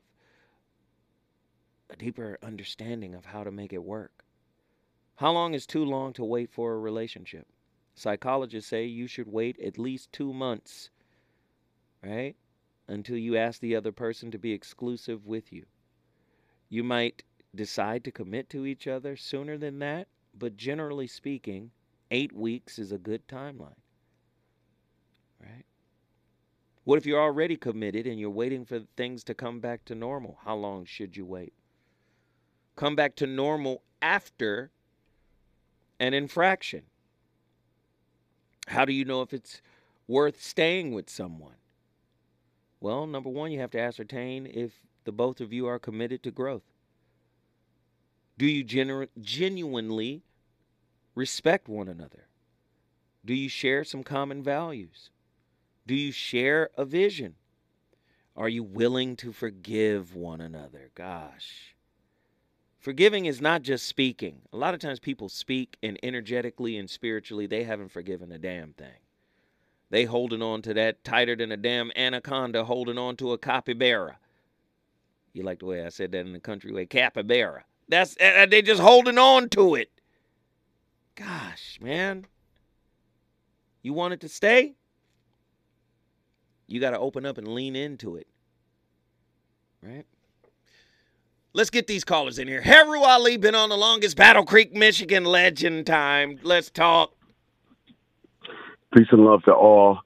a 1.89 1.95
deeper 1.95 2.37
understanding 2.41 3.13
of 3.13 3.25
how 3.25 3.43
to 3.43 3.51
make 3.51 3.71
it 3.71 3.83
work. 3.83 4.23
How 5.17 5.31
long 5.31 5.53
is 5.53 5.67
too 5.67 5.85
long 5.85 6.13
to 6.13 6.25
wait 6.25 6.49
for 6.49 6.73
a 6.73 6.79
relationship? 6.79 7.47
Psychologists 7.93 8.69
say 8.69 8.85
you 8.85 9.07
should 9.07 9.27
wait 9.27 9.59
at 9.59 9.77
least 9.77 10.11
two 10.11 10.33
months, 10.33 10.89
right? 12.03 12.35
Until 12.87 13.17
you 13.17 13.37
ask 13.37 13.61
the 13.61 13.75
other 13.75 13.91
person 13.91 14.31
to 14.31 14.37
be 14.37 14.51
exclusive 14.51 15.25
with 15.25 15.53
you. 15.53 15.65
You 16.69 16.83
might 16.83 17.23
decide 17.53 18.03
to 18.03 18.11
commit 18.11 18.49
to 18.49 18.65
each 18.65 18.87
other 18.87 19.15
sooner 19.15 19.57
than 19.57 19.79
that, 19.79 20.07
but 20.37 20.57
generally 20.57 21.07
speaking, 21.07 21.71
eight 22.11 22.33
weeks 22.33 22.77
is 22.77 22.91
a 22.91 22.97
good 22.97 23.27
timeline, 23.27 23.79
right? 25.39 25.65
What 26.85 26.97
if 26.97 27.05
you're 27.05 27.19
already 27.19 27.57
committed 27.57 28.05
and 28.05 28.19
you're 28.19 28.29
waiting 28.29 28.63
for 28.63 28.81
things 28.95 29.23
to 29.25 29.33
come 29.33 29.59
back 29.59 29.83
to 29.85 29.95
normal? 29.95 30.37
How 30.45 30.55
long 30.55 30.85
should 30.85 31.17
you 31.17 31.25
wait? 31.25 31.53
Come 32.75 32.95
back 32.95 33.15
to 33.17 33.27
normal 33.27 33.81
after 34.01 34.69
an 35.99 36.13
infraction. 36.13 36.83
How 38.67 38.85
do 38.85 38.93
you 38.93 39.03
know 39.03 39.23
if 39.23 39.33
it's 39.33 39.61
worth 40.07 40.41
staying 40.41 40.93
with 40.93 41.09
someone? 41.09 41.55
Well, 42.79 43.07
number 43.07 43.29
one, 43.29 43.51
you 43.51 43.59
have 43.59 43.71
to 43.71 43.79
ascertain 43.79 44.45
if 44.45 44.73
the 45.05 45.11
both 45.11 45.41
of 45.41 45.51
you 45.51 45.65
are 45.65 45.79
committed 45.79 46.21
to 46.23 46.31
growth. 46.31 46.71
Do 48.37 48.45
you 48.45 48.63
genu- 48.63 49.07
genuinely 49.19 50.21
respect 51.15 51.67
one 51.67 51.87
another? 51.87 52.27
Do 53.23 53.33
you 53.33 53.49
share 53.49 53.83
some 53.83 54.03
common 54.03 54.43
values? 54.43 55.09
Do 55.87 55.95
you 55.95 56.11
share 56.11 56.69
a 56.77 56.85
vision? 56.85 57.35
Are 58.35 58.49
you 58.49 58.63
willing 58.63 59.15
to 59.17 59.31
forgive 59.31 60.15
one 60.15 60.41
another? 60.41 60.91
Gosh. 60.95 61.75
Forgiving 62.79 63.25
is 63.25 63.41
not 63.41 63.61
just 63.61 63.87
speaking. 63.87 64.41
A 64.51 64.57
lot 64.57 64.73
of 64.73 64.79
times 64.79 64.99
people 64.99 65.29
speak 65.29 65.77
and 65.81 65.97
energetically 66.03 66.77
and 66.77 66.89
spiritually 66.89 67.47
they 67.47 67.63
haven't 67.63 67.91
forgiven 67.91 68.31
a 68.31 68.37
damn 68.37 68.73
thing. 68.73 68.99
They 69.89 70.05
holding 70.05 70.41
on 70.41 70.61
to 70.63 70.73
that 70.73 71.03
tighter 71.03 71.35
than 71.35 71.51
a 71.51 71.57
damn 71.57 71.91
anaconda 71.95 72.65
holding 72.65 72.97
on 72.97 73.15
to 73.17 73.31
a 73.31 73.37
capybara. 73.37 74.17
You 75.33 75.43
like 75.43 75.59
the 75.59 75.65
way 75.65 75.85
I 75.85 75.89
said 75.89 76.11
that 76.11 76.25
in 76.25 76.33
the 76.33 76.39
country 76.39 76.71
way, 76.71 76.85
capybara. 76.85 77.63
That's 77.87 78.15
uh, 78.19 78.47
they 78.49 78.61
just 78.61 78.81
holding 78.81 79.17
on 79.17 79.49
to 79.49 79.75
it. 79.75 79.89
Gosh, 81.15 81.79
man. 81.81 82.25
You 83.81 83.93
want 83.93 84.13
it 84.13 84.21
to 84.21 84.29
stay? 84.29 84.75
You 86.67 86.79
got 86.79 86.91
to 86.91 86.99
open 86.99 87.25
up 87.25 87.37
and 87.37 87.47
lean 87.47 87.75
into 87.75 88.15
it. 88.15 88.27
Right? 89.81 90.05
Let's 91.53 91.69
get 91.69 91.87
these 91.87 92.03
callers 92.03 92.37
in 92.39 92.47
here. 92.47 92.61
Heru 92.61 92.99
Ali 92.99 93.37
been 93.37 93.55
on 93.55 93.69
the 93.69 93.77
longest 93.77 94.17
Battle 94.17 94.43
Creek, 94.43 94.73
Michigan 94.73 95.23
legend 95.23 95.87
time. 95.87 96.39
Let's 96.43 96.69
talk. 96.69 97.13
Peace 98.93 99.07
and 99.11 99.23
love 99.23 99.43
to 99.43 99.53
all. 99.53 99.99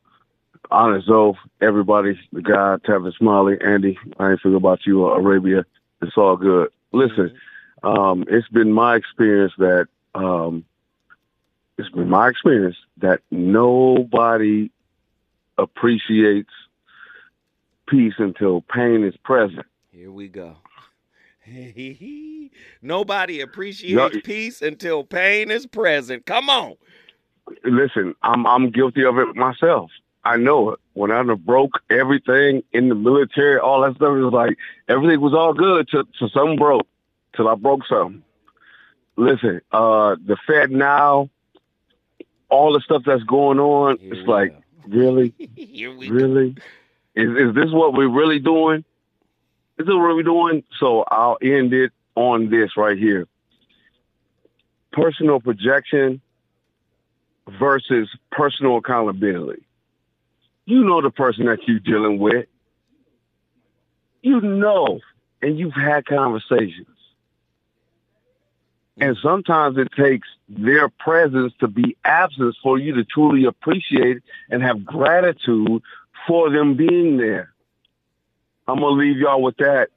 Honest 0.71 1.07
Zoe, 1.07 1.33
everybody, 1.61 2.19
the 2.31 2.43
guy, 2.43 2.75
Tavis 2.87 3.15
Smiley, 3.17 3.57
Andy. 3.65 3.97
I 4.19 4.31
ain't 4.31 4.39
forget 4.41 4.57
about 4.57 4.85
you, 4.85 5.07
uh, 5.07 5.15
Arabia. 5.15 5.65
It's 6.01 6.15
all 6.15 6.37
good. 6.37 6.69
Listen, 6.91 7.33
um, 7.81 8.25
it's 8.27 8.47
been 8.49 8.71
my 8.71 8.95
experience 8.95 9.53
that 9.57 9.87
um, 10.13 10.63
it's 11.79 11.89
been 11.89 12.09
my 12.09 12.27
experience 12.27 12.75
that 12.97 13.21
nobody 13.31 14.69
appreciates 15.61 16.49
peace 17.87 18.13
until 18.17 18.61
pain 18.61 19.03
is 19.03 19.15
present. 19.17 19.65
Here 19.91 20.11
we 20.11 20.27
go. 20.27 20.55
Nobody 22.81 23.41
appreciates 23.41 24.15
No. 24.15 24.21
peace 24.23 24.61
until 24.61 25.03
pain 25.03 25.51
is 25.51 25.65
present. 25.65 26.25
Come 26.25 26.49
on. 26.49 26.75
Listen, 27.63 28.13
I'm 28.21 28.45
I'm 28.45 28.69
guilty 28.69 29.03
of 29.03 29.17
it 29.17 29.35
myself. 29.35 29.89
I 30.23 30.37
know 30.37 30.71
it. 30.71 30.79
When 30.93 31.11
I 31.11 31.23
broke 31.23 31.79
everything 31.89 32.61
in 32.73 32.89
the 32.89 32.95
military, 32.95 33.57
all 33.57 33.81
that 33.81 33.95
stuff 33.95 34.09
was 34.15 34.31
like 34.33 34.57
everything 34.87 35.19
was 35.21 35.33
all 35.33 35.53
good 35.53 35.87
till, 35.89 36.03
till 36.17 36.29
something 36.29 36.57
broke. 36.57 36.87
Till 37.35 37.47
I 37.47 37.55
broke 37.55 37.85
something. 37.87 38.21
Listen, 39.15 39.61
uh 39.71 40.15
the 40.23 40.37
Fed 40.45 40.71
now, 40.71 41.29
all 42.49 42.73
the 42.73 42.81
stuff 42.81 43.03
that's 43.05 43.23
going 43.23 43.59
on, 43.59 43.97
it's 44.01 44.27
like, 44.27 44.53
really? 44.89 45.33
really? 46.09 46.55
Is 47.15 47.29
is 47.29 47.55
this 47.55 47.71
what 47.71 47.93
we're 47.93 48.09
really 48.09 48.39
doing? 48.39 48.83
Is 49.77 49.85
this 49.85 49.95
what 49.95 50.15
we're 50.15 50.23
doing? 50.23 50.63
So 50.79 51.03
I'll 51.07 51.37
end 51.41 51.73
it 51.73 51.91
on 52.15 52.49
this 52.49 52.75
right 52.75 52.97
here. 52.97 53.27
Personal 54.91 55.39
projection 55.39 56.21
versus 57.59 58.09
personal 58.31 58.77
accountability. 58.77 59.63
You 60.65 60.83
know 60.83 61.01
the 61.01 61.09
person 61.09 61.45
that 61.45 61.59
you're 61.67 61.79
dealing 61.79 62.19
with. 62.19 62.45
You 64.21 64.41
know, 64.41 64.99
and 65.41 65.57
you've 65.57 65.73
had 65.73 66.05
conversations. 66.05 66.87
And 69.01 69.17
sometimes 69.21 69.77
it 69.77 69.89
takes 69.97 70.27
their 70.49 70.89
presence 70.89 71.53
to 71.59 71.67
be 71.67 71.95
absent 72.03 72.55
for 72.61 72.77
you 72.77 72.95
to 72.95 73.05
truly 73.05 73.45
appreciate 73.45 74.21
and 74.49 74.61
have 74.61 74.85
gratitude 74.85 75.81
for 76.27 76.49
them 76.49 76.75
being 76.75 77.17
there. 77.17 77.53
I'm 78.67 78.79
going 78.79 78.95
to 78.95 78.99
leave 78.99 79.17
y'all 79.17 79.41
with 79.41 79.57
that 79.57 79.89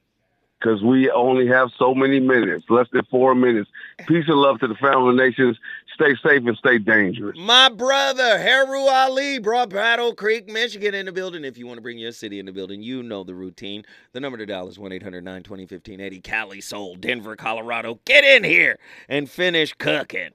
because 0.63 0.83
we 0.83 1.11
only 1.11 1.47
have 1.49 1.71
so 1.79 1.95
many 1.95 2.21
minutes, 2.21 2.65
less 2.69 2.87
than 2.93 3.05
four 3.11 3.35
minutes. 3.35 3.69
Peace 4.07 4.25
and 4.29 4.37
love 4.37 4.61
to 4.61 4.69
the 4.69 4.75
family 4.77 5.15
nations. 5.15 5.59
Stay 5.95 6.15
safe 6.23 6.47
and 6.47 6.57
stay 6.57 6.79
dangerous. 6.79 7.37
My 7.39 7.69
brother, 7.69 8.39
Heru 8.39 8.89
Ali, 8.89 9.39
brought 9.39 9.71
Battle 9.71 10.15
Creek, 10.15 10.49
Michigan 10.49 10.95
in 10.95 11.07
the 11.07 11.13
building. 11.13 11.45
If 11.45 11.59
you 11.59 11.67
want 11.67 11.79
to 11.79 11.83
bring 11.83 11.99
your 11.99 12.13
city 12.13 12.39
in 12.39 12.47
the 12.47 12.53
building, 12.53 12.83
you 12.83 13.03
know 13.03 13.25
the 13.25 13.35
routine. 13.35 13.85
The 14.13 14.21
number 14.21 14.39
to 14.39 14.47
dial 14.47 14.69
is 14.69 14.79
1 14.79 14.93
800 14.93 15.25
920 15.25 15.63
1580. 15.63 16.21
Cali, 16.21 16.61
Soul, 16.61 16.97
Denver, 16.97 17.37
Colorado. 17.37 17.99
Get 18.05 18.25
in 18.25 18.45
here 18.45 18.79
and 19.09 19.29
finish 19.29 19.75
cooking. 19.75 20.31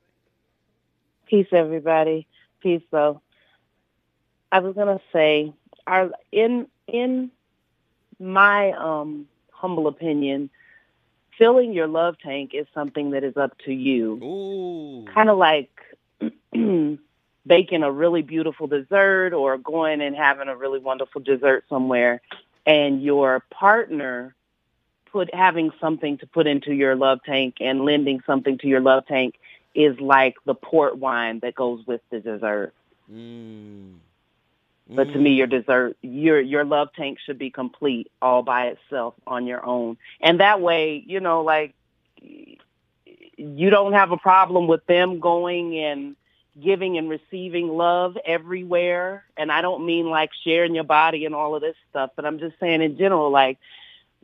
Peace, 1.25 1.47
everybody. 1.51 2.27
Peace, 2.61 2.83
though. 2.91 3.21
I 4.51 4.59
was 4.59 4.75
gonna 4.75 5.01
say, 5.11 5.53
our 5.85 6.11
in 6.31 6.67
in 6.87 7.31
my 8.19 8.71
um 8.71 9.27
humble 9.57 9.87
opinion, 9.87 10.49
filling 11.37 11.73
your 11.73 11.87
love 11.87 12.15
tank 12.23 12.51
is 12.53 12.67
something 12.73 13.11
that 13.11 13.23
is 13.23 13.37
up 13.37 13.57
to 13.65 13.73
you. 13.73 14.17
Kind 15.13 15.29
of 15.29 15.37
like 15.37 15.69
baking 17.47 17.83
a 17.83 17.91
really 17.91 18.21
beautiful 18.21 18.67
dessert 18.67 19.33
or 19.33 19.57
going 19.57 20.01
and 20.01 20.15
having 20.15 20.47
a 20.47 20.55
really 20.55 20.79
wonderful 20.79 21.21
dessert 21.21 21.65
somewhere, 21.69 22.21
and 22.65 23.01
your 23.01 23.43
partner 23.49 24.35
put 25.11 25.33
having 25.33 25.71
something 25.79 26.17
to 26.17 26.27
put 26.27 26.47
into 26.47 26.73
your 26.73 26.95
love 26.95 27.19
tank 27.25 27.55
and 27.59 27.85
lending 27.85 28.21
something 28.25 28.57
to 28.59 28.67
your 28.67 28.81
love 28.81 29.05
tank 29.07 29.35
is 29.73 29.99
like 29.99 30.35
the 30.45 30.55
port 30.55 30.97
wine 30.97 31.39
that 31.39 31.55
goes 31.55 31.85
with 31.85 32.01
the 32.09 32.19
dessert. 32.19 32.73
Mm. 33.11 33.95
But 34.89 35.05
to 35.05 35.17
me, 35.17 35.31
mm-hmm. 35.31 35.37
your 35.37 35.47
dessert, 35.47 35.97
your 36.01 36.39
your 36.39 36.63
love 36.63 36.89
tank 36.95 37.19
should 37.25 37.37
be 37.37 37.49
complete 37.49 38.09
all 38.21 38.41
by 38.41 38.67
itself 38.67 39.15
on 39.25 39.45
your 39.45 39.65
own, 39.65 39.97
and 40.21 40.39
that 40.39 40.61
way, 40.61 41.03
you 41.05 41.19
know, 41.19 41.41
like 41.41 41.73
you 43.37 43.69
don't 43.69 43.93
have 43.93 44.11
a 44.11 44.17
problem 44.17 44.67
with 44.67 44.85
them 44.85 45.19
going 45.19 45.77
and 45.77 46.15
giving 46.61 46.97
and 46.97 47.09
receiving 47.09 47.67
love 47.67 48.17
everywhere. 48.25 49.23
And 49.37 49.51
I 49.51 49.61
don't 49.61 49.85
mean 49.85 50.09
like 50.09 50.31
sharing 50.43 50.73
your 50.73 50.83
body 50.83 51.25
and 51.25 51.35
all 51.35 51.55
of 51.55 51.61
this 51.61 51.75
stuff, 51.89 52.11
but 52.15 52.25
I'm 52.25 52.39
just 52.39 52.59
saying 52.59 52.81
in 52.81 52.97
general, 52.97 53.29
like 53.29 53.59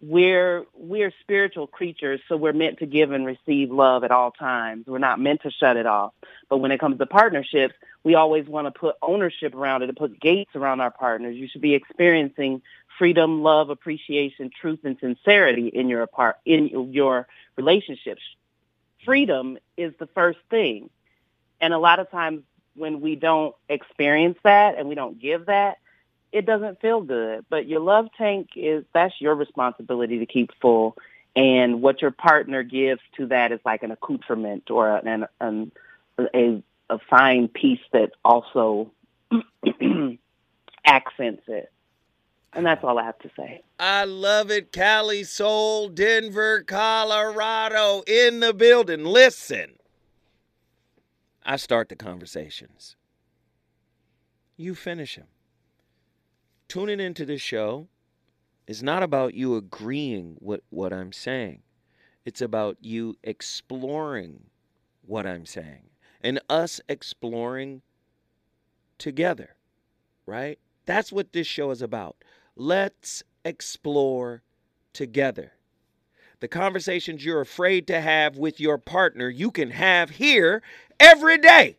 we're 0.06 0.66
we're 0.74 1.14
spiritual 1.22 1.66
creatures, 1.66 2.20
so 2.28 2.36
we're 2.36 2.52
meant 2.52 2.80
to 2.80 2.86
give 2.86 3.12
and 3.12 3.26
receive 3.26 3.72
love 3.72 4.04
at 4.04 4.12
all 4.12 4.32
times. 4.32 4.86
We're 4.86 4.98
not 4.98 5.20
meant 5.20 5.44
to 5.44 5.52
shut 5.52 5.78
it 5.78 5.86
off. 5.86 6.14
But 6.50 6.58
when 6.58 6.72
it 6.72 6.80
comes 6.80 6.98
to 6.98 7.06
partnerships, 7.06 7.74
we 8.04 8.16
always 8.16 8.46
want 8.46 8.68
to 8.68 8.78
put 8.78 8.96
ownership 9.02 9.56
around 9.56 9.82
it 9.82 9.90
and 9.90 9.98
put 9.98 10.20
gates 10.20 10.52
around 10.56 10.82
our 10.82 10.92
partners. 10.92 11.38
You 11.38 11.48
should 11.48 11.62
be 11.62 11.74
experiencing 11.74 12.62
freedom, 13.00 13.44
love, 13.44 13.70
appreciation, 13.70 14.52
truth, 14.60 14.80
and 14.84 14.98
sincerity 15.00 15.68
in 15.68 15.88
your 15.88 16.02
apart 16.02 16.36
in 16.46 16.92
your 16.92 17.28
relationships. 17.56 18.22
Freedom 19.06 19.58
is 19.78 19.94
the 20.00 20.08
first 20.08 20.40
thing, 20.50 20.90
and 21.62 21.74
a 21.74 21.80
lot 21.80 22.00
of 22.00 22.12
times 22.12 22.44
when 22.76 23.00
we 23.00 23.16
don't 23.16 23.56
experience 23.70 24.38
that 24.44 24.78
and 24.78 24.90
we 24.90 24.96
don't 24.96 25.20
give 25.20 25.46
that, 25.46 25.78
it 26.34 26.48
doesn't 26.48 26.82
feel 26.82 27.00
good. 27.00 27.46
But 27.50 27.68
your 27.68 27.80
love 27.80 28.08
tank 28.18 28.50
is 28.56 28.84
that's 28.94 29.14
your 29.22 29.36
responsibility 29.36 30.20
to 30.20 30.26
keep 30.26 30.50
full. 30.60 30.98
And 31.36 31.82
what 31.82 32.02
your 32.02 32.12
partner 32.12 32.64
gives 32.64 33.02
to 33.18 33.28
that 33.28 33.52
is 33.52 33.60
like 33.64 33.84
an 33.84 33.92
accoutrement 33.92 34.70
or 34.70 34.98
an, 34.98 35.26
an 35.40 35.72
a 36.20 36.62
a 36.90 37.00
fine 37.10 37.48
piece 37.48 37.80
that 37.94 38.12
also 38.26 38.92
accents 40.86 41.44
it. 41.48 41.72
And 42.56 42.66
that's 42.66 42.84
all 42.84 43.00
I 43.00 43.04
have 43.04 43.18
to 43.20 43.32
say. 43.36 43.64
I 43.80 44.04
love 44.06 44.52
it. 44.52 44.72
Cali 44.72 45.24
Soul, 45.24 45.90
Denver, 45.90 46.62
Colorado, 46.62 48.04
in 48.06 48.42
the 48.42 48.54
building. 48.54 49.06
Listen, 49.06 49.80
I 51.44 51.56
start 51.56 51.90
the 51.90 51.96
conversations. 51.96 52.96
You 54.56 54.76
finish 54.76 55.16
them 55.16 55.26
tuning 56.68 57.00
into 57.00 57.26
this 57.26 57.42
show 57.42 57.88
is 58.68 58.82
not 58.82 59.04
about 59.04 59.34
you 59.34 59.56
agreeing 59.56 60.38
with 60.40 60.62
what 60.70 60.94
I'm 60.94 61.12
saying. 61.12 61.62
It's 62.26 62.42
about 62.42 62.78
you 62.82 63.18
exploring 63.24 64.46
what 65.06 65.28
I'm 65.28 65.46
saying 65.46 65.90
and 66.22 66.40
us 66.50 66.80
exploring 66.88 67.82
together, 68.98 69.56
right? 70.26 70.58
That's 70.86 71.12
what 71.12 71.34
this 71.34 71.48
show 71.48 71.72
is 71.72 71.82
about. 71.82 72.16
Let's 72.56 73.24
explore 73.44 74.44
together. 74.94 75.54
The 76.40 76.48
conversations 76.48 77.24
you're 77.24 77.42
afraid 77.42 77.88
to 77.88 78.02
have 78.02 78.38
with 78.38 78.60
your 78.60 78.78
partner, 78.78 79.30
you 79.30 79.52
can 79.52 79.72
have 79.72 80.12
here 80.12 80.62
every 81.00 81.38
day. 81.38 81.76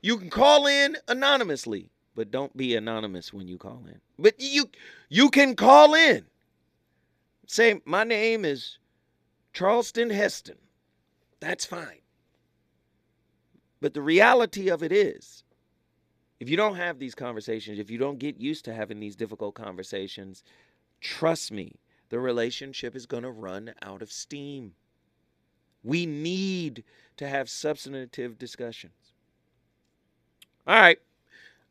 You 0.00 0.18
can 0.18 0.30
call 0.30 0.66
in 0.66 0.96
anonymously 1.08 1.90
but 2.18 2.32
don't 2.32 2.56
be 2.56 2.74
anonymous 2.74 3.32
when 3.32 3.46
you 3.46 3.56
call 3.56 3.84
in. 3.86 4.00
But 4.18 4.34
you 4.40 4.68
you 5.08 5.30
can 5.30 5.54
call 5.54 5.94
in. 5.94 6.24
Say 7.46 7.80
my 7.84 8.02
name 8.02 8.44
is 8.44 8.78
Charleston 9.52 10.10
Heston. 10.10 10.58
That's 11.38 11.64
fine. 11.64 12.00
But 13.80 13.94
the 13.94 14.02
reality 14.02 14.68
of 14.68 14.82
it 14.82 14.90
is 14.90 15.44
if 16.40 16.50
you 16.50 16.56
don't 16.56 16.74
have 16.74 16.98
these 16.98 17.14
conversations, 17.14 17.78
if 17.78 17.88
you 17.88 17.98
don't 17.98 18.18
get 18.18 18.40
used 18.40 18.64
to 18.64 18.74
having 18.74 18.98
these 18.98 19.14
difficult 19.14 19.54
conversations, 19.54 20.42
trust 21.00 21.52
me, 21.52 21.76
the 22.08 22.18
relationship 22.18 22.96
is 22.96 23.06
going 23.06 23.22
to 23.22 23.30
run 23.30 23.74
out 23.80 24.02
of 24.02 24.10
steam. 24.10 24.72
We 25.84 26.04
need 26.04 26.82
to 27.16 27.28
have 27.28 27.48
substantive 27.48 28.38
discussions. 28.38 29.14
All 30.66 30.74
right. 30.74 30.98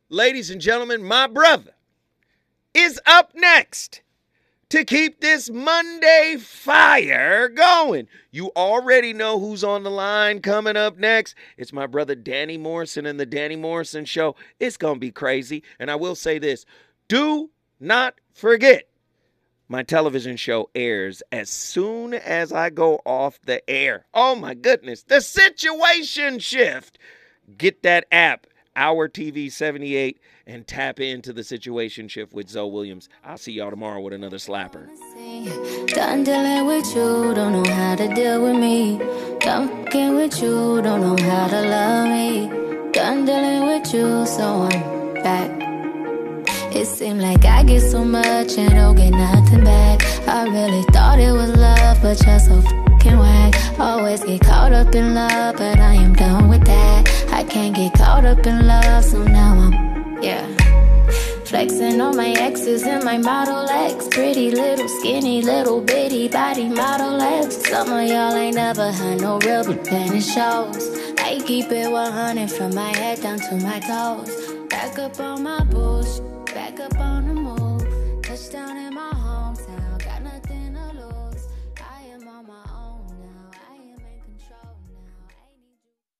Ladies 0.09 0.49
and 0.49 0.61
gentlemen, 0.61 1.03
my 1.03 1.27
brother 1.27 1.73
is 2.73 2.97
up 3.05 3.31
next 3.35 4.01
to 4.69 4.85
keep 4.85 5.19
this 5.19 5.49
Monday 5.49 6.37
fire 6.39 7.49
going. 7.49 8.07
You 8.31 8.51
already 8.55 9.11
know 9.11 9.37
who's 9.37 9.65
on 9.65 9.83
the 9.83 9.91
line 9.91 10.41
coming 10.41 10.77
up 10.77 10.97
next. 10.97 11.35
It's 11.57 11.73
my 11.73 11.87
brother 11.87 12.15
Danny 12.15 12.57
Morrison 12.57 13.05
and 13.05 13.19
the 13.19 13.25
Danny 13.25 13.57
Morrison 13.57 14.05
Show. 14.05 14.37
It's 14.61 14.77
going 14.77 14.95
to 14.95 14.99
be 15.01 15.11
crazy. 15.11 15.61
And 15.77 15.91
I 15.91 15.95
will 15.95 16.15
say 16.15 16.39
this 16.39 16.65
do 17.09 17.49
not 17.81 18.15
forget 18.33 18.87
my 19.67 19.83
television 19.83 20.37
show 20.37 20.69
airs 20.73 21.21
as 21.33 21.49
soon 21.49 22.13
as 22.13 22.53
I 22.53 22.69
go 22.69 23.01
off 23.05 23.41
the 23.41 23.69
air. 23.69 24.05
Oh 24.13 24.35
my 24.35 24.53
goodness, 24.53 25.03
the 25.03 25.19
situation 25.19 26.39
shift. 26.39 26.97
Get 27.57 27.83
that 27.83 28.05
app 28.09 28.47
our 28.77 29.09
TV 29.09 29.51
78 29.51 30.19
and 30.45 30.65
tap 30.65 30.99
into 30.99 31.33
the 31.33 31.43
situation 31.43 32.07
shift 32.07 32.31
with 32.31 32.47
Zoe 32.47 32.69
Williams. 32.69 33.09
I'll 33.25 33.37
see 33.37 33.53
y'all 33.53 33.71
tomorrow 33.71 33.99
with 33.99 34.13
another 34.13 34.37
slapper. 34.37 34.87
Done 35.87 36.23
dealing 36.23 36.67
with 36.67 36.85
you, 36.95 37.33
don't 37.33 37.51
know 37.51 37.73
how 37.73 37.95
to 37.95 38.07
deal 38.13 38.43
with 38.43 38.55
me. 38.55 38.99
Done 39.39 39.67
fucking 39.67 40.15
with 40.15 40.41
you, 40.41 40.81
don't 40.83 41.01
know 41.01 41.17
how 41.29 41.47
to 41.47 41.61
love 41.61 42.07
me. 42.07 42.91
Done 42.91 43.25
dealing 43.25 43.67
with 43.67 43.93
you, 43.93 44.25
so 44.27 44.69
I'm 44.71 45.13
back. 45.23 45.57
It 46.75 46.85
seemed 46.85 47.21
like 47.21 47.43
I 47.45 47.63
get 47.63 47.81
so 47.81 48.05
much 48.05 48.57
and 48.57 48.69
don't 48.75 48.95
get 48.95 49.09
nothing 49.09 49.63
back. 49.63 50.03
I 50.27 50.43
really 50.43 50.83
thought 50.91 51.19
it 51.19 51.31
was 51.31 51.49
love, 51.55 51.99
but 52.03 52.23
you're 52.25 52.39
so 52.39 52.61
fucking 52.61 53.17
whack. 53.17 53.79
Always 53.79 54.23
get 54.23 54.41
caught 54.41 54.71
up 54.71 54.93
in 54.93 55.15
love, 55.15 55.57
but 55.57 55.79
I 55.79 55.95
am 55.95 56.13
done 56.13 56.47
with 56.49 56.63
that. 56.65 56.96
I 57.31 57.43
can't 57.43 57.75
get 57.75 57.93
caught 57.93 58.25
up 58.25 58.45
in 58.45 58.67
love, 58.67 59.03
so 59.03 59.23
now 59.23 59.53
I'm, 59.53 60.21
yeah. 60.21 60.45
Flexing 61.45 62.01
on 62.01 62.17
my 62.17 62.31
exes 62.31 62.83
and 62.83 63.03
my 63.05 63.17
Model 63.17 63.69
X. 63.69 64.07
Pretty 64.09 64.51
little, 64.51 64.87
skinny, 64.99 65.41
little 65.41 65.79
bitty 65.79 66.27
body 66.27 66.67
Model 66.67 67.21
X. 67.21 67.69
Some 67.69 67.89
of 67.89 68.05
y'all 68.05 68.35
ain't 68.35 68.55
never 68.55 68.91
had 68.91 69.21
no 69.21 69.39
real, 69.39 69.63
but 69.63 69.83
then 69.85 70.13
it 70.13 70.21
shows. 70.23 70.89
I 71.19 71.39
keep 71.45 71.71
it 71.71 71.89
100 71.89 72.51
from 72.51 72.75
my 72.75 72.89
head 72.97 73.21
down 73.21 73.39
to 73.39 73.55
my 73.57 73.79
toes. 73.79 74.29
Back 74.69 74.99
up 74.99 75.19
on 75.21 75.43
my 75.43 75.63
bullshit, 75.63 76.23
back 76.47 76.79
up 76.81 76.99
on 76.99 77.27
the 77.27 77.33
move. 77.33 78.23
Touchdown 78.23 78.75
in 78.75 78.93
my 78.93 79.11
hometown, 79.13 79.26